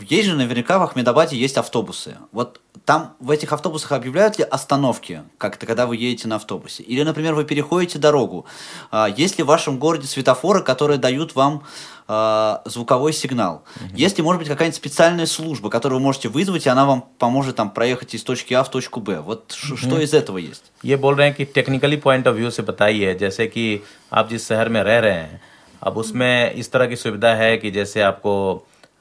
Есть 0.08 0.28
же 0.28 0.36
наверняка 0.36 0.78
в 0.78 0.82
Ахмедабаде 0.84 1.36
есть 1.36 1.58
автобусы. 1.58 2.16
Вот 2.30 2.60
там 2.84 3.16
в 3.18 3.28
этих 3.32 3.52
автобусах 3.52 3.90
объявляют 3.90 4.38
ли 4.38 4.44
остановки, 4.44 5.22
как-то, 5.36 5.66
когда 5.66 5.84
вы 5.86 5.96
едете 5.96 6.28
на 6.28 6.36
автобусе? 6.36 6.84
Или, 6.84 7.02
например, 7.02 7.34
вы 7.34 7.44
переходите 7.44 7.98
дорогу. 7.98 8.46
А, 8.92 9.08
Есть 9.08 9.38
ли 9.38 9.42
в 9.42 9.48
вашем 9.48 9.80
городе 9.80 10.06
светофоры, 10.06 10.62
которые 10.62 10.98
дают 10.98 11.34
вам 11.34 11.64
а, 12.06 12.62
звуковой 12.66 13.12
сигнал? 13.12 13.64
Есть 13.92 14.16
ли, 14.16 14.22
может 14.22 14.38
быть, 14.38 14.46
какая-нибудь 14.48 14.76
специальная 14.76 15.26
служба, 15.26 15.70
которую 15.70 15.98
вы 15.98 16.04
можете 16.04 16.28
вызвать, 16.28 16.66
и 16.66 16.68
она 16.68 16.84
вам 16.86 17.04
поможет 17.18 17.56
там 17.56 17.70
проехать 17.70 18.14
из 18.14 18.22
точки 18.22 18.54
А 18.54 18.62
в 18.62 18.70
точку 18.70 19.00
Б? 19.00 19.20
Вот 19.20 19.50
ш- 19.50 19.76
что 19.76 19.96
Мгм. 19.96 20.02
из 20.02 20.14
этого 20.14 20.38
есть? 20.38 20.62
ये 20.84 20.96
बोल 20.96 21.16
रहे 21.16 21.26
हैं 21.30 21.34
कि 21.34 21.44
टेक्निकली 21.46 21.96
पॉइंट 21.96 22.28
ऑफ 22.28 22.36
व्यू 22.36 22.50
से 22.50 22.62
बताइए 22.62 23.14
जैसे 23.18 23.46
कि 23.48 23.82
आप 24.12 24.28
जिस 24.30 24.46
शहर 24.48 24.68
में 24.68 24.82
रह 24.82 24.98
रहे 25.00 25.14
हैं 25.14 25.40
अब 25.82 25.96
उसमें 25.98 26.54
इस 26.54 26.70
तरह 26.70 26.86
की 26.86 26.96
सुविधा 26.96 27.34
है 27.34 27.56
कि 27.58 27.70
जैसे 27.70 28.00
आपको 28.02 28.34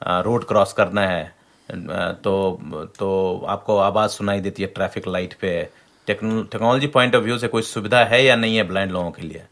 रोड 0.01 0.47
क्रॉस 0.47 0.73
करना 0.73 1.01
है। 1.01 1.35
तो 2.13 2.59
तो 2.99 3.45
आपको 3.49 3.77
आवाज़ 3.77 4.11
सुनाई 4.11 4.39
देती 4.39 4.63
है 4.63 4.67
ट्रैफ़िक 4.67 5.07
लाइट 5.07 5.33
पे। 5.33 5.69
टेक्नोलॉजी 6.07 6.87
पॉइंट 6.87 7.15
ऑफ़ 7.15 7.23
व्यू 7.23 7.37
से 7.37 7.47
कोई 7.47 7.61
सुविधा 7.61 8.03
है 8.05 8.23
या 8.25 8.35
नहीं 8.35 8.57
है 8.57 8.63
ब्लाइंड 8.63 8.91
लोगों 8.91 9.11
के 9.11 9.21
लिए? 9.21 9.43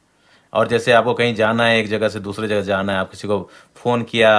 और 0.54 0.68
जैसे 0.68 0.92
आपको 0.92 1.14
कहीं 1.14 1.36
जाना 1.36 1.66
है, 1.66 1.80
एक 1.80 1.88
जगह 1.88 2.10
से 2.10 2.20
दूसरे 2.20 2.48
जगह 2.48 2.62
जाना 2.62 2.94
है, 2.94 3.00
आप 3.00 3.10
किसी 3.12 3.28
को 3.28 3.50
फ़ोन 3.76 4.04
किया, 4.04 4.34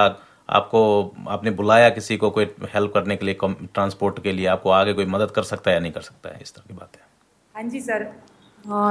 आपको, 0.51 1.15
आपने 1.29 1.51
बुलाया 1.51 1.89
किसी 1.91 2.17
को 2.17 2.31
कोई 2.31 2.45
हेल्प 2.75 2.93
करने 2.95 3.17
के 3.17 3.27
लिए 3.27 3.39
ट्रांसपोर्ट 3.45 4.23
के 4.23 4.33
लिए, 4.33 4.47
आपको 4.47 4.71
आगे 4.71 4.93
कोई 4.93 5.07
मदद 5.07 5.31
कर 5.31 5.43
सकता 5.43 5.71
है 5.71 5.77
या 5.77 5.81
नहीं 5.81 5.93
कर 5.93 6.01
सकता 6.01 6.31
है? 6.31 6.39
इस 6.43 6.55
तरह 6.55 6.65
की 6.69 6.75
बात। 6.75 6.97
है 6.97 7.03
हाँ 7.55 7.71
जी, 7.71 7.81
सर। 7.81 8.13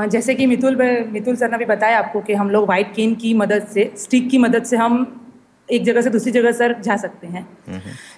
जैसे 0.09 0.35
कि 0.35 0.45
मितुल 0.45 0.75
मितुल 1.07 1.35
सर 1.35 1.51
ने 1.51 1.57
भी 1.57 1.65
बताया 1.65 1.99
आपको 1.99 2.21
कि 2.21 2.33
हम 2.33 2.49
लोग 2.49 2.67
वाइट 2.69 2.93
केन 2.95 3.15
की 3.15 3.33
मदद 3.33 3.67
से 3.67 3.93
स्टिक 3.97 4.29
की 4.29 4.37
मदद 4.37 4.63
से 4.63 4.77
हम 4.77 5.22
एक 5.69 5.83
जगह 5.83 6.01
से 6.01 6.09
दूसरी 6.09 6.31
जगह 6.31 6.51
सर 6.51 6.73
जा 6.81 6.95
सकते 6.97 7.27
हैं। 7.27 7.45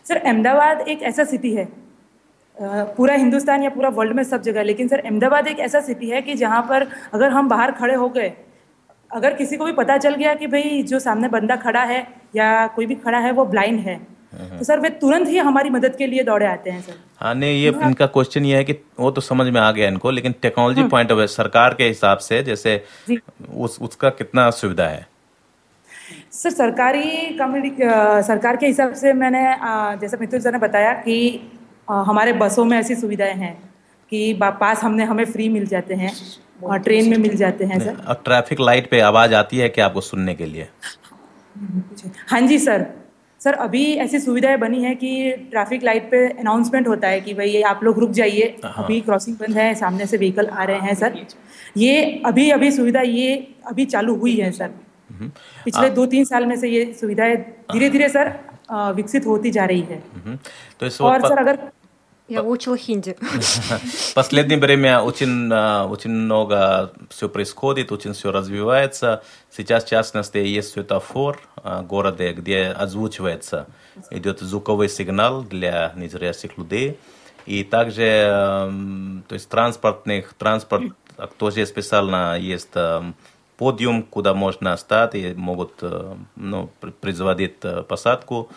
सर 0.08 0.18
अहमदाबाद 0.18 0.88
एक 0.88 1.02
ऐसा 1.04 1.24
सिटी 1.24 1.54
है 1.56 1.68
पूरा 2.58 3.16
हिंदुस्तान 3.16 3.64
या 3.64 3.70
पूरा 3.70 3.90
वर्ल्ड 3.92 4.16
में 4.16 4.24
सब 4.24 4.42
जगह 4.42 4.64
लेकिन 4.64 4.88
सर 4.88 5.00
अहमदाबाद 5.00 5.48
एक 5.48 5.60
ऐसा 5.60 5.80
सिटी 5.82 6.10
है 6.10 6.22
कि 6.22 6.34
जहाँ 6.36 6.62
पर 6.70 6.88
अगर 7.14 7.30
हम 7.30 7.50
बाहर 7.50 7.72
खड़े 7.72 7.96
हो 7.96 8.10
गए 8.10 8.34
अगर 9.12 9.34
किसी 9.34 9.58
को 9.58 9.66
भी 9.66 9.72
पता 9.74 9.98
चल 9.98 10.16
गया 10.16 10.34
कि 10.34 10.48
भाई 10.48 10.82
जो 10.84 11.00
सामने 11.00 11.28
बंदा 11.28 11.56
खड़ा 11.56 11.84
है 11.84 12.06
या 12.36 12.68
कोई 12.76 12.86
भी 12.86 12.96
खड़ा 12.98 13.20
है 13.20 13.32
वो 13.32 13.46
ब्लाइंड 13.46 13.80
है 13.80 13.96
तो 14.36 14.64
सर 14.64 14.80
वे 14.80 14.90
तुरंत 15.02 15.28
ही 15.28 15.38
हमारी 15.38 15.70
मदद 15.70 15.96
के 15.96 16.08
लिए 16.08 16.24
दौड़े 16.24 16.46
आते 16.46 16.70
हैं 16.70 16.82
सर। 16.82 16.94
हाँ 17.20 17.34
नहीं 17.36 17.62
ये 17.64 17.70
इनका 17.84 18.06
क्वेश्चन 18.08 18.46
ये 18.46 18.58
है 18.58 18.64
कि 18.64 18.74
वो 19.00 19.12
तो 19.12 19.22
समझ 19.22 19.48
में 19.48 19.60
आ 19.62 19.72
गया 19.72 19.88
इनको 19.88 20.12
लेकिन 20.12 20.36
टेक्नोलॉजी 20.42 20.84
पॉइंट 20.90 21.12
ऑफ़ 21.12 21.26
सरकार 21.32 21.74
के 21.74 21.88
हिसाब 21.88 22.18
से 22.20 22.42
जैसे 22.44 22.74
उस 23.56 23.78
उसका 23.82 24.10
कितना 24.12 24.50
सुविधा 24.52 24.88
है? 24.88 25.06
सर 26.36 26.50
सरकारी 26.50 27.10
कम्युनिक 27.40 27.78
सरकार 28.28 28.58
के 28.58 28.68
हिसाब 28.68 28.94
से 28.94 29.14
मैंने 29.14 29.44
जैसे 30.02 30.18
मितुल 30.22 30.40
सर 30.40 30.52
ने 30.52 30.58
बताया 30.58 30.94
कि 30.94 31.18
हमारे 31.90 32.34
बसों 32.34 32.66
में 32.66 32.78
ऐसी 32.78 32.96
सुविधाएँ 32.96 33.34
हैं 33.36 33.54
कि 34.12 34.34
पास 34.42 34.84
हमने 34.84 35.04
हमें 35.04 35.26
फ्री 35.26 35.48
मिल 35.50 35.66
जाते 35.66 35.94
हैं 35.94 36.12
और 36.64 36.80
ट्रेन 36.80 37.10
में 37.10 37.18
मिल 37.18 37.36
जाते 37.38 37.66
हैं 37.66 37.80
सर 37.80 37.96
और 38.08 38.22
ट्रैफ़िक 38.26 38.60
लाइट 38.60 38.90
पे 38.92 39.00
आवाज़ 39.02 39.34
आती 39.34 39.58
है 39.58 39.70
क्या 39.70 39.86
आपको 39.86 40.02
सुनने 40.02 40.36
के 40.36 40.46
लिए? 40.46 40.68
हाँ 42.30 42.42
जी 42.42 42.60
सर 42.60 42.86
सर 43.42 43.54
अभी 43.64 43.84
ऐसी 44.04 44.20
सुविधाएँ 44.20 44.58
बनी 44.58 44.84
है 44.84 44.94
कि 44.96 45.32
ट्रैफ़िक 45.52 45.84
लाइट 45.84 46.10
पे 46.12 46.28
अनाउंसमेंट 46.30 46.88
होता 46.88 47.08
है 47.08 47.20
कि 47.22 47.34
भाई 47.34 47.62
आप 47.62 47.84
लोग 47.84 48.00
रुक 48.00 48.12
जाइए। 48.12 48.56
हाँ। 48.66 48.84
अभी 48.84 49.00
क्रॉसिंग 49.02 49.38
बंद 49.38 49.58
है 49.58 49.74
सामने 49.76 50.06
से 50.06 50.18
व्हीकल 50.18 50.48
आ 50.48 50.64
रहे 50.64 50.80
हैं 50.80 50.96
सर 50.96 51.20
ये 51.78 52.02
अभी 52.26 52.50
अभी 52.52 52.72
सुविधा 52.72 53.02
ये 53.02 53.36
अभी 53.68 53.86
चालू 53.86 54.16
हुई 54.16 54.36
है 54.36 54.52
सर 54.52 54.72
पिछले 55.65 55.91
दो 55.91 56.07
तीन 56.07 56.25
साल 56.25 56.47
में 56.47 56.57
से 56.57 56.69
ये 56.69 56.93
सुविधाएं 57.01 57.37
धीरे 57.73 57.89
धीरे 57.91 58.09
सर 58.09 58.29
अ, 58.71 58.91
विकसित 58.97 59.27
होती 59.27 59.51
जा 59.51 59.65
रही 59.67 59.81
है 59.91 59.99
Мгм. 60.19 60.39
То 60.79 60.87
есть 60.87 61.01
और 61.01 61.21
вот 61.21 61.29
सर 61.31 61.37
по- 61.37 61.41
अगर 61.41 61.59
Я 62.29 62.43
учила 62.45 62.77
хинди. 62.77 63.17
в 63.21 64.15
последнее 64.15 64.59
время 64.59 65.01
очень, 65.01 65.51
а, 65.53 65.87
очень 65.87 66.11
много 66.13 66.93
все 67.09 67.29
происходит, 67.29 67.91
очень 67.91 68.13
все 68.13 68.31
развивается. 68.31 69.23
Сейчас, 69.51 69.85
в 69.85 69.89
частности, 69.89 70.39
есть 70.39 70.71
светофор 70.73 71.41
а, 71.65 71.83
в 71.83 71.87
городе, 71.89 72.33
где 72.33 72.67
озвучивается, 72.69 73.67
идет 74.13 74.39
звуковой 74.39 74.89
сигнал 74.89 75.43
для 75.43 75.93
незрячих 75.97 76.57
людей. 76.57 76.99
И 77.47 77.65
также, 77.65 78.29
ам, 78.31 79.25
то 79.27 79.35
есть 79.35 79.49
транспортных, 79.49 80.35
транспорт 80.35 80.85
а, 81.17 81.27
тоже 81.27 81.67
специально 81.67 82.39
есть 82.39 82.71
podium, 83.58 84.04
куда 84.04 84.34
можно 84.34 84.76
стать, 84.78 85.16
и 85.16 85.34
могут 85.34 85.84
ну, 86.36 86.70
производить 87.02 87.60
посадку. 87.88 88.50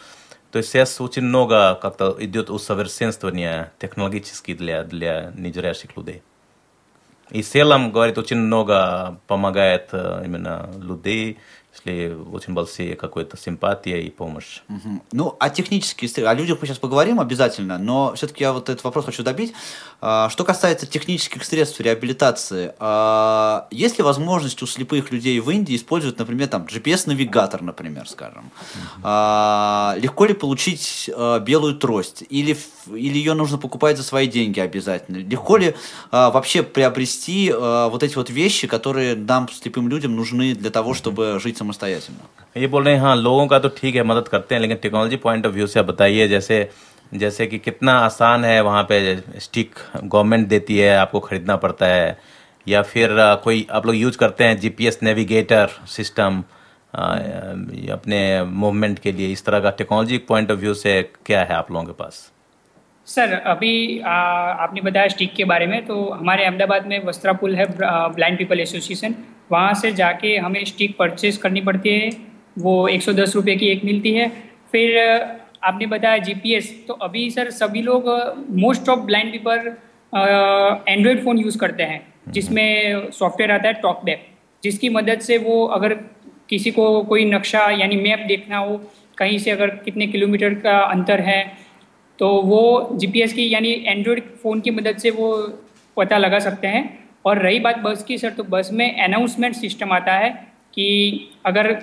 То 0.51 0.59
есть 0.59 0.70
сейчас 0.70 1.01
очень 1.01 1.22
много 1.22 1.74
как-то 1.74 2.16
идет 2.18 2.49
усовершенствование 2.51 3.70
технологически 3.78 4.55
для, 4.55 4.82
для 4.82 5.32
незрячих 5.36 5.96
людей. 5.96 6.22
И 7.30 7.42
в 7.42 7.49
целом, 7.49 7.92
говорит, 7.92 8.16
очень 8.16 8.38
много 8.38 9.20
помогает 9.26 9.92
именно 9.92 10.70
людей, 10.80 11.38
если 11.85 12.14
очень 12.33 12.55
большие 12.55 12.97
какой-то 12.97 13.37
симпатия 13.37 14.03
и 14.03 14.11
помощь. 14.11 14.61
Угу. 14.68 15.03
Ну, 15.12 15.37
а 15.39 15.51
технические 15.51 16.29
о 16.29 16.35
людях 16.35 16.59
мы 16.61 16.66
сейчас 16.66 16.79
поговорим 16.79 17.20
обязательно, 17.20 17.79
но 17.79 18.14
все-таки 18.14 18.45
я 18.45 18.53
вот 18.53 18.68
этот 18.68 18.85
вопрос 18.85 19.05
хочу 19.05 19.22
добить. 19.22 19.53
А, 20.01 20.29
что 20.31 20.45
касается 20.45 20.87
технических 20.87 21.45
средств 21.45 21.81
реабилитации, 21.81 22.74
а, 22.79 23.66
есть 23.70 23.99
ли 23.99 24.05
возможность 24.05 24.62
у 24.62 24.66
слепых 24.66 25.11
людей 25.11 25.39
в 25.41 25.51
Индии 25.51 25.76
использовать, 25.76 26.18
например, 26.18 26.49
там 26.49 26.64
GPS-навигатор, 26.64 27.62
например, 27.62 28.09
скажем? 28.09 28.51
Угу. 28.97 30.03
Легко 30.03 30.24
ли 30.24 30.35
получить 30.35 31.11
белую 31.43 31.76
трость? 31.76 32.24
Или, 32.29 32.57
или 32.87 33.18
ее 33.18 33.35
нужно 33.35 33.59
покупать 33.59 33.97
за 33.97 34.03
свои 34.03 34.26
деньги 34.26 34.61
обязательно? 34.61 35.16
Легко 35.16 35.57
ли 35.57 35.74
вообще 36.11 36.62
приобрести 36.62 37.53
вот 37.53 38.03
эти 38.03 38.14
вот 38.16 38.31
вещи, 38.31 38.66
которые 38.66 39.14
нам, 39.14 39.49
слепым 39.49 39.89
людям, 39.89 40.16
нужны 40.16 40.55
для 40.55 40.70
того, 40.70 40.95
чтобы 40.95 41.41
жить 41.41 41.57
самостоятельно? 41.57 41.67
समझता 41.68 41.86
है 41.86 41.96
ऐसे 41.96 42.60
ये 42.60 42.66
बोल 42.66 42.84
रहे 42.84 42.94
हैं 42.94 43.00
हाँ 43.02 43.16
लोगों 43.16 43.46
का 43.46 43.58
तो 43.58 43.68
ठीक 43.76 43.94
है 43.94 44.02
मदद 44.02 44.28
करते 44.28 44.54
हैं 44.54 44.62
लेकिन 44.62 44.76
टेक्नोलॉजी 44.76 45.16
पॉइंट 45.16 45.46
ऑफ़ 45.46 45.54
व्यू 45.54 45.66
से 45.66 45.80
आप 45.80 45.86
बताइए 45.86 46.28
जैसे 46.28 46.68
जैसे 47.14 47.46
कि 47.46 47.58
कितना 47.58 47.92
आसान 47.98 48.44
है 48.44 48.60
वहाँ 48.60 48.82
पे 48.82 48.98
स्टिक 49.40 49.74
गवर्नमेंट 50.04 50.48
देती 50.48 50.78
है 50.78 50.96
आपको 50.96 51.20
ख़रीदना 51.20 51.56
पड़ता 51.56 51.86
है 51.86 52.18
या 52.66 52.82
फिर 52.84 53.14
कोई 53.44 53.66
आप 53.70 53.86
लोग 53.86 53.96
यूज़ 53.96 54.18
करते 54.18 54.44
हैं 54.44 54.58
जीपीएस 54.60 54.98
नेविगेटर 55.02 55.68
सिस्टम 55.88 56.42
अपने 57.92 58.20
मूवमेंट 58.56 58.98
के 58.98 59.12
लिए 59.12 59.32
इस 59.32 59.44
तरह 59.44 59.60
का 59.60 59.70
टेक्नोलॉजी 59.78 60.18
पॉइंट 60.28 60.50
ऑफ़ 60.50 60.58
व्यू 60.58 60.74
से 60.74 61.00
क्या 61.26 61.40
है 61.44 61.54
आप 61.54 61.72
लोगों 61.72 61.86
के 61.86 61.92
पास? 61.92 62.30
सर 63.06 63.32
अभी 63.46 63.74
आ, 64.00 64.12
आपने 64.64 64.80
बताया 64.80 65.08
स्टिक 65.08 65.34
के 65.34 65.44
बारे 65.44 65.66
में 65.66 65.80
तो 65.86 66.02
हमारे 66.10 66.44
अहमदाबाद 66.44 66.86
में 66.86 67.04
वस्त्रा 67.04 67.32
पुल 67.32 67.54
है 67.54 67.66
ब्लाइंड 67.78 68.38
पीपल 68.38 68.60
एसोसिएशन 68.60 69.14
वहाँ 69.53 69.74
से 69.74 69.92
जाके 69.92 70.36
हमें 70.36 70.64
स्टिक 70.64 70.96
परचेज 70.99 71.36
करनी 71.36 71.61
पड़ती 71.61 71.90
है। 71.90 72.11
वो 72.59 72.86
एक 72.88 73.03
सौ 73.03 73.12
दस 73.12 73.34
रुपये 73.36 73.57
की 73.57 73.66
एक 73.66 73.84
मिलती 73.84 74.12
है। 74.14 74.28
फिर 74.72 74.99
आपने 75.64 75.86
बताया 75.86 76.18
जीपीएस 76.18 76.72
तो 76.88 76.94
अभी 76.94 77.30
सर 77.30 77.51
सभी 77.51 77.82
लोग 77.82 78.09
most 78.59 78.88
of 78.88 79.01
blind 79.01 79.32
people 79.32 79.74
Android 80.88 81.24
phone 81.24 81.38
use 81.38 81.59
करते 81.59 81.82
हैं। 81.82 82.01
जिसमें 82.28 83.11
सॉफ्टवेयर 83.11 83.51
आता 83.53 83.68
है 83.68 83.74
टॉक 83.74 83.82
टॉकडेप 83.82 84.26
जिसकी 84.62 84.88
मदद 84.88 85.20
से 85.20 85.38
वो 85.38 85.64
अगर 85.66 85.94
किसी 86.49 86.70
को 86.70 87.03
कोई 87.05 87.24
नक्शा 87.24 87.61
यानी 87.70 87.96
मैप 87.96 88.24
देखना 88.28 88.59
हो 88.59 88.76
कहीं 89.18 89.38
से 89.38 89.51
अगर 89.51 89.70
कितने 89.84 90.07
किलोमीटर 90.07 90.55
का 90.55 90.78
अंतर 90.78 91.20
है 91.20 91.40
तो 92.18 92.28
वो 92.42 92.62
जीपीएस 92.94 93.32
की 93.32 93.49
यानी 93.55 93.72
एंड्रॉयड 93.86 94.22
फ़ोन 94.42 94.61
की 94.61 94.70
मदद 94.70 94.96
से 94.96 95.11
वो 95.11 95.30
पता 95.96 96.18
लगा 96.18 96.38
सकते 96.38 96.66
हैं। 96.66 96.82
और 97.26 97.39
रही 97.39 97.59
बात 97.59 97.78
बस 97.80 98.03
की 98.03 98.17
सर 98.17 98.30
तो 98.30 98.43
बस 98.43 98.69
में 98.74 99.03
अनाउंसमेंट 99.03 99.55
सिस्टम 99.55 99.91
आता 99.91 100.13
है 100.13 100.30
कि 100.74 100.88
अगर 101.45 101.78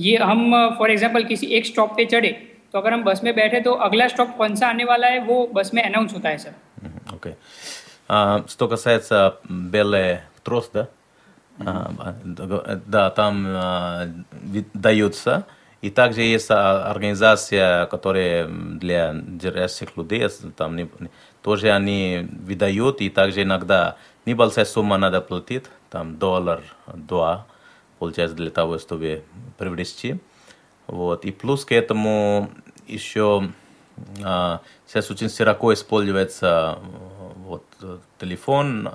ये 0.00 0.16
हम 0.16 0.50
फॉर 0.78 0.90
एग्जांपल 0.90 1.24
किसी 1.24 1.46
एक 1.56 1.66
स्टॉप 1.66 1.96
पे 1.96 2.04
चढ़े 2.04 2.32
तो 2.72 2.78
अगर 2.78 2.92
हम 2.92 3.02
बस 3.04 3.20
में 3.24 3.34
बैठे 3.36 3.60
तो 3.60 3.72
अगला 3.86 4.08
स्टॉप 4.08 4.36
कौन 4.36 4.54
सा 4.56 4.68
आने 4.68 4.84
वाला 4.84 5.06
है 5.06 5.18
वो 5.24 5.46
बस 5.54 5.70
में 5.74 5.82
अनाउंस 5.82 6.14
होता 6.14 6.28
है 6.28 6.38
sir 6.38 6.54
Okej. 6.82 7.14
Okay. 7.14 7.36
Uh, 8.08 8.46
что 8.46 8.68
касается 8.68 9.38
белой 9.48 10.20
троста, 10.42 10.90
uh, 11.58 12.14
да, 12.86 13.10
там 13.10 13.46
uh, 13.46 14.64
даются. 14.74 15.46
И 15.80 15.90
также 15.90 16.22
есть 16.22 16.48
организация, 16.48 17.86
которая 17.86 18.46
для 18.46 19.16
зрячих 19.40 19.96
людей, 19.96 20.28
там 20.56 20.76
не, 20.76 20.88
тоже 21.42 21.72
они 21.72 22.28
выдают, 22.30 23.00
и 23.00 23.10
также 23.10 23.42
иногда 23.42 23.96
небольшая 24.27 24.65
сумма 24.65 24.97
надо 24.97 25.21
платить, 25.21 25.65
там 25.89 26.17
доллар, 26.17 26.61
два, 26.93 27.47
получается, 27.97 28.35
для 28.35 28.49
того, 28.51 28.77
чтобы 28.77 29.23
приобрести. 29.57 30.19
Вот. 30.85 31.25
И 31.25 31.31
плюс 31.31 31.65
к 31.65 31.71
этому 31.71 32.51
еще 32.87 33.49
а, 34.23 34.61
сейчас 34.85 35.09
очень 35.09 35.29
широко 35.29 35.73
используется 35.73 36.79
вот, 37.45 37.63
телефон 38.19 38.89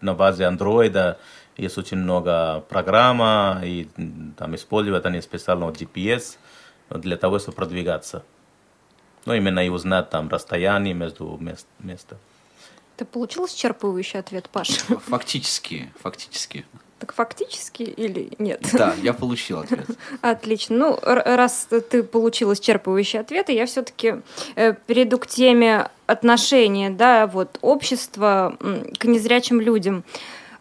на 0.00 0.14
базе 0.14 0.46
андроида, 0.46 1.18
есть 1.56 1.76
очень 1.76 1.98
много 1.98 2.64
программа, 2.68 3.60
и 3.64 3.88
там 4.36 4.54
используют 4.54 5.06
они 5.06 5.20
специально 5.20 5.64
GPS 5.64 6.38
для 6.90 7.16
того, 7.16 7.40
чтобы 7.40 7.56
продвигаться. 7.56 8.22
Ну, 9.26 9.34
именно 9.34 9.66
и 9.66 9.68
узнать 9.68 10.08
там 10.08 10.28
расстояние 10.28 10.94
между 10.94 11.36
мест, 11.40 11.66
места. 11.80 12.16
Ты 12.98 13.04
получил 13.04 13.46
исчерпывающий 13.46 14.18
ответ, 14.18 14.50
Паш? 14.50 14.70
Фактически, 15.06 15.92
фактически. 16.02 16.66
Так 16.98 17.14
фактически 17.14 17.84
или 17.84 18.32
нет? 18.40 18.68
Да, 18.72 18.92
я 19.00 19.12
получил 19.12 19.60
ответ. 19.60 19.86
Отлично. 20.20 20.76
Ну, 20.76 20.98
раз 21.02 21.68
ты 21.90 22.02
получил 22.02 22.52
исчерпывающий 22.52 23.20
ответ, 23.20 23.50
я 23.50 23.66
все-таки 23.66 24.16
э, 24.56 24.74
перейду 24.88 25.18
к 25.18 25.28
теме 25.28 25.88
отношения, 26.06 26.90
да, 26.90 27.28
вот 27.28 27.58
общества 27.60 28.56
к 28.98 29.04
незрячим 29.04 29.60
людям. 29.60 30.02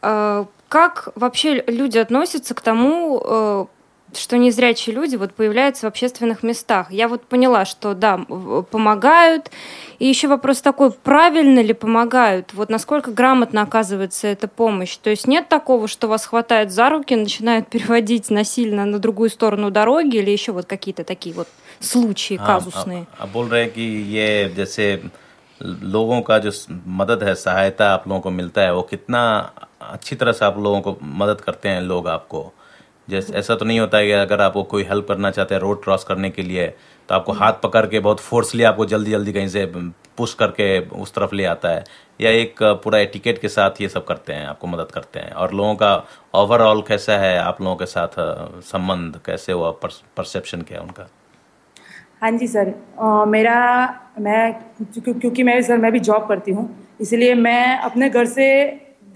Э, 0.03 0.45
как 0.69 1.09
вообще 1.15 1.63
люди 1.65 1.97
относятся 1.97 2.53
к 2.53 2.61
тому, 2.61 3.19
э, 3.25 3.65
что 4.14 4.36
незрячие 4.36 4.94
люди 4.94 5.16
вот 5.16 5.32
появляются 5.34 5.86
в 5.86 5.88
общественных 5.88 6.42
местах. 6.42 6.90
Я 6.90 7.08
вот 7.08 7.24
поняла, 7.24 7.64
что 7.64 7.94
да, 7.94 8.18
помогают. 8.70 9.50
И 9.98 10.06
еще 10.06 10.28
вопрос 10.28 10.60
такой, 10.60 10.90
правильно 10.92 11.60
ли 11.60 11.72
помогают? 11.72 12.52
Вот 12.52 12.70
насколько 12.70 13.10
грамотно 13.10 13.62
оказывается 13.62 14.28
эта 14.28 14.48
помощь? 14.48 14.96
То 14.96 15.10
есть 15.10 15.26
нет 15.26 15.48
такого, 15.48 15.88
что 15.88 16.08
вас 16.08 16.26
хватает 16.26 16.70
за 16.70 16.90
руки, 16.90 17.14
начинают 17.14 17.68
переводить 17.68 18.30
насильно 18.30 18.84
на 18.84 18.98
другую 18.98 19.30
сторону 19.30 19.70
дороги 19.70 20.16
или 20.16 20.30
еще 20.30 20.52
вот 20.52 20.66
какие-то 20.66 21.04
такие 21.04 21.34
вот 21.34 21.48
случаи 21.80 22.36
казусные? 22.36 23.06
А, 23.18 23.24
а, 23.24 23.26
बोल 23.26 23.48
रहे 23.48 23.62
हैं 23.62 23.72
कि 23.72 23.82
ये 23.82 24.52
जैसे 24.56 25.02
लोगों 25.62 26.22
का 26.22 26.38
जो 26.38 26.50
मदद 26.86 27.22
है 27.22 27.34
सहायता 27.34 27.92
आप 27.94 28.08
लोगों 28.08 28.20
को 28.20 28.30
मिलता 28.30 28.60
है 28.62 28.74
वो 28.74 28.82
कितना 28.82 29.52
अच्छी 29.80 30.16
तरह 30.16 30.32
से 30.32 30.44
आप 30.44 30.58
लोगों 30.58 30.80
को 30.80 30.98
मदद 31.02 31.40
करते 31.40 31.68
हैं 31.68 31.80
लोग 31.80 32.08
आपको 32.08 32.52
जैसे 33.07 33.33
ऐसा 33.33 33.55
तो 33.55 33.65
नहीं 33.65 33.79
होता 33.79 33.97
है 33.97 34.05
कि 34.05 34.11
अगर 34.11 34.41
आपको 34.41 34.63
कोई 34.63 34.83
हेल्प 34.83 35.07
करना 35.07 35.31
चाहते 35.31 35.55
हैं 35.55 35.61
रोड 35.61 35.83
क्रॉस 35.83 36.03
करने 36.03 36.29
के 36.29 36.41
लिए 36.41 36.67
तो 37.09 37.15
आपको 37.15 37.31
हाथ 37.33 37.53
पकड़ 37.63 37.85
के 37.85 37.99
बहुत 37.99 38.19
फोर्सली 38.19 38.63
आपको 38.63 38.85
जल्दी 38.85 39.11
जल्दी 39.11 39.33
कहीं 39.33 39.47
से 39.47 39.65
पुश 40.17 40.33
करके 40.33 40.79
उस 41.01 41.13
तरफ़ 41.13 41.35
ले 41.35 41.45
आता 41.45 41.69
है। 41.69 41.83
या 42.21 42.29
एक 42.31 42.63
पूरा 42.83 42.99
एटिकेट 42.99 43.37
के 43.41 43.47
साथ 43.49 43.81
ये 43.81 43.89
सब 43.89 44.05
करते 44.05 44.33
हैं 44.33 44.45
आपको 44.47 44.67
मदद 44.67 44.91
करते 44.91 45.19
हैं। 45.19 45.31
और 45.33 45.53
लोगों 45.53 45.75
का 45.75 45.93
ओवरऑल 46.35 46.81
कैसा 46.81 47.17
है 47.17 47.37
आप 47.39 47.61
लोगों 47.61 47.75
के 47.75 47.85
साथ 47.85 48.19
संबंध 48.65 49.19
कैसे 49.25 49.51
हुआ 49.51 49.71
परसेप्शन 49.81 50.61
क्या 50.61 50.77
है 50.77 50.83
उनका? 50.83 51.07
हाँ 52.21 52.31
जी 52.31 52.47
सर 52.47 52.73
आ, 52.99 53.25
मेरा 53.25 53.55
मैं 54.19 54.53
क्योंकि 54.95 55.43
मैं 55.43 55.61
सर 55.61 55.77
मैं 55.77 55.91
भी 55.91 55.99
जॉब 55.99 56.27
करती 56.27 56.51
हूँ 56.51 56.69
इसलिए 57.01 57.33
मैं 57.35 57.77
अपने 57.79 58.09
घर 58.09 58.25
से 58.25 58.47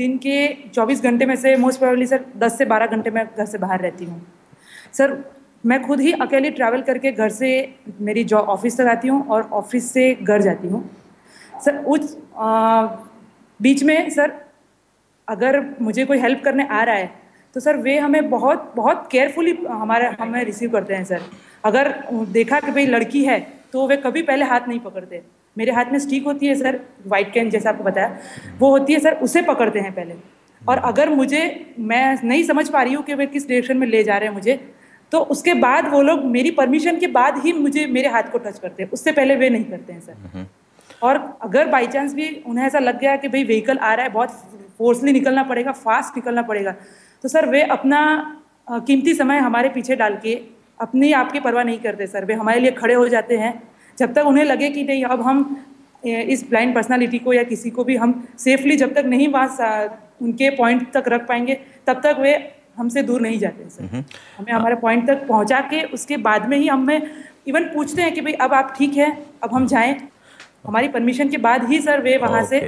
दिन 0.02 0.18
के 0.18 0.38
24 0.70 1.04
घंटे 1.04 1.26
में 1.26 1.36
से 1.38 1.56
मोस्ट 1.58 1.80
प्रोबेबली 1.80 2.06
सर 2.08 2.26
10 2.39 2.58
से 2.58 2.66
12 2.68 2.88
घंटे 2.88 3.12
मैं 3.12 3.26
घर 3.28 3.45
से 3.45 3.58
बाहर 3.58 3.82
रहती 3.82 4.06
हूँ। 4.06 4.22
सर, 4.93 5.18
मैं 5.64 5.82
खुद 5.82 5.99
ही 6.02 6.12
अकेले 6.22 6.49
ट्रैवल 6.52 6.82
करके 6.84 7.12
घर 7.14 7.30
से 7.32 7.49
मेरी 8.02 8.24
जॉब 8.26 8.47
ऑफ़िस 8.49 8.78
तक 8.78 8.88
आती 8.89 9.08
हूँ 9.08 9.26
और 9.28 9.49
ऑफ़िस 9.54 9.91
से 9.93 10.14
घर 10.16 10.41
जाती 10.41 10.68
हूँ। 10.68 10.84
सर, 11.66 11.78
उस 11.78 12.18
बीच 13.60 13.84
में 13.84 14.10
सर, 14.10 14.32
अगर 15.28 15.60
मुझे 15.82 16.06
कोई 16.06 16.20
हेल्प 16.20 16.41
करने 16.43 16.68
आ 16.68 16.84
रहा 16.84 16.95
है 16.95 17.10
तो 17.56 17.60
सर 17.60 17.78
वे 17.78 17.97
हमें 17.99 18.30
बहुत 18.30 18.72
बहुत 18.76 19.08
केयरफुली 19.12 19.52
हमारे, 19.68 20.08
हमें 20.20 20.43
रिसीव 20.43 20.72
करते 20.72 20.93
हैं 20.95 21.04
सर। 21.06 21.22
अगर 21.66 21.93
देखा 22.32 22.60
कि 22.60 22.72
भाई 22.72 22.86
लड़की 22.88 23.24
है 23.26 23.39
तो 23.74 23.88
वे 23.88 23.97
कभी 23.99 24.22
पहले 24.24 24.45
हाथ 24.45 24.68
नहीं 24.68 24.80
पकड़ते। 24.80 25.22
मेरे 25.56 25.72
हाथ 25.72 25.91
में 25.91 25.97
स्टिक 25.99 26.26
होती 26.26 26.47
है 26.47 26.56
सर 26.56 26.80
वाइट 27.08 27.32
कैन 27.34 27.49
जैसा 27.49 27.70
आपको 27.70 27.84
बताया। 27.84 28.18
वो 28.60 28.70
होती 28.70 28.93
है 28.93 28.99
सर 28.99 29.14
उसे 29.24 29.41
पकड़ते 29.43 29.80
हैं 29.80 29.91
पहले। 29.93 30.16
और 30.62 30.78
अगर 30.86 31.10
मुझे 31.10 31.43
मैं 31.80 32.18
नहीं 32.24 32.43
समझ 32.43 32.70
पा 32.70 32.82
रही 32.82 32.93
हूँ 32.93 33.04
कि 33.04 33.14
वे 33.14 33.26
किस 33.28 33.47
डायरेक्शन 33.47 33.78
में 33.78 33.88
ले 33.88 34.04
जा 34.04 34.18
रहे 34.18 34.30
हैं 34.30 34.36
मुझे 34.36 34.60
तो 35.12 35.20
उसके 35.30 35.54
बाद 35.56 35.88
वो 35.88 36.02
लोग 36.02 36.24
मेरी 36.28 36.52
परमिशन 36.52 36.97
के 36.99 37.08
बाद 37.10 37.38
ही 37.43 37.54
मुझे 37.54 37.86
मेरे 37.88 38.10
हाथ 38.10 38.32
को 38.32 38.38
टच 38.38 38.60
करते 38.60 38.84
हैं। 38.84 38.89
उससे 38.91 39.12
पहले 39.12 39.36
वे 39.36 39.49
नहीं 39.49 39.64
करते 39.66 39.93
हैं 39.93 39.99
सर। 40.02 40.47
और 41.02 41.18
अगर 41.41 41.68
बाई 41.68 41.88
चांस 41.88 42.14
भी 42.14 42.30
उन्हें 42.47 42.66
ऐसा 42.66 42.80
लग 42.80 42.99
गया 42.99 43.16
कि 43.16 43.28
भाई 43.28 43.43
व्हीकल 43.43 43.78
आ 43.78 43.93
रहा 43.93 44.06
है 44.06 44.12
बहुत 44.12 44.30
फोर्सली 44.78 45.12
निकलना 45.12 45.43
पड़ेगा 45.43 45.72
फास्ट 45.72 46.18
निकलना 46.18 46.41
पड़ेगा 46.41 46.72
तो 47.24 47.30
सर 47.30 47.49
वे 47.49 47.62
अपना 47.70 47.99
कीमती 48.88 49.14
समय 49.14 49.38
हमारे 49.39 49.70
पीछे 49.70 49.95
डाल 49.95 50.16
के 50.24 50.34
अपनी 50.80 51.12
आपकी 51.14 51.39
परवाह 51.39 51.64
नहीं 51.64 51.80
करते 51.80 52.08
सर। 52.08 52.26
वे 52.26 52.34
हमारे 52.34 52.60
लिए 52.60 52.72
खड़े 52.72 52.93
हो 52.93 53.08
जाते 53.08 53.38
हैं। 53.38 53.52
जब 53.99 54.14
तक 54.14 54.27
उन्हें 54.27 54.45
लगे 54.45 54.70
कि 54.70 54.83
नहीं 54.85 55.05
अब 55.05 55.22
हम 55.22 55.45
इस 56.05 56.49
ब्लाइंड 56.49 56.74
पर्सनालिटी 56.74 57.18
को 57.18 57.33
या 57.33 57.43
किसी 57.45 57.70
को 57.70 57.85
भी 57.85 57.97
हम 57.97 58.12
सेफली 58.39 58.77
जब 58.77 58.95
तक 58.95 59.05
नहीं 59.07 59.29
वहाँ 59.29 60.03
उनके 60.22 60.51
पॉइंट 60.57 60.91
तक 60.93 61.09
रख 61.09 61.27
पाएंगे 61.29 61.55
तब 61.87 62.01
तक 62.03 62.16
वे 62.20 62.35
हमसे 62.79 63.03
दूर 63.03 63.20
नहीं 63.20 63.39
जाते 63.39 63.68
सर 63.70 64.05
हमें 64.39 64.53
हमारे 64.53 64.74
पॉइंट 64.77 65.07
तक 65.07 65.27
पहुंचा 65.29 65.61
के 65.70 65.83
उसके 65.97 66.16
बाद 66.29 66.49
में 66.49 66.57
ही 66.59 66.68
हमें 66.68 67.11
इवन 67.49 67.64
पूछते 67.74 68.03
हैं 68.03 68.12
कि 68.14 68.20
भाई 68.20 68.33
अब 68.47 68.53
आप 68.55 68.74
ठीक 68.79 68.97
है 68.97 69.11
अब 69.43 69.55
हम 69.55 69.66
जाएं 69.66 69.95
हमारी 70.66 70.89
परमिशन 70.89 71.29
के 71.31 71.37
बाद 71.49 71.68
ही 71.68 71.81
सर 71.81 72.01
वे 72.03 72.16
वहां 72.18 72.45
से 72.47 72.61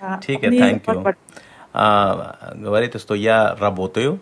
हाँ, 0.00 0.18
ठीक 0.22 0.44
है 0.44 0.50
थैंक 0.60 0.88
यू 0.88 1.02
говорит, 1.74 3.00
что 3.00 3.14
я 3.14 3.54
работаю, 3.54 4.20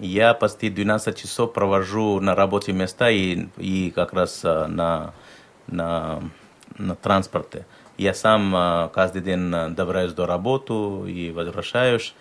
я 0.00 0.34
почти 0.34 0.68
12 0.68 1.14
часов 1.14 1.52
провожу 1.52 2.20
на 2.20 2.34
рабочем 2.34 2.76
месте 2.76 3.06
и, 3.12 3.48
и 3.56 3.90
как 3.90 4.12
раз 4.12 4.42
на, 4.42 5.12
на, 5.73 6.21
на 6.77 6.95
транспорте. 6.95 7.65
Я 7.97 8.13
сам 8.13 8.89
каждый 8.93 9.21
день 9.21 9.51
добираюсь 9.75 10.13
до 10.13 10.25
работы 10.25 10.73
и 11.11 11.31
возвращаюсь. 11.31 12.13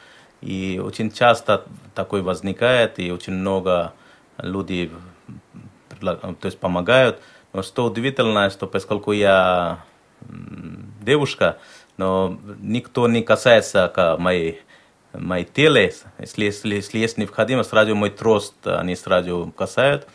И 0.42 0.80
очень 0.84 1.10
часто 1.10 1.64
такой 1.94 2.20
возникает, 2.20 2.98
и 2.98 3.12
очень 3.12 3.34
много 3.34 3.92
людей 4.38 4.90
то 6.00 6.36
есть 6.42 6.58
помогают. 6.58 7.20
Но 7.52 7.62
что 7.62 7.84
удивительно, 7.84 8.50
что 8.50 8.66
поскольку 8.66 9.12
я 9.12 9.84
девушка, 11.00 11.58
но 11.96 12.38
никто 12.60 13.06
не 13.08 13.22
касается 13.22 13.90
к 13.94 14.16
моей, 14.16 14.62
моей 15.12 15.44
теле. 15.44 15.94
Если, 16.18 16.44
если, 16.44 16.74
если 16.74 16.98
есть 16.98 17.18
необходимость, 17.18 17.70
сразу 17.70 17.94
мой 17.94 18.10
трост 18.10 18.54
они 18.64 18.96
сразу 18.96 19.52
касают. 19.56 20.08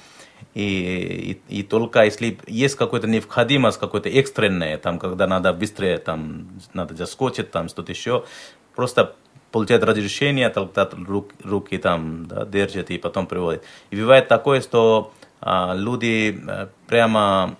И, 0.57 1.39
и, 1.49 1.59
и 1.59 1.63
только 1.63 2.03
если 2.03 2.39
есть 2.47 2.75
какая-то 2.75 3.05
необходимость, 3.05 3.79
какое-то 3.79 4.09
экстренное, 4.09 4.79
там, 4.79 4.97
когда 4.97 5.27
надо 5.27 5.53
быстрее, 5.53 5.99
там, 5.99 6.49
надо 6.73 6.95
заскочить, 6.95 7.51
там, 7.51 7.69
что-то 7.69 7.91
еще, 7.91 8.25
просто 8.73 9.15
получает 9.51 9.83
разрешение, 9.83 10.49
тогда 10.49 10.89
рук, 11.07 11.29
руки 11.43 11.77
там 11.77 12.25
да, 12.25 12.43
держит 12.43 12.89
и 12.89 12.97
потом 12.97 13.27
приводит. 13.27 13.63
И 13.91 13.95
бывает 13.97 14.27
такое, 14.27 14.61
что 14.61 15.13
а, 15.41 15.75
люди 15.75 16.43
прямо, 16.87 17.55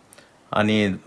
они 0.50 0.98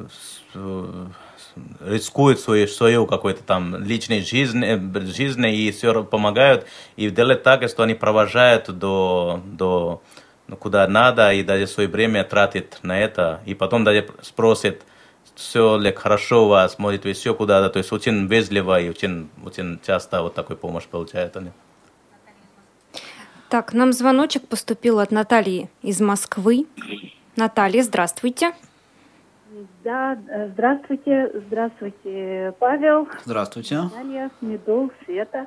рискуют 1.80 2.38
свою, 2.38 2.68
свою 2.68 3.06
какую-то 3.06 3.42
там 3.42 3.82
личную 3.82 4.22
жизнь, 4.22 4.64
жизнь 5.12 5.44
и 5.44 5.72
все 5.72 6.04
помогают, 6.04 6.66
и 6.94 7.10
делают 7.10 7.42
так, 7.42 7.68
что 7.68 7.82
они 7.82 7.94
провожают 7.94 8.70
до, 8.78 9.40
до 9.44 10.02
куда 10.58 10.86
надо, 10.88 11.32
и 11.32 11.42
даже 11.42 11.66
свое 11.66 11.88
время 11.88 12.24
тратят 12.24 12.78
на 12.82 12.98
это, 12.98 13.40
и 13.46 13.54
потом 13.54 13.84
даже 13.84 14.08
спросят, 14.22 14.82
все 15.34 15.76
ли 15.76 15.92
хорошо 15.92 16.44
у 16.44 16.48
вас, 16.48 16.78
может 16.78 17.04
вы 17.04 17.12
все 17.12 17.34
куда-то, 17.34 17.70
то 17.70 17.78
есть 17.78 17.92
очень 17.92 18.26
вежливо 18.26 18.80
и 18.80 18.88
очень, 18.90 19.30
очень 19.44 19.80
часто 19.86 20.22
вот 20.22 20.34
такой 20.34 20.56
помощь 20.56 20.86
получают 20.86 21.36
они. 21.36 21.50
Так, 23.48 23.72
нам 23.72 23.92
звоночек 23.92 24.46
поступил 24.46 25.00
от 25.00 25.10
Натальи 25.10 25.70
из 25.82 26.00
Москвы. 26.00 26.66
Наталья, 27.36 27.82
здравствуйте. 27.82 28.52
Да, 29.82 30.16
здравствуйте, 30.52 31.32
здравствуйте, 31.46 32.54
Павел. 32.60 33.08
Здравствуйте. 33.24 33.80
Наталья, 33.80 34.30
Медол, 34.40 34.92
Света. 35.04 35.46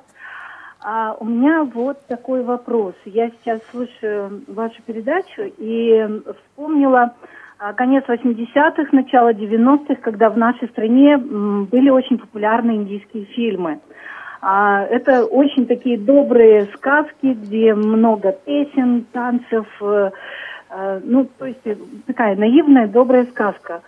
А 0.85 1.15
у 1.17 1.25
меня 1.25 1.63
вот 1.63 1.97
такой 2.07 2.43
вопрос. 2.43 2.93
Я 3.05 3.29
сейчас 3.29 3.61
слушаю 3.71 4.41
вашу 4.47 4.81
передачу 4.81 5.43
и 5.57 6.05
вспомнила 6.41 7.13
а, 7.57 7.71
конец 7.71 8.03
80-х, 8.05 8.89
начало 8.91 9.31
90-х, 9.31 9.95
когда 10.01 10.29
в 10.29 10.37
нашей 10.37 10.67
стране 10.67 11.17
были 11.17 11.89
очень 11.89 12.17
популярны 12.17 12.71
индийские 12.71 13.23
фильмы. 13.25 13.79
А, 14.41 14.83
это 14.83 15.23
очень 15.23 15.67
такие 15.67 15.97
добрые 15.97 16.65
сказки, 16.75 17.27
где 17.27 17.73
много 17.73 18.33
песен, 18.33 19.05
танцев, 19.13 19.65
э, 19.79 20.11
э, 20.69 21.01
ну, 21.01 21.29
то 21.37 21.45
есть 21.45 21.61
такая 22.05 22.35
наивная, 22.35 22.87
добрая 22.87 23.25
сказка. 23.27 23.83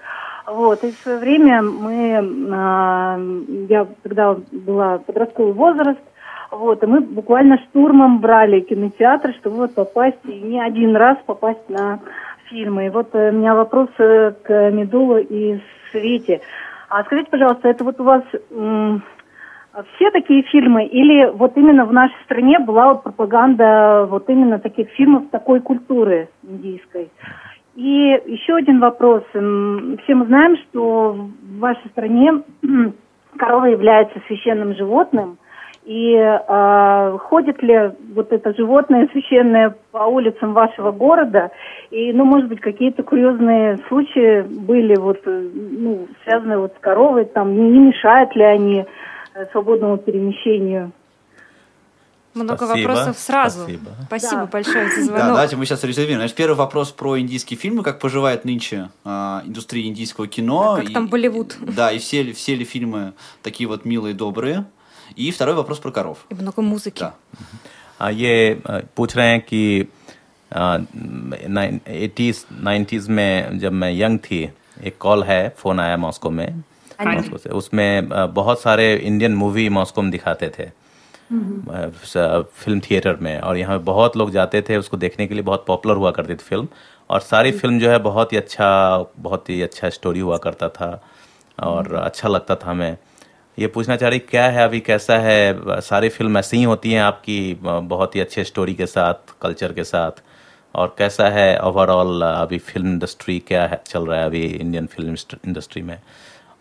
Вот, 0.47 0.81
и 0.85 0.91
в 0.91 0.95
свое 0.95 1.17
время 1.17 1.61
мы, 1.61 2.47
а, 2.53 3.19
я 3.67 3.85
тогда 4.01 4.37
была 4.53 4.99
подростковый 4.99 5.51
возраст, 5.51 5.99
вот, 6.57 6.83
и 6.83 6.85
мы 6.85 7.01
буквально 7.01 7.57
штурмом 7.69 8.19
брали 8.19 8.61
кинотеатр, 8.61 9.33
чтобы 9.39 9.57
вот 9.57 9.75
попасть, 9.75 10.19
и 10.25 10.39
не 10.39 10.61
один 10.61 10.95
раз 10.95 11.17
попасть 11.25 11.69
на 11.69 11.99
фильмы. 12.49 12.87
И 12.87 12.89
вот 12.89 13.13
э, 13.13 13.29
у 13.29 13.33
меня 13.33 13.55
вопрос 13.55 13.89
э, 13.97 14.33
к 14.43 14.71
Медулу 14.71 15.17
и 15.17 15.59
Свете. 15.91 16.41
А 16.89 17.03
скажите, 17.03 17.29
пожалуйста, 17.29 17.67
это 17.67 17.83
вот 17.83 17.99
у 17.99 18.03
вас 18.03 18.23
все 19.95 20.11
такие 20.11 20.43
фильмы 20.43 20.85
или 20.85 21.29
вот 21.31 21.57
именно 21.57 21.85
в 21.85 21.91
нашей 21.91 22.15
стране 22.23 22.59
была 22.59 22.93
вот 22.93 23.03
пропаганда 23.03 24.07
вот 24.09 24.29
именно 24.29 24.59
таких 24.59 24.89
фильмов 24.91 25.23
такой 25.31 25.59
культуры 25.59 26.29
индийской? 26.43 27.09
И 27.75 28.21
еще 28.25 28.55
один 28.55 28.79
вопрос. 28.79 29.23
Все 29.31 30.15
мы 30.15 30.25
знаем, 30.27 30.55
что 30.57 31.11
в 31.11 31.59
вашей 31.59 31.89
стране 31.89 32.41
корова 33.37 33.65
является 33.65 34.21
священным 34.27 34.75
животным. 34.75 35.37
И 35.85 36.15
э, 36.15 37.17
ходит 37.29 37.61
ли 37.61 37.91
вот 38.15 38.31
это 38.31 38.55
животное 38.55 39.07
священное 39.11 39.75
по 39.91 39.99
улицам 39.99 40.53
вашего 40.53 40.91
города? 40.91 41.51
И, 41.91 42.11
ну, 42.11 42.25
может 42.25 42.49
быть, 42.49 42.59
какие-то 42.59 43.03
курьезные 43.03 43.77
случаи 43.87 44.41
были 44.41 44.95
вот, 44.95 45.19
ну, 45.25 46.07
связанные 46.23 46.57
вот 46.57 46.73
с 46.75 46.81
коровой, 46.81 47.25
там, 47.25 47.55
не, 47.55 47.69
не 47.69 47.79
мешают 47.79 48.35
ли 48.35 48.43
они 48.43 48.85
э, 49.35 49.45
свободному 49.51 49.97
перемещению? 49.97 50.91
Много 52.33 52.65
Спасибо. 52.65 52.87
вопросов 52.87 53.19
сразу. 53.19 53.59
Спасибо, 53.61 53.89
Спасибо 54.07 54.41
да. 54.41 54.45
большое 54.47 54.89
за 54.89 55.03
звонок. 55.03 55.21
Да, 55.21 55.27
давайте 55.27 55.55
мы 55.55 55.65
сейчас 55.65 55.83
резервируем. 55.83 56.19
Значит, 56.19 56.35
первый 56.35 56.55
вопрос 56.55 56.91
про 56.91 57.19
индийские 57.19 57.57
фильмы, 57.57 57.83
как 57.83 57.99
поживает 57.99 58.43
нынче 58.43 58.89
э, 59.05 59.09
индустрия 59.45 59.85
индийского 59.85 60.27
кино. 60.27 60.77
Как 60.77 60.89
и, 60.89 60.93
там 60.93 61.07
Болливуд. 61.07 61.57
Да, 61.61 61.91
и 61.91 61.99
все, 61.99 62.33
все 62.33 62.55
ли 62.55 62.65
фильмы 62.65 63.13
такие 63.43 63.69
вот 63.69 63.85
милые, 63.85 64.15
добрые. 64.15 64.65
И 65.16 65.30
второй 65.30 65.54
вопрос 65.54 65.78
про 65.78 65.90
коров. 65.90 66.18
И 66.30 66.34
много 66.34 66.62
музыки. 66.62 67.00
Да. 67.00 67.14
А, 67.98 68.10
ये 68.10 68.62
पूछ 68.96 69.16
रहे 69.16 69.28
हैं 69.28 69.40
कि 69.40 69.86
एटीज 72.04 72.44
नाइन्टीज 72.52 73.08
में 73.08 73.58
जब 73.58 73.72
मैं 73.72 73.92
यंग 73.92 74.18
थी 74.18 74.42
एक 74.84 74.96
कॉल 75.00 75.22
है 75.24 75.48
फोन 75.58 75.80
आया 75.80 75.96
मॉस्को 75.96 76.30
में 76.30 76.62
मॉस्को 77.06 77.38
से 77.38 77.50
उसमें 77.50 78.08
बहुत 78.08 78.60
सारे 78.60 78.94
इंडियन 78.96 79.34
मूवी 79.34 79.68
मॉस्को 79.68 80.02
में 80.02 80.10
दिखाते 80.10 80.48
थे 80.58 80.68
फिल्म 81.30 82.80
थिएटर 82.80 83.16
में 83.22 83.40
और 83.40 83.56
यहाँ 83.56 83.78
बहुत 83.82 84.16
लोग 84.16 84.30
जाते 84.30 84.62
थे 84.68 84.76
उसको 84.76 84.96
देखने 84.96 85.26
के 85.26 85.34
लिए 85.34 85.42
बहुत 85.42 85.64
पॉपुलर 85.66 85.96
हुआ 85.96 86.10
करती 86.10 86.34
थी 86.34 86.44
फिल्म 86.48 86.68
और 87.10 87.20
सारी 87.20 87.52
फिल्म 87.52 87.78
जो 87.78 87.90
है 87.90 87.98
बहुत 87.98 88.32
ही 88.32 88.38
अच्छा 88.38 88.70
बहुत 89.18 89.50
ही 89.50 89.60
अच्छा 89.62 89.88
स्टोरी 89.90 90.20
हुआ 90.20 90.36
करता 90.38 90.68
था 90.68 90.90
और 91.58 91.94
अच्छा 91.94 92.28
लगता 92.28 92.54
था 92.56 92.70
हमें 92.70 92.96
ये 93.57 93.67
पूछना 93.67 93.95
चाह 93.95 94.09
रही 94.09 94.19
क्या 94.19 94.45
है 94.51 94.63
अभी 94.63 94.79
कैसा 94.79 95.17
है? 95.17 95.53
सारी 95.81 96.09
फ़िल्म 96.09 96.37
ऐसी 96.37 96.57
ही 96.57 96.63
होती 96.63 96.91
हैं 96.93 97.01
आपकी 97.01 97.37
बहुत 97.63 98.15
ही 98.15 98.19
अच्छे 98.21 98.43
स्टोरी 98.43 98.73
के 98.73 98.85
साथ 98.85 99.33
कल्चर 99.41 99.73
के 99.73 99.83
साथ 99.83 100.21
और 100.75 100.95
कैसा 100.97 101.27
है 101.29 101.57
ओवरऑल 101.59 102.21
अभी 102.21 102.57
फ़िल्म 102.59 102.87
इंडस्ट्री 102.87 103.37
क्या 103.39 103.65
है 103.67 103.81
चल 103.87 104.05
रहा 104.05 104.19
है 104.19 104.25
अभी 104.25 104.43
इंडियन 104.45 104.85
फ़िल्म 104.85 105.15
इंडस्ट्री 105.47 105.81
में? 105.81 105.99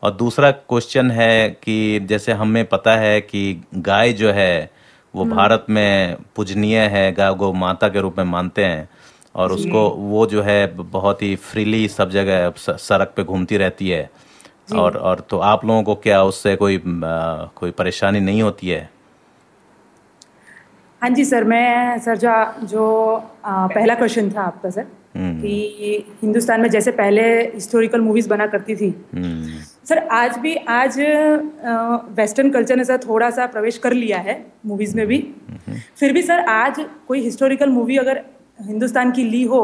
और 0.02 0.10
दूसरा 0.10 0.50
क्वेश्चन 0.50 1.10
है 1.10 1.50
कि 1.62 2.00
जैसे 2.00 2.32
हमें 2.32 2.64
पता 2.64 2.96
है 2.96 3.20
कि 3.20 3.62
गाय 3.74 4.12
जो 4.12 4.32
है 4.32 4.70
वो 5.14 5.24
भारत 5.24 5.66
में 5.70 6.16
पूजनीय 6.36 6.78
है 6.78 7.12
गाय 7.12 7.34
को 7.34 7.52
माता 7.52 7.88
के 7.88 8.00
रूप 8.00 8.18
में 8.18 8.24
मानते 8.24 8.64
हैं 8.64 8.88
और 9.34 9.52
उसको 9.52 9.88
वो 9.90 10.26
जो 10.26 10.42
है 10.42 10.66
बहुत 10.74 11.22
ही 11.22 11.34
फ्रीली 11.36 11.86
सब 11.88 12.10
जगह 12.10 12.52
सड़क 12.58 13.12
पे 13.16 13.24
घूमती 13.24 13.56
रहती 13.56 13.88
है। 13.88 14.10
और 14.68 14.96
और 14.96 15.20
तो 15.30 15.38
आप 15.38 15.64
लोगों 15.64 15.82
को 15.82 15.94
क्या 15.94 16.22
उससे 16.24 16.56
कोई 16.56 16.76
आ, 16.76 17.44
कोई 17.56 17.70
परेशानी 17.70 18.20
नहीं 18.20 18.42
होती 18.42 18.68
है? 18.68 18.88
हाँ 21.02 21.10
जी 21.10 21.24
सर 21.24 21.44
मैं 21.44 21.98
सर 21.98 22.16
जो 22.16 22.66
जो 22.66 22.84
आ, 23.44 23.66
पहला 23.66 23.94
क्वेश्चन 23.94 24.30
था 24.30 24.42
आपका 24.42 24.70
सर 24.70 24.86
कि 25.16 26.04
हिंदुस्तान 26.22 26.60
में 26.60 26.68
जैसे 26.70 26.92
पहले 26.92 27.22
हिस्टोरिकल 27.44 28.00
मूवीज़ 28.00 28.28
बना 28.28 28.46
करती 28.46 28.76
थी। 28.76 28.90
सर 29.88 29.98
आज 30.12 30.38
भी 30.38 30.54
आज 30.56 30.98
वेस्टर्न 32.18 32.50
कल्चर 32.50 32.76
ने 32.76 32.84
सर 32.84 32.98
थोड़ा 32.98 33.30
सा 33.30 33.46
प्रवेश 33.46 33.78
कर 33.78 33.92
लिया 33.92 34.18
है 34.18 34.44
मूवीज़ 34.66 34.96
में 34.96 35.06
भी। 35.06 35.18
फिर 35.98 36.12
भी 36.12 36.22
सर 36.22 36.40
आज 36.48 36.84
कोई 37.08 37.20
हिस्टोरिकल 37.20 37.70
मूवी 37.70 37.96
अगर 37.96 38.24
हिंदुस्तान 38.60 39.10
की 39.12 39.24
ली 39.24 39.42
हो 39.44 39.62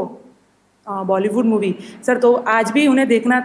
बॉलीवुड 0.87 1.45
मूवी 1.45 1.75
सर 2.07 2.19
तो 2.19 2.33
आज 2.49 2.71
भी 2.71 2.87
उन्हें 2.87 3.09
देखना 3.09 3.41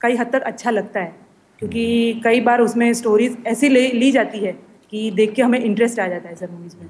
कई 0.00 0.16
हद 0.16 0.32
तक 0.32 0.42
अच्छा 0.42 0.70
लगता 0.70 1.00
है 1.00 1.14
क्योंकि 1.58 2.20
कई 2.24 2.40
बार 2.40 2.60
उसमें 2.60 2.92
स्टोरीज 2.94 3.36
ऐसी 3.46 3.68
ले 3.68 3.86
ली 3.92 4.10
जाती 4.12 4.38
है 4.38 4.52
कि 4.92 5.10
देख 5.10 5.32
के 5.34 5.42
हमें 5.42 5.58
इंटरेस्ट 5.60 6.00
आ 6.00 6.06
जाता 6.06 6.28
है 6.28 6.34
सर 6.34 6.50
मूवीज़ 6.50 6.76
में 6.76 6.88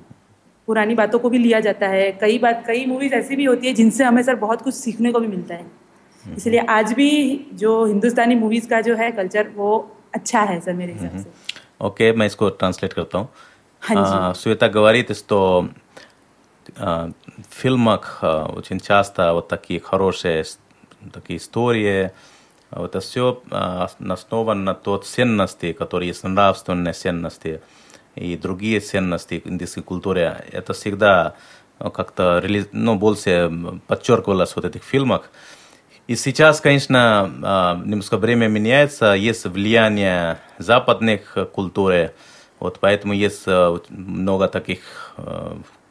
पुरानी 0.69 0.95
बातों 0.95 1.19
को 1.19 1.31
भी 1.31 1.39
लिया 1.39 1.61
जाता 1.61 1.89
है 1.89 2.11
कई 2.21 2.39
बात 2.39 2.65
कई 2.67 2.85
मूवीज़ 2.87 3.15
ऐसी 3.15 3.37
भी 3.37 3.45
होती 3.45 3.67
है 3.67 3.73
जिनसे 3.75 4.05
हमें 4.05 4.23
सर 4.23 4.35
बहुत 4.37 4.63
कुछ 4.63 4.75
सीखने 4.75 5.13
को 5.13 5.21
भी 5.21 5.27
मिलता 5.27 5.55
है 5.55 5.67
इसलिए 6.25 6.61
आज 6.71 6.93
भी 6.93 7.11
जो 7.55 7.85
हिंदुस्तानी 7.85 8.35
मूवीज़ 8.35 8.69
का 8.69 8.81
जो 8.81 8.97
है 8.97 9.11
कल्चर 9.13 9.49
वो 9.57 9.71
अच्छा 10.15 10.41
है 10.43 10.61
सर 10.61 10.73
मेरे 10.75 10.93
हिसाब 10.93 11.19
से 11.19 11.31
ओके 11.81 12.09
okay, 12.09 12.19
मैं 12.19 12.27
इसको 12.27 12.49
ट्रांसलेट 12.51 12.93
करता 12.93 13.19
हूँ 13.19 13.29
हाँ 13.83 14.33
श्वेता 14.35 14.67
गवारी 14.71 15.03
तो 15.03 15.39
э, 16.71 17.13
в 17.41 17.55
фильмах 17.61 18.21
э, 18.23 18.45
очень 18.53 18.81
часто 18.81 19.33
вот 19.33 19.49
такие 19.49 19.81
хорошие 19.81 20.45
такие 21.13 21.37
истории, 21.37 22.11
Вот 22.72 22.92
это 22.92 23.00
все 23.00 23.42
э, 23.50 23.88
основано 24.10 24.64
на 24.64 24.74
тот 24.74 25.06
ценности, 25.06 25.74
которые 25.74 26.10
есть 26.10 26.24
нравственные 26.24 26.94
ценности 26.94 27.62
и 28.16 28.36
другие 28.36 28.80
ценности 28.80 29.42
индийской 29.46 29.84
культуры. 29.84 30.44
Это 30.52 30.74
всегда 30.74 31.36
как-то 31.80 32.44
ну, 32.72 32.96
больше 32.96 33.52
подчеркивалось 33.86 34.56
вот 34.56 34.66
этих 34.66 34.84
фильмах. 34.84 35.30
И 36.08 36.16
сейчас, 36.16 36.62
конечно, 36.62 37.30
немножко 37.86 38.18
время 38.18 38.48
меняется, 38.48 39.14
есть 39.14 39.46
влияние 39.46 40.40
западных 40.58 41.38
культур, 41.54 42.12
вот 42.60 42.80
поэтому 42.80 43.14
есть 43.14 43.46
много 43.46 44.48
таких 44.48 45.14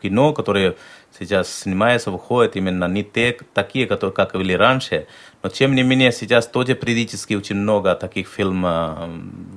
кино, 0.03 0.33
которые 0.33 0.77
сейчас 1.19 1.53
снимаются, 1.53 2.11
выходят 2.11 2.57
именно 2.57 2.87
не 2.89 3.05
те, 3.05 3.39
такие, 3.55 3.87
которые, 3.87 4.15
как 4.15 4.33
были 4.33 4.53
раньше. 4.53 5.07
Но, 5.43 5.49
тем 5.49 5.75
не 5.75 5.83
менее, 5.83 6.13
сейчас 6.13 6.47
тоже 6.47 6.75
периодически 6.75 7.35
очень 7.35 7.57
много 7.57 7.95
таких 7.95 8.29
фильмов 8.29 9.09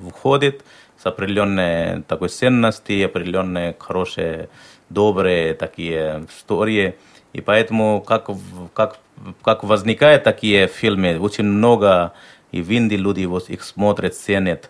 выходит 0.01 0.63
с 1.01 1.05
определенной 1.05 2.03
такой 2.03 2.29
ценностью, 2.29 3.05
определенные 3.05 3.75
хорошие, 3.79 4.49
добрые 4.89 5.53
такие 5.53 6.25
истории. 6.37 6.95
И 7.33 7.41
поэтому, 7.41 8.01
как, 8.01 8.29
как, 8.73 8.99
как 9.41 9.63
возникают 9.63 10.23
такие 10.23 10.67
фильмы, 10.67 11.19
очень 11.19 11.45
много 11.45 12.13
и 12.51 12.61
в 12.61 12.71
Индии 12.71 12.95
люди 12.95 13.27
их 13.51 13.63
смотрят, 13.63 14.15
ценят. 14.15 14.69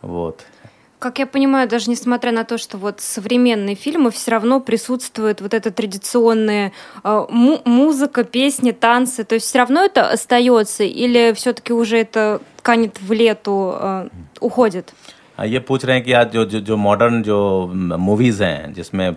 Вот. 0.00 0.44
Как 0.99 1.19
я 1.19 1.25
понимаю, 1.27 1.67
даже 1.67 1.89
несмотря 1.91 2.31
на 2.31 2.45
то, 2.45 2.57
что 2.57 2.77
вот 2.77 2.99
современные 3.01 3.75
фильмы, 3.75 4.09
все 4.11 4.31
равно 4.31 4.59
присутствует 4.59 5.41
вот 5.41 5.53
эта 5.53 5.69
традиционная 5.69 6.71
э, 7.03 7.25
му- 7.29 7.61
музыка, 7.65 8.23
песни, 8.23 8.71
танцы. 8.71 9.23
То 9.25 9.35
есть 9.35 9.45
все 9.47 9.59
равно 9.59 9.83
это 9.83 10.09
остается 10.09 10.83
или 10.83 11.33
все-таки 11.33 11.73
уже 11.73 11.97
это 11.99 12.41
канет 12.63 12.99
в 13.01 13.11
лету, 13.11 13.75
э, 13.79 14.09
уходит? 14.39 14.93
ये 15.43 15.59
पूछ 15.59 15.83
रहे 15.85 15.95
हैं 15.97 16.03
कि 16.05 16.11
आज 16.13 16.31
जो 16.31 16.45
जो, 16.45 16.59
जो 16.59 16.77
मॉडर्न 16.77 17.21
जो 17.23 17.67
मूवीज 17.99 18.41
हैं 18.41 18.73
जिसमें 18.73 19.09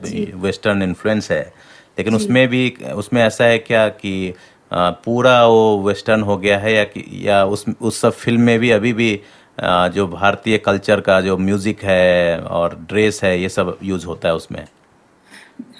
वेस्टर्न 0.43 0.83
इन्फ्लुएंस 0.83 1.31
है 1.31 1.53
लेकिन 1.99 2.15
उसमें 2.15 2.49
भी 2.49 2.77
उसमें 2.95 3.23
ऐसा 3.23 3.45
है 3.45 3.59
क्या 3.59 3.89
कि 3.89 4.35
पूरा 4.73 5.47
वो 5.47 5.79
वेस्टर्न 5.83 6.23
हो 6.23 6.37
गया 6.37 6.59
है 6.59 6.73
या 6.75 6.85
कि 6.85 7.05
या 7.29 7.45
उस 7.45 7.65
उस 7.81 8.01
सब 8.01 8.13
फिल्म 8.13 8.41
में 8.41 8.59
भी 8.59 8.71
अभी 8.71 8.93
भी 8.93 9.21
जो 9.95 10.07
भारतीय 10.07 10.59
कल्चर 10.59 11.01
का 11.01 11.21
जो 11.21 11.37
म्यूजिक 11.39 11.83
है 11.85 12.41
और 12.41 12.75
ड्रेस 12.89 13.23
है 13.25 13.41
ये 13.41 13.49
सब 13.49 13.79
यूज 13.83 14.05
होता 14.05 14.29
है 14.29 14.35
उसमें 14.35 14.65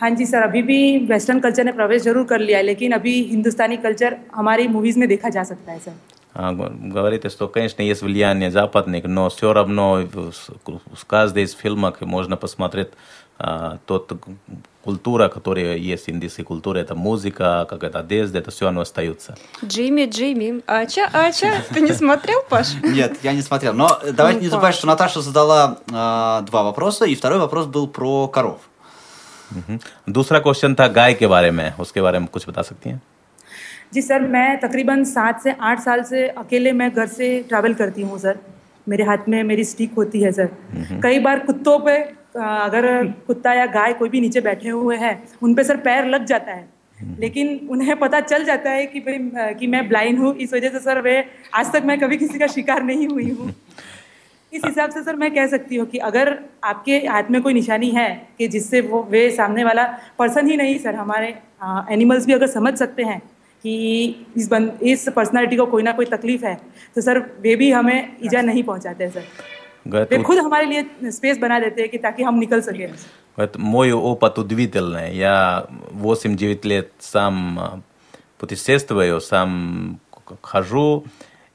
हाँ 0.01 0.11
जी 0.11 0.27
सर 0.27 0.43
अभी 0.43 0.63
भी 0.63 1.07
वेस्टर्न 1.07 1.41
कल्चर 1.41 1.65
ने 1.65 1.73
प्रवेश 1.73 2.03
जरूर 2.03 2.27
कर 2.27 2.41
लिया 2.41 2.59
है 2.59 2.65
लेकिन 2.65 2.93
अभी 2.93 3.23
हिंदुस्तानी 3.23 3.77
कल्चर 3.77 4.17
हमारी 4.35 4.69
मूवीज 4.69 4.99
में 4.99 5.09
देखा 5.09 5.29
जा 5.29 5.45
सकता 5.45 5.73
है 5.73 5.79
सर 5.79 5.93
Говорите, 6.35 7.31
что, 7.31 7.49
конечно, 7.49 7.83
есть 7.83 8.03
влияние 8.03 8.53
западных, 8.53 9.05
но 9.07 9.29
все 9.29 9.53
равно 9.53 10.07
в 10.07 11.07
каждой 11.07 11.43
из 11.43 11.53
фильмов 11.53 12.01
можно 12.01 12.37
посмотреть 12.37 12.89
а, 12.89 13.22
тот 13.87 14.13
культура, 14.83 15.29
которая 15.29 15.77
есть 15.77 16.09
индийская 16.11 16.45
культура, 16.45 16.79
это 16.79 16.95
музыка, 16.95 17.67
как 17.71 17.85
это 17.85 18.01
одежда, 18.01 18.39
это 18.39 18.51
все 18.51 18.69
оно 18.69 18.81
остается. 18.81 19.37
Джимми, 19.65 20.07
Джимми, 20.07 20.63
ача, 20.67 21.09
ача, 21.13 21.63
ты 21.73 21.81
не 21.81 21.93
смотрел, 21.93 22.41
Паш? 22.49 22.75
Нет, 22.83 23.19
я 23.23 23.33
не 23.33 23.43
смотрел. 23.43 23.75
Но 23.75 24.01
давайте 24.13 24.41
не 24.41 24.49
забывать, 24.49 24.75
что 24.75 24.87
Наташа 24.87 25.21
задала 25.21 25.79
э, 25.87 26.47
два 26.47 26.63
вопроса, 26.63 27.05
и 27.05 27.15
второй 27.15 27.39
вопрос 27.39 27.67
был 27.67 27.87
про 27.87 28.29
коров. 28.29 28.61
दूसरा 30.09 30.39
क्वेश्चन 30.39 30.75
था 30.75 30.87
गाय 30.89 31.15
के 31.15 31.27
बारे 31.27 31.51
में 31.51 31.73
उसके 31.81 32.01
बारे 32.01 32.19
में 32.19 32.27
कुछ 32.29 32.49
बता 32.49 32.63
सकती 32.63 32.91
हैं 32.91 33.01
जी 33.95 34.03
सर 34.03 34.21
मैं 34.29 34.61
तकरीबन 34.61 35.05
सात 35.05 35.41
से 35.43 35.55
आठ 35.61 35.81
साल 35.81 36.03
से 36.05 36.27
अकेले 36.43 36.73
मैं 36.73 36.91
घर 36.95 37.07
से 37.07 37.29
ट्रैवल 37.49 37.75
करती 37.75 38.03
हूँ 38.03 38.19
सर 38.19 38.39
मेरे 38.89 39.05
हाथ 39.05 39.29
में 39.29 39.43
मेरी 39.45 39.65
स्टिक 39.65 39.95
होती 39.97 40.23
है 40.23 40.33
सर 40.33 40.49
कई 41.03 41.19
बार 41.19 41.39
कुत्तों 41.47 41.79
पे 41.87 41.97
अगर 42.36 42.86
कुत्ता 43.28 43.54
या 43.54 43.66
गाय 43.66 43.94
कोई 43.94 44.10
भी 44.10 44.22
नीचे 44.22 44.42
बैठे 44.42 44.70
हुए 44.70 44.98
हैं 44.98 45.16
उन 45.44 45.54
पे 45.56 45.64
सर 45.64 45.78
पैर 45.78 46.06
लग 46.06 46.26
जाता 46.26 46.52
है। 46.52 46.68
लेकिन 47.20 47.68
उन्हें 47.72 47.96
पता 48.00 48.20
चल 48.22 48.44
जाता 48.46 48.72
है 48.72 48.86
कि 48.86 49.00
भाई 49.00 49.54
कि 49.56 49.68
मैं 49.68 49.88
ब्लाइंड 49.90 50.20
हूँ 50.20 50.36
इस 50.36 50.54
वजह 50.54 50.70
से 50.70 50.80
सर 50.80 51.02
वे 51.02 51.24
आज 51.56 51.72
तक 51.74 51.84
मैं 51.86 52.00
कभी 52.00 52.18
किसी 52.18 52.40
का 52.40 52.48
शिकार 52.48 52.84
नहीं 52.84 53.08
हुई 53.08 53.30
हूँ। 53.32 53.54
इस 54.54 54.62
हिसाब 54.66 54.90
से 54.92 55.02
सर 55.04 55.16
मैं 55.16 55.34
कह 55.34 55.48
सकती 55.48 55.76
हूँ 55.76 55.86
कि 55.88 55.98
अगर 56.08 56.38
आपके 56.64 56.98
हाथ 57.08 57.32
में 57.32 57.42
कोई 57.42 57.54
निशानी 57.54 57.90
है 57.90 58.10
कि 58.38 58.48
जिससे 58.48 58.82
वो 58.82 59.02
वे 59.12 59.30
सामने 59.32 59.64
वाला 59.64 59.86
पर्सन 60.20 60.48
ही 60.48 60.58
नहीं 60.58 60.78
सर 60.80 60.96
हमारे 60.96 61.34
एनिमल्स 61.94 62.26
भी 62.26 62.34
अगर 62.34 62.48
समझ 62.48 62.74
सकते 62.78 63.04
हैं 63.04 63.20
कि 63.64 63.74
इस 64.38 64.48
बंद 64.50 64.80
इस 64.84 65.08
पर्सनालिटी 65.10 65.56
को 65.56 65.66
कोई 65.66 65.84
ना 65.84 65.92
कोई 65.92 66.06
तकलीफ़ 66.06 66.46
है 66.46 66.56
तो 66.96 67.02
सर 67.02 67.20
वे 67.42 67.56
भी 67.56 67.72
हमें 67.72 68.18
ईजा 68.24 68.42
नहीं 68.42 68.64
पहुंचाते 68.64 69.10
सर। 69.10 69.24
वे 69.87 70.23
खुद 70.23 70.39
हमारे 70.39 70.67
लिए 70.67 71.11
स्पेस 71.13 71.39
बना 71.39 71.59
देते 71.61 71.83
हैं 71.83 71.91
कि 71.91 71.99
ताकि 71.99 72.23
हम 72.23 72.39
निकल 72.39 72.61
सकें 72.61 72.93
Вот 73.39 73.57
мой 73.57 73.93
опыт 73.93 74.37
удивительный. 74.39 75.15
Я 75.15 75.69
8-9 75.93 76.67
лет 76.67 76.91
сам 76.99 77.85
путешествую, 78.37 79.21
сам 79.21 80.01
хожу. 80.43 81.05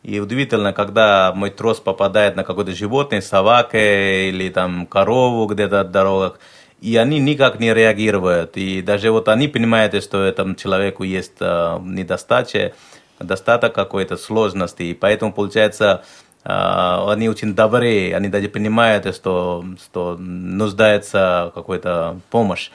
И 0.02 0.20
удивительно, 0.20 0.72
когда 0.72 1.34
мой 1.36 1.50
трос 1.50 1.82
попадает 1.82 2.38
на 2.38 2.46
какое-то 2.46 2.72
животное, 2.72 3.20
собака 3.20 3.78
или 3.78 4.50
там 4.50 4.86
корову 4.86 5.46
где-то 5.46 5.82
от 5.82 5.92
дорогах, 5.92 6.40
и 6.82 6.96
они 6.96 7.20
никак 7.20 7.60
не 7.60 7.74
реагируют. 7.74 8.56
И 8.56 8.82
даже 8.82 9.12
вот 9.12 9.28
они 9.28 9.50
понимают, 9.50 10.02
что 10.04 10.24
этому 10.24 10.56
человеку 10.56 11.04
есть 11.04 11.38
э, 11.42 11.80
недостача, 11.82 12.74
достаток 13.20 13.74
какой-то 13.74 14.18
сложности. 14.18 14.84
И 14.84 14.94
поэтому, 14.94 15.32
получается, 15.32 16.04
э, 16.04 16.24
они 16.51 17.29
очень 17.29 17.55
добрые, 17.55 18.17
они 18.17 18.29
даже 18.29 18.49
понимают, 18.49 19.15
что, 19.15 19.65
что 19.83 20.17
нуждается 20.19 21.53
какой-то 21.55 22.21
помощь. 22.31 22.71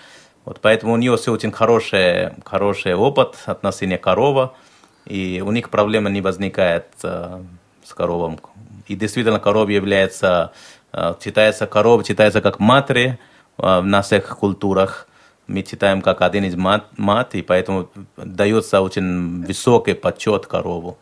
Вот 0.45 0.59
поэтому 0.61 0.93
у 0.93 0.97
нее 0.97 1.15
все 1.17 1.31
очень 1.31 1.51
хороший, 1.51 2.31
хороший 2.45 2.93
опыт 2.93 3.35
отношения 3.45 3.97
корова, 3.97 4.53
и 5.05 5.41
у 5.43 5.51
них 5.51 5.69
проблема 5.69 6.09
не 6.09 6.21
возникает 6.21 6.85
э, 7.03 7.41
с 7.83 7.93
коровом. 7.93 8.39
И 8.87 8.95
действительно, 8.95 9.39
коров 9.39 9.69
является, 9.69 10.51
э, 10.91 11.15
читается 11.23 11.65
коров, 11.65 12.05
читается 12.05 12.41
как 12.41 12.59
матери, 12.59 13.17
в 13.57 13.81
наших 13.81 14.37
культурах 14.37 15.07
мы 15.47 15.61
читаем 15.63 16.01
как 16.01 16.21
один 16.21 16.45
из 16.45 16.55
мат, 16.55 16.85
мат 16.97 17.35
и 17.35 17.41
поэтому 17.41 17.89
дается 18.17 18.81
очень 18.81 19.43
высокий 19.45 19.93
почет 19.93 20.47
корову. 20.47 20.97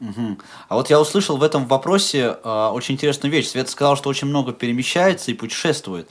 Угу. 0.00 0.38
А 0.68 0.74
вот 0.74 0.90
я 0.90 1.00
услышал 1.00 1.38
в 1.38 1.42
этом 1.42 1.66
вопросе 1.66 2.36
э, 2.42 2.68
очень 2.72 2.94
интересную 2.94 3.32
вещь. 3.32 3.48
Света 3.48 3.70
сказал, 3.70 3.96
что 3.96 4.10
очень 4.10 4.28
много 4.28 4.52
перемещается 4.52 5.30
и 5.30 5.34
путешествует. 5.34 6.06
Э, 6.06 6.10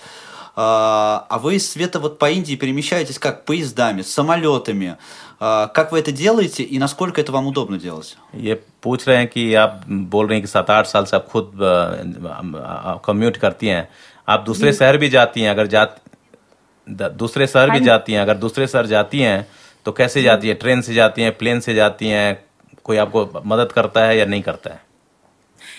а 0.55 1.39
вы, 1.41 1.59
Света, 1.59 1.99
вот 1.99 2.17
по 2.17 2.29
Индии 2.31 2.55
перемещаетесь 2.55 3.19
как? 3.19 3.45
Поездами, 3.45 4.01
самолетами? 4.01 4.97
Э, 5.39 5.67
как 5.71 5.91
вы 5.91 5.99
это 5.99 6.11
делаете 6.11 6.63
и 6.63 6.79
насколько 6.79 7.21
это 7.21 7.31
вам 7.31 7.45
удобно 7.47 7.77
делать? 7.77 8.17
ये 8.33 8.55
पूछ 8.81 9.07
रहे 9.07 9.17
हैं 9.17 9.27
कि 9.27 9.53
आप 9.53 9.83
बोल 9.87 10.27
रहे 10.27 10.37
हैं 10.37 10.45
कि 10.45 10.51
सात 10.51 10.69
आठ 10.69 10.87
साल 10.87 11.05
से 11.05 11.15
आप 11.15 11.27
खुद 11.27 11.51
कम्यूट 13.05 13.37
करती 13.37 13.67
हैं 13.67 13.87
आप 14.27 14.43
दूसरे 14.45 14.73
शहर 14.73 14.97
भी 14.97 15.09
जाती 15.09 15.41
हैं 15.41 15.49
अगर 15.49 15.67
जा 15.67 15.85
दूसरे 17.09 17.47
शहर 17.47 17.69
भी 17.71 17.79
जाती 17.85 18.13
हैं 18.13 18.21
अगर 18.21 18.37
दूसरे 18.37 18.67
शहर 18.67 18.85
जाती 18.85 19.19
हैं 19.19 19.47
तो 19.85 19.91
कैसे 19.91 20.21
जाती 20.23 20.47
हैं 20.47 20.57
ट्रेन 20.57 20.81
से 20.81 20.93
जाती 20.93 21.21
हैं 21.21 21.37
प्लेन 21.37 21.59
से 21.59 21.73
जाती 21.73 22.07
हैं 22.07 22.45
कोई 22.84 22.96
आपको 22.96 23.42
मदद 23.46 23.72
करता 23.72 24.04
है 24.04 24.16
या 24.18 24.24
नहीं 24.24 24.42
करता 24.42 24.70
है? 24.70 24.80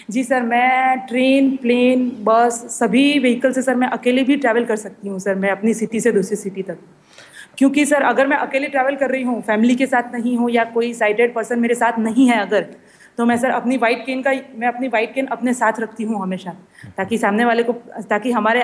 जी 0.09 0.23
सर, 0.23 0.41
मैं 0.43 0.99
ट्रेन, 1.07 1.55
प्लेन, 1.57 2.09
बस 2.23 2.53
सभी 2.71 3.19
व्हीकल 3.19 3.51
से 3.53 3.61
सर 3.61 3.75
मैं 3.75 3.87
अकेले 3.89 4.23
भी 4.23 4.35
ट्रैवल 4.37 4.65
कर 4.65 4.75
सकती 4.77 5.09
हूँ 5.09 5.19
सर, 5.19 5.35
मैं 5.35 5.49
अपनी 5.51 5.73
सिटी 5.73 5.99
से 5.99 6.11
दूसरी 6.11 6.35
सिटी 6.37 6.63
तक। 6.63 6.77
क्योंकि 7.57 7.85
सर, 7.85 8.01
अगर 8.03 8.27
मैं 8.27 8.37
अकेले 8.37 8.67
ट्रैवल 8.67 8.95
कर 8.95 9.09
रही 9.11 9.23
हूँ 9.23 9.41
फैमिली 9.41 9.75
के 9.75 9.85
साथ 9.87 10.13
नहीं 10.13 10.37
हूँ 10.37 10.49
या 10.51 10.63
कोई 10.73 10.93
साइटेड 10.93 11.33
पर्सन 11.33 11.59
मेरे 11.59 11.75
साथ 11.75 11.99
नहीं 11.99 12.27
है 12.29 12.39
अगर 12.41 12.65
तो 13.17 13.25
मैं 13.25 13.37
सर 13.37 13.49
अपनी 13.51 13.77
वाइट 13.77 14.05
केन 14.05 14.21
का, 14.21 14.31
मैं 14.55 14.67
अपनी 14.67 14.87
वाइट 14.87 15.13
केन 15.13 15.25
अपने 15.27 15.53
साथ 15.53 15.79
रखती 15.79 16.03
हूँ 16.03 16.21
हमेशा, 16.21 16.51
ताकि 16.97 17.17
सामने 17.17 17.45
वाले 17.45 17.63
को, 17.63 17.73
ताकि 18.09 18.31
हमारे 18.31 18.63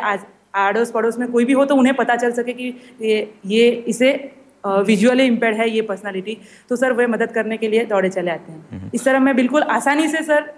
आड़ोस 0.56 0.92
पड़ोस 0.92 1.18
में 1.20 1.32
कोई 1.32 1.46
भी 1.46 1.54
हो 1.54 1.66
तो 1.66 1.76
उन्हें 1.76 1.96
पता 1.96 2.16
चल 2.16 2.32
सके 2.32 2.54
कि 2.54 2.74
ये 3.02 3.34
ये 3.46 3.70
इसे 3.88 4.12
विजुअली 4.67 5.25
इम्पेयर 5.27 5.55
है 5.61 5.71
ये 5.71 5.83
पर्सनालिटी 5.83 6.39
तो 6.69 6.77
सर 6.77 6.93
वे 6.93 7.07
मदद 7.07 7.33
करने 7.33 7.57
के 7.57 7.69
लिए 7.69 7.85
दौड़े 7.93 8.09
चले 8.09 8.31
आते 8.31 8.53
हैं 8.53 8.91
इस 8.95 9.05
तरह 9.05 9.21
मैं 9.21 9.37
बिल्कुल 9.37 9.63
आसानी 9.79 10.09
से 10.09 10.23
सर 10.23 10.51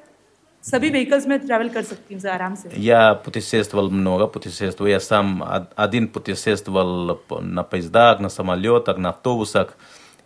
सभी 0.65 0.91
vehicles 0.91 1.27
में 1.29 1.39
travel 1.41 1.73
कर 1.73 1.83
सकती 1.83 2.15
हूँ 2.15 2.23
आराम 2.33 2.55
से. 2.55 2.71
Я 2.77 3.15
путешествовал 3.15 3.91
много, 3.91 4.27
путешествую. 4.27 4.91
Я 4.91 5.01
сам 5.01 5.45
один 5.77 6.09
путешествовал 6.09 7.21
на 7.43 7.63
поездах, 7.63 8.21
на 8.21 8.31
самолетах, 8.31 8.97
на 8.97 9.11
автобусах, 9.11 9.77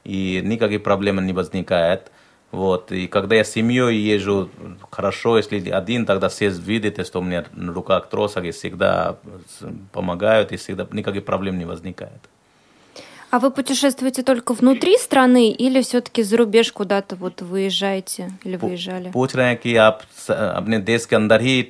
и 0.04 0.40
никаких 0.44 0.84
проблем 0.84 1.26
не 1.26 1.32
возникает. 1.32 2.12
Вот. 2.52 2.92
И 2.92 3.08
когда 3.08 3.34
я 3.34 3.42
с 3.42 3.50
семьей 3.50 3.96
езжу 3.96 4.48
хорошо, 4.92 5.38
если 5.38 5.70
один, 5.70 6.06
тогда 6.06 6.28
все 6.28 6.50
видят, 6.50 7.04
что 7.04 7.18
у 7.18 7.22
меня 7.22 7.44
на 7.52 7.72
руках 7.72 8.08
тросах, 8.08 8.44
и 8.44 8.52
всегда 8.52 9.16
помогают, 9.90 10.52
и 10.52 10.56
всегда 10.56 10.86
никаких 10.92 11.24
проблем 11.24 11.58
не 11.58 11.64
возникает. 11.64 12.28
А 13.33 13.39
вы 13.39 13.49
путешествуете 13.49 14.21
только 14.21 14.53
внутри 14.53 14.95
страны 14.95 15.49
или 15.49 15.81
все-таки 15.81 16.21
за 16.21 16.37
рубеж 16.37 16.71
куда-то 16.71 17.15
вот 17.15 17.41
выезжаете 17.41 18.29
или 18.43 18.57
выезжали? 18.57 19.09
पूछ 19.09 19.33
रहे 19.33 19.55
ки 19.55 19.73
ап 19.73 20.03
апне 20.27 20.77
अपने 20.77 20.97
ке 21.09 21.15
андар 21.15 21.41
хи 21.41 21.61
ही 21.61 21.63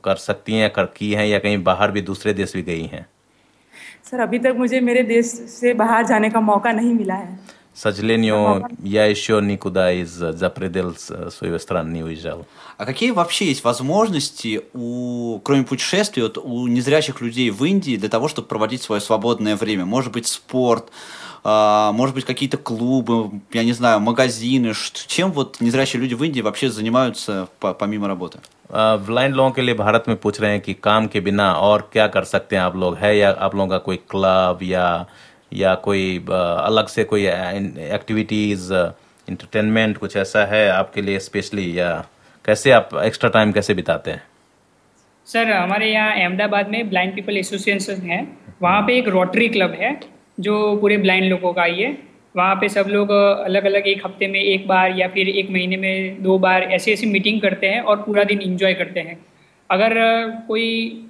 кар 0.00 0.18
сакти 0.18 0.52
хэн, 0.52 0.70
кар 0.70 0.86
ки 0.86 1.12
хэн, 1.12 1.26
я 1.26 1.40
кэйн 1.40 1.60
бахар 1.64 1.90
би 1.90 2.02
дусре 2.02 2.34
दूसरे 2.34 2.60
ви 2.60 2.62
гэй 2.62 2.88
хэн. 2.88 3.04
Сэр, 4.04 4.30
सर 4.30 4.42
так 4.42 4.54
мужэ 4.54 4.80
мэрэ 4.80 5.02
मेरे 5.02 5.02
देश 5.02 5.74
бахар 5.74 6.06
жанэ 6.06 6.30
ка 6.30 6.38
का 6.38 6.72
нэхи 6.72 6.94
мила 7.02 7.16
хэн. 7.18 7.26
है 7.26 7.38
Сожалению, 7.74 8.68
я 8.84 9.06
еще 9.06 9.40
никуда 9.42 9.90
из 9.90 10.10
за 10.10 10.50
предел 10.50 10.94
своего 10.94 11.58
страны 11.58 11.90
не 11.94 12.04
уезжал. 12.04 12.46
А 12.77 12.85
какие 12.85 13.11
вообще 13.11 13.45
есть 13.47 13.63
возможности, 13.65 14.61
у, 14.73 15.39
кроме 15.43 15.63
путешествий, 15.63 16.23
вот, 16.23 16.37
у 16.37 16.67
незрячих 16.67 17.19
людей 17.19 17.49
в 17.49 17.63
Индии 17.65 17.97
для 17.97 18.07
того, 18.09 18.29
чтобы 18.29 18.47
проводить 18.47 18.81
свое 18.81 19.01
свободное 19.01 19.55
время? 19.57 19.83
Может 19.85 20.13
быть, 20.13 20.27
спорт, 20.27 20.89
а, 21.43 21.91
может 21.91 22.15
быть, 22.15 22.23
какие-то 22.25 22.57
клубы, 22.57 23.41
я 23.51 23.63
не 23.65 23.73
знаю, 23.73 23.99
магазины. 23.99 24.73
Ш- 24.73 24.93
Чем 25.07 25.31
вот 25.33 25.57
незрячие 25.59 26.01
люди 26.01 26.13
в 26.13 26.23
Индии 26.23 26.39
вообще 26.41 26.69
занимаются 26.69 27.47
по- 27.59 27.73
помимо 27.73 28.07
работы? 28.07 28.39
ब्लाइंड 28.71 29.35
लोगों 29.35 29.51
के 29.51 29.61
लिए 29.61 29.73
भारत 29.75 30.03
में 30.07 30.15
पूछ 30.17 30.39
रहे 30.39 30.51
हैं 30.51 30.61
कि 30.61 30.73
काम 30.73 31.07
के 31.07 31.19
बिना 31.19 31.53
और 31.53 31.89
क्या 31.93 32.07
कर 32.07 32.23
सकते 32.23 32.55
हैं 32.55 32.63
आप 32.63 32.75
लोग 32.75 32.95
है 32.97 33.17
या 33.17 33.31
आप 33.31 33.55
लोगों 33.55 33.67
का 33.69 33.77
कोई 33.77 33.97
क्लब 34.09 34.59
या 34.63 35.05
या 35.53 35.73
कोई 35.75 36.17
अ, 36.29 36.33
अलग 36.67 36.87
से 36.87 37.03
कोई 37.03 37.25
एक्टिविटीज 37.97 38.71
इंटरटेनमेंट 39.29 39.97
कुछ 39.97 40.15
ऐसा 40.17 40.45
है 40.45 40.69
आपके 40.69 41.01
लिए 41.01 41.19
स्पेशली 41.19 41.79
या 41.79 41.89
कैसे 42.44 42.70
आप 42.70 42.88
एक्स्ट्रा 43.02 43.28
टाइम 43.30 43.52
कैसे 43.52 43.74
बिताते 43.74 44.10
हैं? 44.10 44.22
सर, 45.26 45.50
हमारे 45.50 45.86
यहाँ 45.86 46.10
अहमदाबाद 46.14 46.68
में 46.70 46.88
ब्लाइंड 46.88 47.14
पीपल 47.14 47.36
एसोसिएशन 47.36 48.00
है। 48.02 48.26
वहाँ 48.62 48.82
पे 48.82 48.96
एक 48.98 49.08
रोटरी 49.08 49.48
क्लब 49.48 49.76
है, 49.80 49.98
जो 50.40 50.76
पूरे 50.76 50.96
ब्लाइंड 50.98 51.28
लोगों 51.30 51.52
का 51.52 51.64
ही 51.64 51.82
है। 51.82 51.96
वहाँ 52.34 52.54
पे 52.56 52.68
सब 52.68 52.86
लोग 52.88 53.10
अलग 53.10 53.64
अलग 53.64 53.86
एक 53.88 54.04
हफ़्ते 54.06 54.26
में 54.28 54.40
एक 54.40 54.66
बार 54.68 54.98
या 54.98 55.08
फिर 55.08 55.28
एक 55.28 55.50
महीने 55.50 55.76
में 55.76 56.22
दो 56.22 56.38
बार 56.38 56.62
ऐसी 56.72 56.92
ऐसी 56.92 57.06
मीटिंग 57.06 57.40
करते 57.40 57.66
हैं 57.66 57.80
और 57.82 58.02
पूरा 58.02 58.24
दिन 58.24 58.40
इंजॉय 58.42 58.74
करते 58.74 59.00
हैं। 59.00 59.18
अगर 59.70 59.94
कोई 60.48 60.68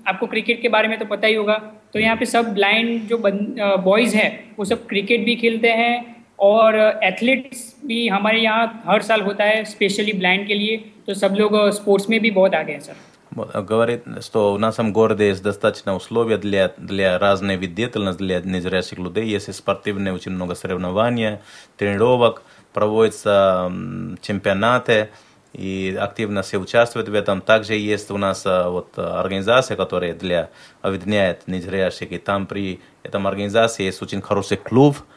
आपको 0.08 0.26
क्रिकेट 0.26 0.62
के 0.62 0.68
बारे 0.68 0.88
में 0.88 0.98
तो 0.98 1.04
पता 1.06 1.26
ही 1.26 1.34
होगा। 1.34 1.60
तो 1.92 2.00
यहाँ 2.00 2.16
पे 2.16 2.24
सब 2.26 2.54
ब्लाइंड 2.54 3.08
जो 3.08 3.18
बॉयज़ 3.18 4.16
हैं, 4.16 4.32
वो 4.58 4.64
सब 4.64 4.86
क्रिकेट 4.86 5.24
भी 5.24 5.36
खेलते 5.36 5.68
हैं 5.72 6.16
और 6.40 6.78
एथलीट्स 7.04 7.74
भी 7.86 8.06
हमारे 8.08 8.40
यहाँ 8.40 8.82
हर 8.86 9.02
साल 9.02 9.20
होता 9.22 9.44
है 9.44 9.64
स्पेशली 9.66 10.12
ब्लाइंड 10.14 10.46
के 10.48 10.54
लिए। 10.54 10.84
तो 11.07 11.13
सब 11.13 11.35
लोग 11.35 11.55
स्पोर्ट्स 11.75 12.09
में 12.09 12.19
भी 12.19 12.31
बहुत 12.31 12.55
आगे 12.55 12.73
हैं 12.73 12.79
सर 12.79 12.95
Говорит, 13.31 14.05
что 14.21 14.53
у 14.53 14.57
нас 14.57 14.79
в 14.79 14.91
городе 14.91 15.27
есть 15.27 15.43
достаточно 15.43 15.95
условия 15.95 16.37
для, 16.37 16.73
для 16.77 17.19
разной 17.19 17.57
вид 17.57 17.75
деятельности 17.75 18.17
для 18.17 18.41
незрячих 18.41 18.97
людей. 18.97 19.27
Есть 19.27 19.53
спортивные 19.53 20.13
очень 20.13 20.31
много 20.31 20.55
соревнований, 20.55 21.37
тренировок, 21.77 22.41
проводятся 22.73 23.67
м, 23.67 24.17
чемпионаты, 24.23 25.09
и 25.53 25.95
активно 25.99 26.41
все 26.41 26.57
участвуют 26.57 27.09
в 27.09 27.13
этом. 27.13 27.41
Также 27.41 27.75
есть 27.75 28.09
у 28.11 28.17
нас 28.17 28.43
а, 28.47 28.69
вот 28.69 28.93
а, 28.97 29.19
организация, 29.19 29.77
которая 29.77 30.15
для 30.15 30.49
объединяет 30.81 31.47
незрящих, 31.47 32.11
и 32.11 32.17
там 32.17 32.47
при 32.47 32.79
этом 33.03 33.27
организации 33.27 33.83
есть 33.83 34.01
очень 34.01 34.21
хороший 34.21 34.57
клуб, 34.57 34.97
а, 34.97 35.12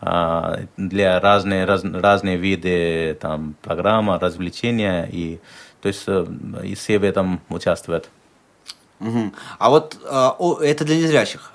для 0.00 1.20
разные, 1.20 1.64
раз- 1.64 1.84
разные 1.84 2.36
виды 2.36 3.18
там, 3.20 3.56
программы, 3.62 4.18
развлечения, 4.18 5.08
и 5.10 5.40
то 5.80 5.88
есть 5.88 6.04
э, 6.06 6.26
и 6.64 6.74
все 6.74 6.98
в 6.98 7.04
этом 7.04 7.40
участвуют. 7.48 8.08
Мгм. 9.00 9.32
А 9.58 9.70
вот 9.70 9.96
а, 10.04 10.34
о, 10.38 10.60
это 10.60 10.84
для 10.84 10.96
незрячих 10.96 11.52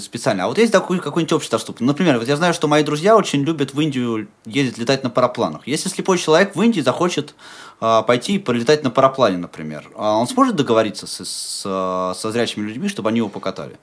специально. 0.00 0.44
А 0.44 0.46
вот 0.46 0.58
есть 0.58 0.72
такой 0.72 1.00
какой-нибудь 1.00 1.32
общедоступный? 1.32 1.86
Например, 1.86 2.18
вот 2.18 2.28
я 2.28 2.36
знаю, 2.36 2.54
что 2.54 2.68
мои 2.68 2.84
друзья 2.84 3.16
очень 3.16 3.42
любят 3.42 3.74
в 3.74 3.80
Индию 3.80 4.28
ездить, 4.44 4.78
летать 4.78 5.02
на 5.02 5.10
парапланах. 5.10 5.66
Если 5.66 5.88
слепой 5.88 6.18
человек 6.18 6.54
в 6.54 6.62
Индии 6.62 6.80
захочет 6.80 7.34
а, 7.80 8.02
пойти 8.02 8.36
и 8.36 8.38
полетать 8.38 8.84
на 8.84 8.90
параплане, 8.90 9.38
например, 9.38 9.90
а 9.96 10.16
он 10.16 10.28
сможет 10.28 10.56
договориться 10.56 11.06
с, 11.06 11.24
с, 11.24 11.62
а, 11.66 12.14
со 12.14 12.30
зрячими 12.30 12.66
людьми, 12.66 12.88
чтобы 12.88 13.08
они 13.08 13.18
его 13.18 13.28
покатали? 13.28 13.76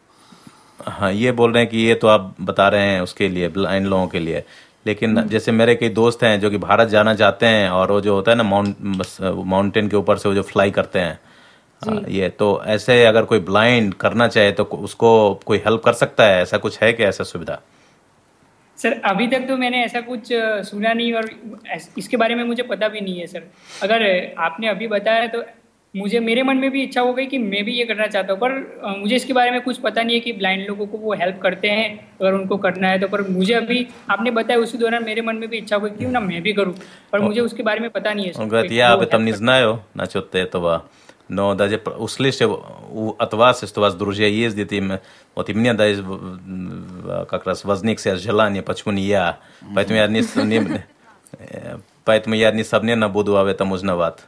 हाँ 0.88 1.11
ये 1.13 1.31
बोल 1.31 1.53
रहे 1.53 1.63
हैं 1.63 1.69
कि 1.71 1.77
ये 1.77 1.95
तो 1.95 2.07
आप 2.07 2.36
बता 2.41 2.67
रहे 2.67 2.86
हैं 2.86 3.01
उसके 3.01 3.29
लिए 3.29 3.47
ब्लाइंड 3.49 3.86
लोगों 3.88 4.07
के 4.07 4.19
लिए। 4.19 4.43
लेकिन 4.86 5.21
जैसे 5.27 5.51
मेरे 5.51 5.75
कई 5.75 5.89
दोस्त 5.89 6.23
हैं 6.23 6.39
जो 6.39 6.49
कि 6.49 6.57
भारत 6.57 6.88
जाना 6.88 7.13
चाहते 7.15 7.45
हैं 7.45 7.69
और 7.69 7.91
वो 7.91 7.99
जो 8.01 8.15
होता 8.15 8.31
है 8.31 8.38
ना 8.38 8.43
माउंट 8.43 8.75
माउंटेन 9.45 9.88
के 9.89 9.97
ऊपर 9.97 10.17
से 10.17 10.29
वो 10.29 10.36
जो 10.36 10.41
फ्लाई 10.43 10.71
करते 10.71 10.99
हैं। 10.99 11.19
हाँ, 11.81 12.01
ये 12.09 12.29
तो 12.29 12.61
ऐसे 12.65 13.03
अगर 13.05 13.25
कोई 13.25 13.39
ब्लाइंड 13.39 13.93
करना 13.93 14.27
चाहे 14.27 14.51
तो 14.51 14.63
उसको 14.63 15.34
कोई 15.45 15.57
हेल्प 15.57 15.81
कर 15.86 15.93
सकता 15.93 16.25
है? 16.25 16.41
ऐसा 16.41 16.57
कुछ 16.57 16.81
है 16.84 16.91
क्या 16.93 17.09
ऐसा 17.09 17.23
सुविधा? 17.23 17.59
सर 18.77 18.99
अभी 19.05 19.27
तक 19.27 19.47
तो 19.47 19.57
मैंने 19.57 19.84
ऐसा 19.84 20.01
कुछ 20.01 20.29
सुना 20.69 20.93
नहीं 20.93 21.13
और 21.13 21.29
इसके 21.97 22.17
बारे 22.17 22.36
में 22.36 22.43
मुझे 22.43 22.63
पता 22.63 22.88
भी 22.88 23.01
नहीं 23.01 23.19
है 23.19 23.27
सर। 23.27 23.43
अगर 23.84 24.05
आपने 24.39 24.67
अभी 24.67 24.88
बताया 24.88 25.27
तो 25.27 25.43
मुझे 25.96 26.20
मेरे 26.20 26.42
मन 26.42 26.57
में 26.57 26.70
भी 26.70 26.82
इच्छा 26.82 27.01
हो 27.01 27.12
गई 27.14 27.26
कि 27.26 27.38
मैं 27.38 27.64
भी 27.64 27.72
ये 27.72 27.84
करना 27.86 28.07
चाहता 28.07 28.32
हूँ 28.32 28.40
पर 28.40 28.53
अ, 28.84 28.88
मुझे 28.96 29.14
इसके 29.16 29.32
बारे 29.32 29.51
में 29.51 29.61
कुछ 29.61 29.78
पता 29.78 30.03
नहीं 30.03 30.16
है 30.16 30.20
कि 30.20 30.32
ब्लाइंड 30.32 30.66
लोगों 30.68 30.86
को 30.86 30.99
वो 30.99 31.14
हेल्प 31.20 31.38
करते 31.42 31.68
हैं 31.68 31.86
अगर 32.20 32.32
उनको 32.34 32.57
करना 32.66 32.88
है 32.88 32.99
तो 33.01 33.09
पर 33.09 33.22
मुझे 33.28 33.55
अभी 33.55 33.86
आपने 34.11 34.30
बताया 34.30 34.59
उसी 34.61 34.78
दौरान 34.78 35.05
मेरे 35.05 35.22
मन 35.22 35.36
में 35.36 35.49
भी 35.49 35.59
इच्छा 35.59 35.76
हो 35.76 35.82
गई 35.82 35.90
क्यों 35.99 36.11
ना 36.12 36.20
मैं 36.20 36.42
भी 36.42 36.53
करूँ 36.53 36.74
पर 37.12 37.20
मुझे 37.20 37.40
उसके 37.40 37.62
बारे 37.62 37.80
में 37.80 37.90
पता 37.90 38.12
नहीं 38.14 38.26
है 38.26 38.32
Он 38.32 38.36
सर 38.36 38.51
говорит, 38.55 38.70
कि 38.70 38.78
я 38.80 38.90
वो 38.94 39.01
об 39.01 39.03
этом 39.09 39.20
help 39.20 39.24
не 39.24 39.32
знаю 39.32 39.80
насчет 39.96 40.34
этого, 40.34 40.82
но 41.30 41.55
даже 41.55 41.78
п- 41.78 41.90
услышав 41.90 42.51
у- 42.92 43.14
от 43.18 43.34
вас, 43.34 43.64
что 43.64 43.80
у 43.80 43.82
вас 43.82 43.94
друзья 43.94 44.26
ездят, 44.26 44.72
и 44.72 44.78
м- 44.78 45.01
вот 45.36 45.49
и 45.51 45.55
мне 45.55 45.72
даже 45.74 46.03
в- 46.03 46.38
в- 46.38 47.24
как 47.26 47.46
раз 47.46 47.64
возник 47.64 47.99
сейчас 48.01 48.20
желание, 48.20 48.62
почему 48.62 48.92
не 48.92 49.03
я. 49.03 49.38
Поэтому 49.74 49.96
я 49.99 50.07
не, 50.07 50.22
с- 50.22 50.36
не- 50.36 50.84
э, 51.38 51.78
поэтому 52.05 52.34
я 52.34 52.51
несомненно 52.53 53.09
буду 53.09 53.36
об 53.38 53.46
этом 53.46 53.72
узнавать. 53.72 54.18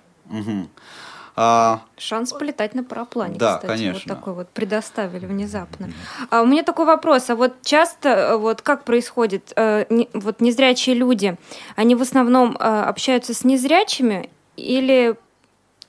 А, 1.38 1.82
Шанс 1.98 2.32
полетать 2.32 2.76
на 2.76 2.84
параплане, 2.84 3.36
Да, 3.38 3.56
кстати, 3.56 3.72
конечно. 3.72 3.94
вот 3.94 4.18
такой 4.20 4.34
вот 4.34 4.50
предоставили 4.50 5.26
внезапно. 5.26 5.90
А 6.30 6.42
у 6.42 6.46
меня 6.46 6.64
такой 6.64 6.86
вопрос, 6.86 7.30
а 7.30 7.36
вот 7.36 7.62
часто 7.62 8.10
э, 8.10 8.38
вот 8.38 8.62
как 8.62 8.86
происходит, 8.86 9.52
э, 9.58 9.86
не- 9.90 10.10
вот 10.14 10.40
незрячие 10.40 10.96
люди, 10.96 11.36
они 11.76 11.96
в 11.96 12.02
основном 12.02 12.56
э, 12.58 12.60
общаются 12.84 13.34
с 13.34 13.44
незрячими 13.44 14.30
или 14.56 15.16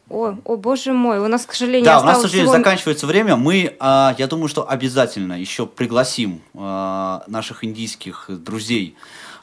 о, 0.09 0.37
о, 0.45 0.57
боже 0.57 0.93
мой, 0.93 1.19
у 1.19 1.27
нас, 1.27 1.47
к 1.47 1.53
сожалению, 1.53 1.85
Да, 1.85 2.01
у 2.01 2.05
нас, 2.05 2.19
к 2.19 2.23
сожалению, 2.23 2.51
всего- 2.53 2.59
заканчивается 2.59 3.07
время. 3.09 3.35
Мы, 3.35 3.77
а, 3.81 4.15
я 4.19 4.29
думаю, 4.29 4.47
что 4.49 4.69
обязательно 4.69 5.33
еще 5.41 5.67
пригласим 5.67 6.43
а, 6.55 7.25
наших 7.27 7.65
индийских 7.65 8.27
друзей 8.29 8.97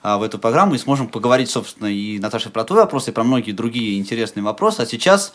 в 0.04 0.24
эту 0.24 0.38
программу 0.38 0.76
и 0.76 0.78
сможем 0.78 1.08
поговорить, 1.08 1.50
собственно, 1.50 1.88
и, 1.88 2.20
Наташа, 2.20 2.50
про 2.50 2.64
твой 2.66 2.80
вопрос, 2.82 3.08
и 3.08 3.12
про 3.12 3.24
многие 3.24 3.54
другие 3.54 3.98
интересные 3.98 4.44
вопросы. 4.44 4.82
А 4.82 4.86
сейчас 4.86 5.34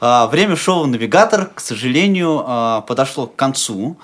а, 0.00 0.26
время 0.26 0.56
шоу 0.56 0.86
«Навигатор», 0.86 1.50
к 1.54 1.60
сожалению, 1.60 2.42
а, 2.44 2.80
подошло 2.80 3.26
к 3.26 3.36
концу. 3.36 3.96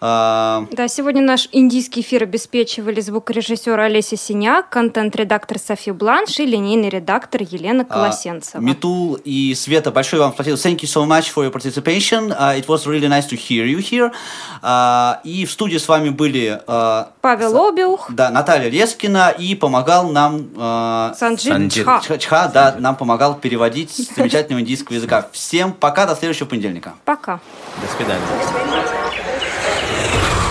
А, 0.00 0.66
Да, 0.70 0.86
сегодня 0.88 1.22
наш 1.22 1.48
индийский 1.52 2.02
эфир 2.02 2.22
обеспечивали 2.22 3.00
звукорежиссер 3.00 3.78
Олеся 3.78 4.16
Синяк, 4.16 4.68
контент-редактор 4.68 5.58
Софи 5.58 5.90
Бланш 5.90 6.38
и 6.38 6.46
линейный 6.46 6.88
редактор 6.88 7.42
Елена 7.42 7.84
А, 7.88 7.92
Колосенцева. 7.92 8.60
Митул 8.62 9.18
и 9.24 9.54
Света, 9.54 9.90
большое 9.90 10.22
вам 10.22 10.32
спасибо. 10.32 10.56
Thank 10.56 10.78
you 10.82 10.88
so 10.88 11.04
much 11.06 11.32
for 11.34 11.44
your 11.44 11.50
participation. 11.50 12.30
Uh, 12.32 12.56
it 12.56 12.68
was 12.68 12.86
really 12.86 13.08
nice 13.08 13.26
to 13.26 13.36
hear 13.36 13.64
you 13.66 13.78
here. 13.78 14.12
А, 14.62 15.20
и 15.24 15.44
в 15.46 15.50
студии 15.50 15.78
с 15.78 15.88
вами 15.88 16.10
были 16.10 16.60
а, 16.66 17.10
Павел 17.20 17.68
Обиух, 17.68 18.10
да, 18.10 18.30
Наталья 18.30 18.68
Лескина 18.70 19.30
и 19.30 19.54
помогал 19.54 20.08
нам 20.10 20.48
а, 20.56 21.12
Санджит 21.18 21.52
Санджит. 21.52 21.84
Чха. 21.84 22.00
Чха, 22.04 22.18
Чха, 22.18 22.48
да, 22.48 22.76
нам 22.78 22.94
помогал 22.96 23.34
переводить 23.34 23.90
с 23.90 24.14
замечательного 24.14 24.60
индийского 24.60 24.94
языка. 24.94 25.26
Всем 25.32 25.72
пока, 25.72 26.06
до 26.06 26.14
следующего 26.14 26.46
понедельника. 26.46 26.94
Пока. 27.04 27.40
До 27.82 27.96
свидания. 27.96 29.17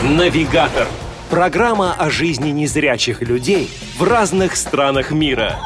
Навигатор. 0.04 0.88
Программа 1.32 1.92
о 1.92 2.12
жизни 2.12 2.50
незрячих 2.50 3.24
людей 3.24 3.68
в 3.98 4.04
разных 4.04 4.56
странах 4.56 5.10
мира. 5.10 5.58